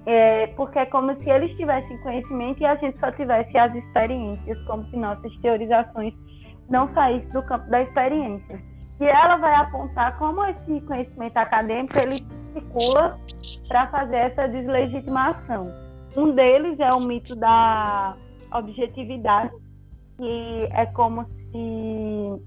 É, 0.06 0.48
porque 0.48 0.78
é 0.78 0.86
como 0.86 1.14
se 1.20 1.28
eles 1.28 1.54
tivessem 1.56 1.96
conhecimento 1.98 2.60
e 2.60 2.66
a 2.66 2.74
gente 2.76 2.98
só 2.98 3.10
tivesse 3.12 3.56
as 3.56 3.74
experiências, 3.74 4.60
como 4.62 4.84
se 4.86 4.96
nossas 4.96 5.34
teorizações 5.38 6.14
não 6.68 6.88
saísse 6.94 7.30
do 7.32 7.42
campo 7.42 7.68
da 7.68 7.82
experiência. 7.82 8.62
E 9.00 9.04
ela 9.04 9.36
vai 9.36 9.54
apontar 9.54 10.18
como 10.18 10.44
esse 10.44 10.80
conhecimento 10.82 11.36
acadêmico 11.36 11.98
ele 11.98 12.16
circula 12.52 13.18
para 13.68 13.86
fazer 13.88 14.16
essa 14.16 14.48
deslegitimação. 14.48 15.70
Um 16.16 16.34
deles 16.34 16.78
é 16.80 16.92
o 16.92 17.00
mito 17.00 17.36
da 17.36 18.14
objetividade, 18.52 19.52
que 20.16 20.68
é 20.72 20.86
como 20.86 21.24
se 21.24 22.42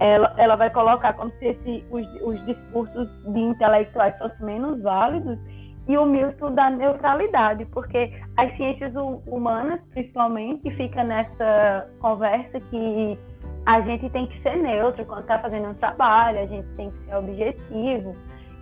ela, 0.00 0.34
ela 0.36 0.56
vai 0.56 0.70
colocar 0.70 1.12
como 1.14 1.30
se 1.38 1.46
esse, 1.46 1.84
os, 1.90 2.06
os 2.22 2.46
discursos 2.46 3.08
de 3.32 3.40
intelectuais 3.40 4.16
fossem 4.18 4.44
menos 4.44 4.82
válidos 4.82 5.38
e 5.86 5.96
o 5.96 6.06
mito 6.06 6.50
da 6.50 6.70
neutralidade, 6.70 7.66
porque 7.66 8.10
as 8.36 8.54
ciências 8.56 8.92
humanas, 9.26 9.80
principalmente, 9.90 10.70
fica 10.76 11.04
nessa 11.04 11.88
conversa 12.00 12.58
que 12.58 13.18
a 13.66 13.80
gente 13.82 14.08
tem 14.10 14.26
que 14.26 14.42
ser 14.42 14.56
neutro 14.56 15.04
quando 15.04 15.20
está 15.20 15.38
fazendo 15.38 15.68
um 15.68 15.74
trabalho, 15.74 16.40
a 16.40 16.46
gente 16.46 16.66
tem 16.74 16.90
que 16.90 17.04
ser 17.04 17.14
objetivo. 17.16 18.12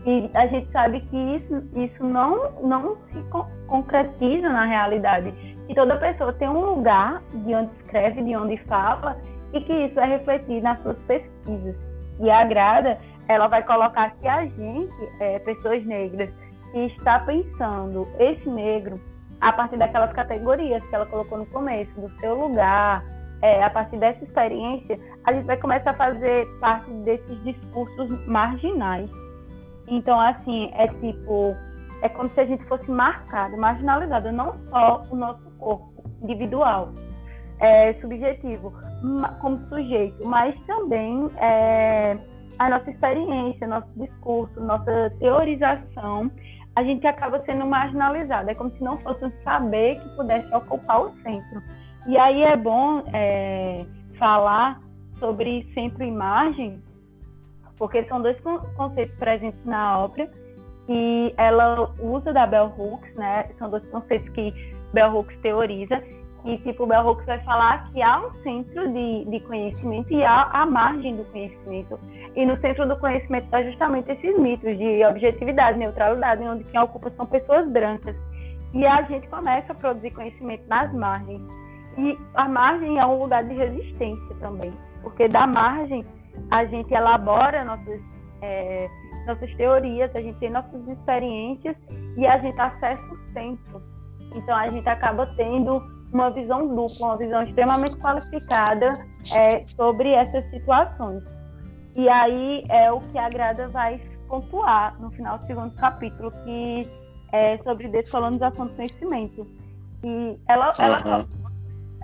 E 0.05 0.29
a 0.35 0.47
gente 0.49 0.71
sabe 0.73 1.01
que 1.01 1.17
isso, 1.17 1.63
isso 1.77 2.05
não, 2.05 2.61
não 2.61 2.97
se 3.13 3.23
concretiza 3.69 4.49
na 4.49 4.65
realidade. 4.65 5.33
Que 5.73 5.77
toda 5.77 5.97
pessoa 5.97 6.35
tem 6.35 6.51
um 6.51 6.61
lugar 6.75 7.23
de 7.33 7.55
onde 7.55 7.71
escreve, 7.81 8.23
de 8.23 8.37
onde 8.37 8.59
fala, 8.65 9.17
e 9.55 9.61
que 9.63 9.73
isso 9.73 9.99
é 9.99 10.05
refletido 10.05 10.61
nas 10.61 10.79
suas 10.83 11.01
pesquisas. 11.05 11.75
E 12.21 12.31
a 12.31 12.45
Grada, 12.45 12.99
ela 13.27 13.49
vai 13.49 13.63
colocar 13.63 14.11
que 14.21 14.29
a 14.29 14.45
gente, 14.45 14.93
é, 15.19 15.39
pessoas 15.39 15.83
negras, 15.87 16.29
e 16.75 16.87
está 16.89 17.21
pensando 17.21 18.07
esse 18.19 18.47
negro 18.51 19.01
a 19.41 19.51
partir 19.51 19.79
daquelas 19.79 20.13
categorias 20.13 20.87
que 20.87 20.95
ela 20.95 21.07
colocou 21.07 21.39
no 21.39 21.47
começo, 21.47 21.99
do 21.99 22.11
seu 22.21 22.39
lugar, 22.39 23.03
é, 23.41 23.65
a 23.65 23.71
partir 23.71 23.97
dessa 23.97 24.23
experiência, 24.23 25.01
a 25.25 25.33
gente 25.33 25.47
vai 25.47 25.57
começar 25.57 25.93
a 25.93 25.95
fazer 25.95 26.47
parte 26.61 26.91
desses 26.91 27.43
discursos 27.45 28.27
marginais. 28.27 29.11
Então, 29.89 30.21
assim, 30.21 30.71
é 30.75 30.87
tipo, 30.89 31.57
é 32.03 32.11
como 32.11 32.29
se 32.29 32.41
a 32.41 32.45
gente 32.45 32.63
fosse 32.65 32.91
marcado, 32.91 33.57
marginalizado, 33.57 34.31
não 34.33 34.55
só 34.67 35.07
o 35.11 35.17
nosso 35.17 35.52
corpo 35.63 35.93
individual, 36.23 36.93
é, 37.61 37.95
subjetivo, 37.95 38.73
como 39.41 39.59
sujeito, 39.69 40.27
mas 40.27 40.59
também 40.67 41.31
é, 41.37 42.17
a 42.59 42.69
nossa 42.69 42.91
experiência, 42.91 43.67
nosso 43.67 43.89
discurso, 43.97 44.61
nossa 44.61 45.13
teorização 45.19 46.31
a 46.75 46.83
gente 46.83 47.07
acaba 47.07 47.43
sendo 47.45 47.67
marginalizado. 47.67 48.51
É 48.51 48.55
como 48.55 48.71
se 48.71 48.83
não 48.83 48.99
fosse 48.99 49.25
um 49.25 49.33
saber 49.45 50.01
que 50.01 50.09
pudesse 50.17 50.55
ocupar 50.55 51.03
o 51.03 51.13
centro. 51.23 51.63
E 52.07 52.17
aí 52.17 52.43
é 52.43 52.57
bom 52.57 53.05
é, 53.13 53.85
falar 54.19 54.81
sobre 55.19 55.71
centro-imagem, 55.75 56.83
porque 57.77 58.05
são 58.05 58.21
dois 58.23 58.37
conceitos 58.77 59.17
presentes 59.19 59.65
na 59.65 59.99
obra 59.99 60.29
e 60.89 61.33
ela 61.37 61.93
usa 62.01 62.33
da 62.33 62.47
Bell 62.47 62.73
Hooks, 62.77 63.15
né? 63.15 63.45
São 63.59 63.71
dois 63.71 63.87
conceitos 63.89 64.29
que 64.31 64.53
Bell 64.93 65.15
Hooks 65.15 65.37
teoriza 65.41 66.03
e 66.45 66.59
tipo, 66.59 66.87
Bell 66.87 67.07
Hooks 67.07 67.25
vai 67.25 67.39
falar 67.45 67.89
que 67.91 68.03
há 68.03 68.21
um 68.21 68.33
centro 68.43 68.89
de, 68.89 69.25
de 69.27 69.41
conhecimento 69.41 70.13
e 70.13 70.25
há 70.25 70.51
a 70.53 70.67
margem 70.67 71.17
do 71.17 71.25
conhecimento. 71.27 71.99
E 72.35 72.45
no 72.45 72.59
centro 72.61 72.89
do 72.89 72.97
conhecimento 72.99 73.45
está 73.45 73.63
justamente 73.63 74.11
esses 74.11 74.39
mitos 74.39 74.77
de 74.77 75.05
objetividade, 75.05 75.79
neutralidade, 75.79 76.43
onde 76.43 76.65
quem 76.65 76.81
ocupa 76.81 77.11
são 77.11 77.27
pessoas 77.27 77.69
brancas. 77.71 78.17
E 78.75 78.85
a 78.85 79.03
gente 79.03 79.29
começa 79.29 79.73
a 79.73 79.75
produzir 79.75 80.11
conhecimento 80.11 80.67
nas 80.67 80.93
margens. 80.95 81.43
E 81.99 82.19
a 82.35 82.49
margem 82.49 82.99
é 82.99 83.07
um 83.07 83.19
lugar 83.19 83.45
de 83.45 83.55
resistência 83.55 84.35
também, 84.41 84.73
porque 85.03 85.29
da 85.29 85.47
margem 85.47 86.05
a 86.51 86.65
gente 86.65 86.93
elabora 86.93 87.65
nossas, 87.65 88.01
é, 88.41 88.89
nossas 89.27 89.55
teorias, 89.55 90.11
a 90.17 90.21
gente 90.21 90.39
tem 90.39 90.51
nossas 90.51 90.89
experiências 90.89 91.77
e 92.17 92.27
a 92.27 92.39
gente 92.39 92.59
acessa 92.59 93.03
o 93.13 93.17
centro. 93.35 93.92
Então 94.35 94.55
a 94.57 94.69
gente 94.71 94.89
acaba 94.89 95.27
tendo 95.37 95.81
uma 96.13 96.31
visão 96.31 96.69
dupla, 96.69 97.07
uma 97.07 97.17
visão 97.17 97.43
extremamente 97.43 97.97
qualificada 97.97 98.93
é, 99.35 99.67
sobre 99.67 100.11
essas 100.11 100.49
situações. 100.51 101.23
E 101.97 102.09
aí 102.09 102.65
é 102.69 102.93
o 102.93 103.01
que 103.01 103.19
a 103.19 103.29
Grada 103.29 103.69
vai 103.69 104.01
pontuar 104.29 104.99
no 105.01 105.11
final 105.11 105.39
do 105.39 105.45
segundo 105.45 105.75
capítulo, 105.77 106.31
que 106.45 106.89
é 107.33 107.59
sobre 107.59 107.89
descolonização 107.89 108.67
do 108.67 108.77
conhecimento. 108.77 109.47
E 110.05 110.39
ela, 110.49 110.73
ela, 110.79 111.27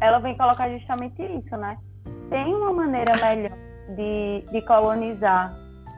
ela 0.00 0.18
vem 0.18 0.36
colocar 0.36 0.68
justamente 0.70 1.22
isso, 1.22 1.56
né? 1.56 1.76
Tem 2.30 2.54
uma 2.54 2.72
maneira 2.72 3.14
melhor 3.16 3.56
de, 3.96 4.44
de 4.50 4.62
colonizar 4.66 5.52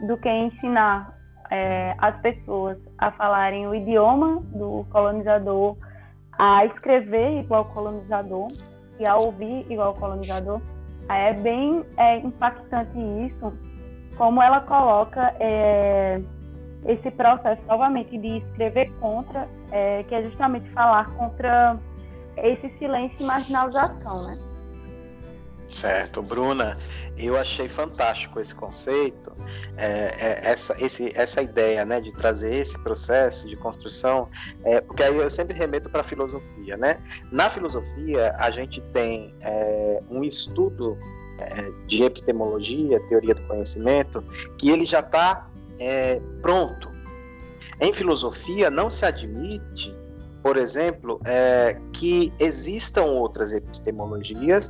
do 0.07 0.17
que 0.17 0.29
ensinar 0.29 1.15
é, 1.51 1.95
as 1.99 2.17
pessoas 2.21 2.79
a 2.99 3.11
falarem 3.13 3.67
o 3.67 3.75
idioma 3.75 4.41
do 4.55 4.87
colonizador, 4.91 5.77
a 6.41 6.65
escrever 6.65 7.41
igual 7.41 7.67
colonizador 7.67 8.49
e 8.99 9.07
a 9.07 9.15
ouvir 9.15 9.71
igual 9.71 9.93
colonizador. 9.93 10.59
É 11.07 11.35
bem 11.35 11.85
é, 11.99 12.17
impactante 12.17 12.99
isso, 13.27 13.53
como 14.17 14.41
ela 14.41 14.61
coloca 14.61 15.35
é, 15.39 16.19
esse 16.87 17.11
processo 17.11 17.63
novamente 17.67 18.17
de 18.17 18.39
escrever 18.39 18.91
contra, 19.01 19.47
é, 19.71 20.03
que 20.05 20.15
é 20.15 20.23
justamente 20.23 20.67
falar 20.71 21.11
contra 21.11 21.79
esse 22.39 22.71
silêncio 22.79 23.19
e 23.21 23.25
marginalização, 23.25 24.27
né? 24.27 24.33
Certo, 25.71 26.21
Bruna, 26.21 26.77
eu 27.17 27.37
achei 27.37 27.69
fantástico 27.69 28.41
esse 28.41 28.53
conceito, 28.53 29.33
é, 29.77 30.13
é, 30.19 30.51
essa, 30.51 30.77
esse, 30.85 31.13
essa 31.17 31.41
ideia 31.41 31.87
né, 31.87 32.01
de 32.01 32.11
trazer 32.13 32.57
esse 32.57 32.77
processo 32.81 33.49
de 33.49 33.57
construção, 33.57 34.29
é, 34.65 34.81
porque 34.81 35.05
aí 35.05 35.17
eu 35.17 35.31
sempre 35.31 35.57
remeto 35.57 35.89
para 35.89 36.01
a 36.01 36.05
filosofia. 36.05 36.77
Né? 36.77 36.99
Na 37.31 37.49
filosofia, 37.49 38.35
a 38.39 38.51
gente 38.51 38.81
tem 38.93 39.33
é, 39.43 40.03
um 40.11 40.25
estudo 40.25 40.99
é, 41.39 41.71
de 41.87 42.03
epistemologia, 42.03 42.99
teoria 43.09 43.37
do 43.37 43.43
conhecimento, 43.43 44.25
que 44.59 44.71
ele 44.71 44.85
já 44.85 45.01
está 45.01 45.47
é, 45.79 46.21
pronto. 46.43 46.91
Em 47.81 47.93
filosofia, 47.93 48.71
não 48.71 48.91
se 48.91 49.07
admite 49.07 49.95
por 50.43 50.57
exemplo, 50.57 51.21
é, 51.25 51.77
que 51.93 52.33
existam 52.39 53.03
outras 53.03 53.53
epistemologias 53.53 54.69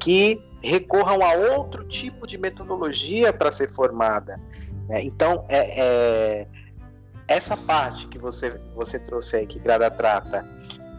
que 0.00 0.42
recorram 0.62 1.22
a 1.22 1.32
outro 1.34 1.84
tipo 1.84 2.26
de 2.26 2.38
metodologia 2.38 3.32
para 3.32 3.52
ser 3.52 3.70
formada. 3.70 4.40
Né? 4.88 5.04
Então, 5.04 5.44
é, 5.48 5.80
é, 5.80 6.46
essa 7.28 7.56
parte 7.56 8.08
que 8.08 8.18
você, 8.18 8.50
você 8.74 8.98
trouxe 8.98 9.36
aí, 9.36 9.46
que 9.46 9.58
Grada 9.58 9.90
trata, 9.90 10.46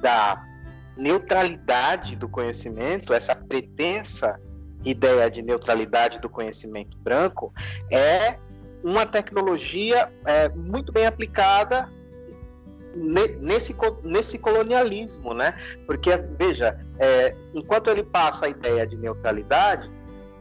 da 0.01 0.41
neutralidade 0.97 2.15
do 2.15 2.29
conhecimento, 2.29 3.13
essa 3.13 3.35
pretensa 3.35 4.39
ideia 4.83 5.29
de 5.29 5.41
neutralidade 5.41 6.19
do 6.19 6.29
conhecimento 6.29 6.97
branco, 6.97 7.53
é 7.91 8.37
uma 8.83 9.05
tecnologia 9.05 10.11
é, 10.25 10.49
muito 10.49 10.91
bem 10.91 11.05
aplicada 11.05 11.91
nesse, 12.95 13.75
nesse 14.03 14.37
colonialismo, 14.37 15.33
né? 15.33 15.55
Porque, 15.85 16.11
veja, 16.37 16.79
é, 16.99 17.35
enquanto 17.53 17.89
ele 17.89 18.03
passa 18.03 18.45
a 18.45 18.49
ideia 18.49 18.85
de 18.85 18.97
neutralidade, 18.97 19.89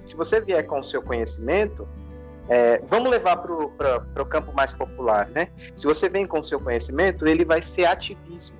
se 0.05 0.17
você 0.17 0.41
vier 0.41 0.67
com 0.67 0.79
o 0.79 0.83
seu 0.83 1.03
conhecimento, 1.03 1.87
é, 2.49 2.83
vamos 2.87 3.11
levar 3.11 3.37
para 3.37 4.23
o 4.23 4.27
campo 4.27 4.53
mais 4.53 4.73
popular, 4.73 5.29
né? 5.29 5.49
Se 5.77 5.87
você 5.87 6.09
vem 6.09 6.27
com 6.27 6.41
o 6.41 6.43
seu 6.43 6.59
conhecimento, 6.59 7.27
ele 7.27 7.45
vai 7.45 7.63
ser 7.63 7.85
ativismo. 7.85 8.59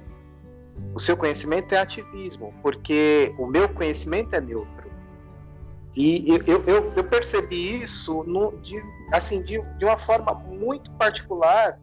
O 0.95 1.01
seu 1.01 1.17
conhecimento 1.17 1.75
é 1.75 1.79
ativismo, 1.79 2.55
porque 2.63 3.35
o 3.39 3.47
meu 3.47 3.69
conhecimento 3.69 4.35
é 4.35 4.41
neutro. 4.41 4.91
E 5.97 6.25
eu, 6.47 6.63
eu, 6.67 6.93
eu 6.95 7.05
percebi 7.05 7.83
isso 7.83 8.23
no, 8.25 8.53
de, 8.59 8.81
assim, 9.13 9.43
de, 9.43 9.61
de 9.77 9.85
uma 9.85 9.97
forma 9.97 10.33
muito 10.35 10.91
particular 10.93 11.79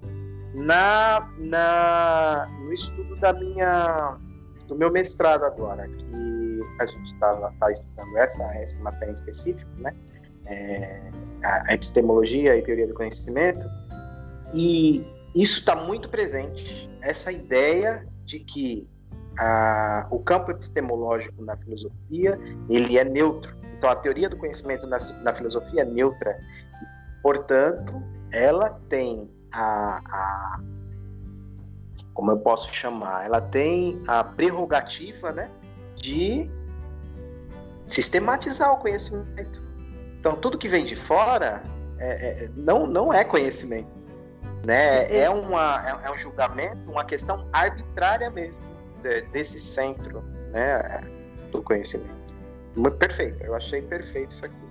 na, 0.57 1.29
na, 1.37 2.47
no 2.61 2.73
estudo 2.73 3.15
da 3.17 3.31
minha, 3.31 4.17
do 4.67 4.75
meu 4.75 4.91
mestrado 4.91 5.45
agora, 5.45 5.87
que 5.87 6.61
a 6.79 6.85
gente 6.87 7.13
está 7.13 7.53
tá 7.59 7.71
estudando 7.71 8.17
essa, 8.17 8.43
essa 8.55 8.83
matéria 8.83 9.11
em 9.11 9.13
específico, 9.13 9.69
né? 9.77 9.93
É, 10.47 11.11
a 11.43 11.73
epistemologia 11.73 12.57
e 12.57 12.63
teoria 12.63 12.87
do 12.87 12.95
conhecimento, 12.95 13.67
e 14.53 15.05
isso 15.35 15.59
está 15.59 15.75
muito 15.75 16.09
presente, 16.09 16.89
essa 17.03 17.31
ideia 17.31 18.07
de 18.25 18.39
que 18.39 18.89
a, 19.37 20.07
o 20.09 20.19
campo 20.19 20.49
epistemológico 20.49 21.43
na 21.43 21.55
filosofia 21.57 22.39
ele 22.67 22.97
é 22.97 23.03
neutro. 23.03 23.55
Então 23.77 23.91
a 23.91 23.95
teoria 23.95 24.27
do 24.27 24.37
conhecimento 24.37 24.87
na, 24.87 24.97
na 25.21 25.33
filosofia 25.33 25.83
é 25.83 25.85
neutra. 25.85 26.35
Portanto, 27.21 28.01
ela 28.31 28.71
tem 28.89 29.29
a, 29.57 30.01
a 30.09 30.59
como 32.13 32.31
eu 32.31 32.37
posso 32.39 32.73
chamar, 32.73 33.25
ela 33.25 33.39
tem 33.39 34.01
a 34.07 34.23
prerrogativa, 34.23 35.31
né, 35.31 35.51
de 35.95 36.49
sistematizar 37.85 38.73
o 38.73 38.77
conhecimento. 38.77 39.61
Então, 40.19 40.35
tudo 40.35 40.57
que 40.57 40.67
vem 40.67 40.83
de 40.83 40.95
fora 40.95 41.63
é, 41.99 42.45
é, 42.45 42.49
não, 42.55 42.87
não 42.87 43.13
é 43.13 43.23
conhecimento, 43.23 43.91
né? 44.65 45.11
É, 45.15 45.29
uma, 45.29 45.87
é, 45.87 46.07
é 46.07 46.11
um 46.11 46.17
julgamento, 46.17 46.89
uma 46.89 47.05
questão 47.05 47.47
arbitrária 47.53 48.31
mesmo 48.31 48.57
de, 49.03 49.21
desse 49.21 49.59
centro, 49.59 50.23
né, 50.51 51.01
do 51.51 51.61
conhecimento. 51.61 52.17
Perfeito. 52.99 53.43
Eu 53.43 53.55
achei 53.55 53.81
perfeito 53.81 54.31
isso 54.31 54.45
aqui 54.45 54.66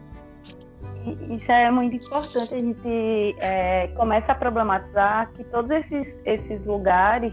isso 1.11 1.51
é 1.51 1.71
muito 1.71 1.97
importante. 1.97 2.55
A 2.55 2.59
gente 2.59 3.37
é, 3.41 3.89
começa 3.97 4.33
a 4.33 4.35
problematizar 4.35 5.31
que 5.33 5.45
todos 5.45 5.71
esses, 5.71 6.07
esses 6.25 6.65
lugares 6.65 7.33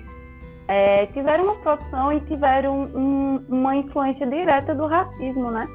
é, 0.67 1.07
tiveram 1.07 1.45
uma 1.45 1.55
produção 1.55 2.13
e 2.13 2.19
tiveram 2.21 2.83
um, 2.83 3.43
uma 3.49 3.75
influência 3.75 4.25
direta 4.27 4.73
do 4.75 4.85
racismo, 4.85 5.51
né? 5.51 5.67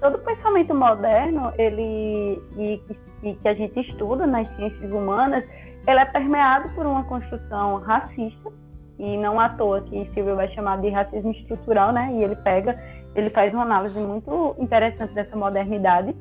Todo 0.00 0.18
pensamento 0.18 0.74
moderno, 0.74 1.52
ele 1.58 2.40
e, 2.56 2.80
e, 3.24 3.34
que 3.34 3.48
a 3.48 3.54
gente 3.54 3.80
estuda 3.80 4.26
nas 4.26 4.46
ciências 4.54 4.92
humanas, 4.92 5.44
ele 5.86 5.98
é 5.98 6.04
permeado 6.04 6.68
por 6.70 6.86
uma 6.86 7.02
construção 7.04 7.78
racista 7.78 8.52
e 8.98 9.16
não 9.16 9.40
à 9.40 9.48
toa 9.48 9.80
que 9.82 10.04
Silvio 10.10 10.36
vai 10.36 10.48
chamar 10.54 10.80
de 10.80 10.90
racismo 10.90 11.32
estrutural, 11.32 11.92
né? 11.92 12.10
E 12.12 12.22
ele 12.22 12.36
pega, 12.36 12.74
ele 13.16 13.30
faz 13.30 13.52
uma 13.52 13.62
análise 13.62 13.98
muito 13.98 14.54
interessante 14.58 15.14
dessa 15.14 15.36
modernidade 15.36 16.14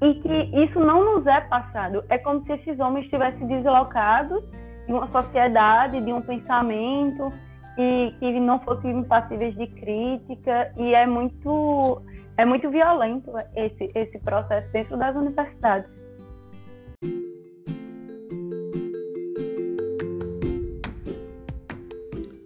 e 0.00 0.14
que 0.14 0.64
isso 0.64 0.78
não 0.78 1.16
nos 1.16 1.26
é 1.26 1.40
passado. 1.42 2.04
É 2.08 2.18
como 2.18 2.44
se 2.44 2.52
esses 2.52 2.78
homens 2.78 3.04
estivessem 3.04 3.46
deslocados 3.46 4.42
de 4.86 4.92
uma 4.92 5.08
sociedade, 5.08 6.00
de 6.00 6.12
um 6.12 6.20
pensamento, 6.22 7.32
e 7.76 8.14
que 8.18 8.40
não 8.40 8.58
fossem 8.60 9.02
passíveis 9.04 9.54
de 9.56 9.66
crítica, 9.66 10.72
e 10.76 10.94
é 10.94 11.06
muito, 11.06 12.02
é 12.36 12.44
muito 12.44 12.70
violento 12.70 13.30
esse, 13.54 13.90
esse 13.94 14.18
processo 14.18 14.68
dentro 14.72 14.96
das 14.96 15.14
universidades. 15.14 15.90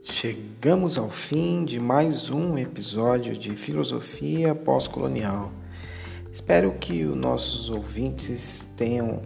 Chegamos 0.02 0.98
ao 0.98 1.10
fim 1.10 1.64
de 1.64 1.80
mais 1.80 2.30
um 2.30 2.56
episódio 2.56 3.36
de 3.36 3.56
Filosofia 3.56 4.54
Pós-Colonial. 4.54 5.50
Espero 6.32 6.72
que 6.72 7.04
os 7.04 7.14
nossos 7.14 7.68
ouvintes 7.68 8.64
tenham 8.74 9.20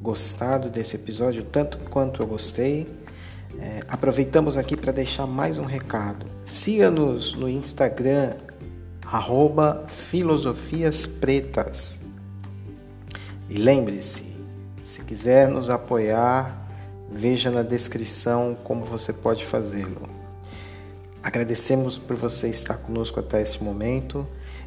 gostado 0.00 0.70
desse 0.70 0.94
episódio 0.94 1.42
tanto 1.42 1.78
quanto 1.90 2.22
eu 2.22 2.28
gostei. 2.28 2.86
É, 3.58 3.80
aproveitamos 3.88 4.56
aqui 4.56 4.76
para 4.76 4.92
deixar 4.92 5.26
mais 5.26 5.58
um 5.58 5.64
recado. 5.64 6.26
Siga-nos 6.44 7.34
no 7.34 7.48
Instagram, 7.48 8.34
arroba 9.04 9.84
Filosofias 9.88 11.08
Pretas. 11.08 11.98
E 13.50 13.58
lembre-se, 13.58 14.36
se 14.80 15.02
quiser 15.02 15.48
nos 15.48 15.68
apoiar, 15.68 16.68
veja 17.10 17.50
na 17.50 17.62
descrição 17.62 18.56
como 18.62 18.84
você 18.84 19.12
pode 19.12 19.44
fazê-lo. 19.44 20.02
Agradecemos 21.20 21.98
por 21.98 22.14
você 22.14 22.48
estar 22.48 22.76
conosco 22.76 23.18
até 23.18 23.42
esse 23.42 23.62
momento 23.62 24.24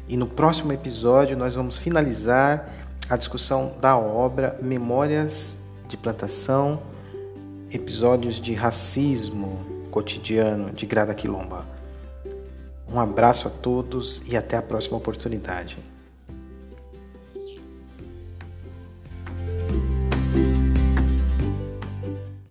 e 0.08 0.16
no 0.16 0.26
próximo 0.26 0.72
episódio 0.72 1.36
nós 1.36 1.54
vamos 1.54 1.76
finalizar 1.76 2.72
a 3.08 3.16
discussão 3.16 3.74
da 3.80 3.96
obra 3.96 4.58
Memórias 4.62 5.58
de 5.86 5.96
Plantação, 5.96 6.80
episódios 7.70 8.36
de 8.36 8.54
racismo 8.54 9.58
cotidiano 9.90 10.70
de 10.70 10.86
Grada 10.86 11.14
Quilomba. 11.14 11.66
Um 12.90 12.98
abraço 12.98 13.48
a 13.48 13.50
todos 13.50 14.22
e 14.26 14.36
até 14.36 14.56
a 14.56 14.62
próxima 14.62 14.96
oportunidade. 14.96 15.76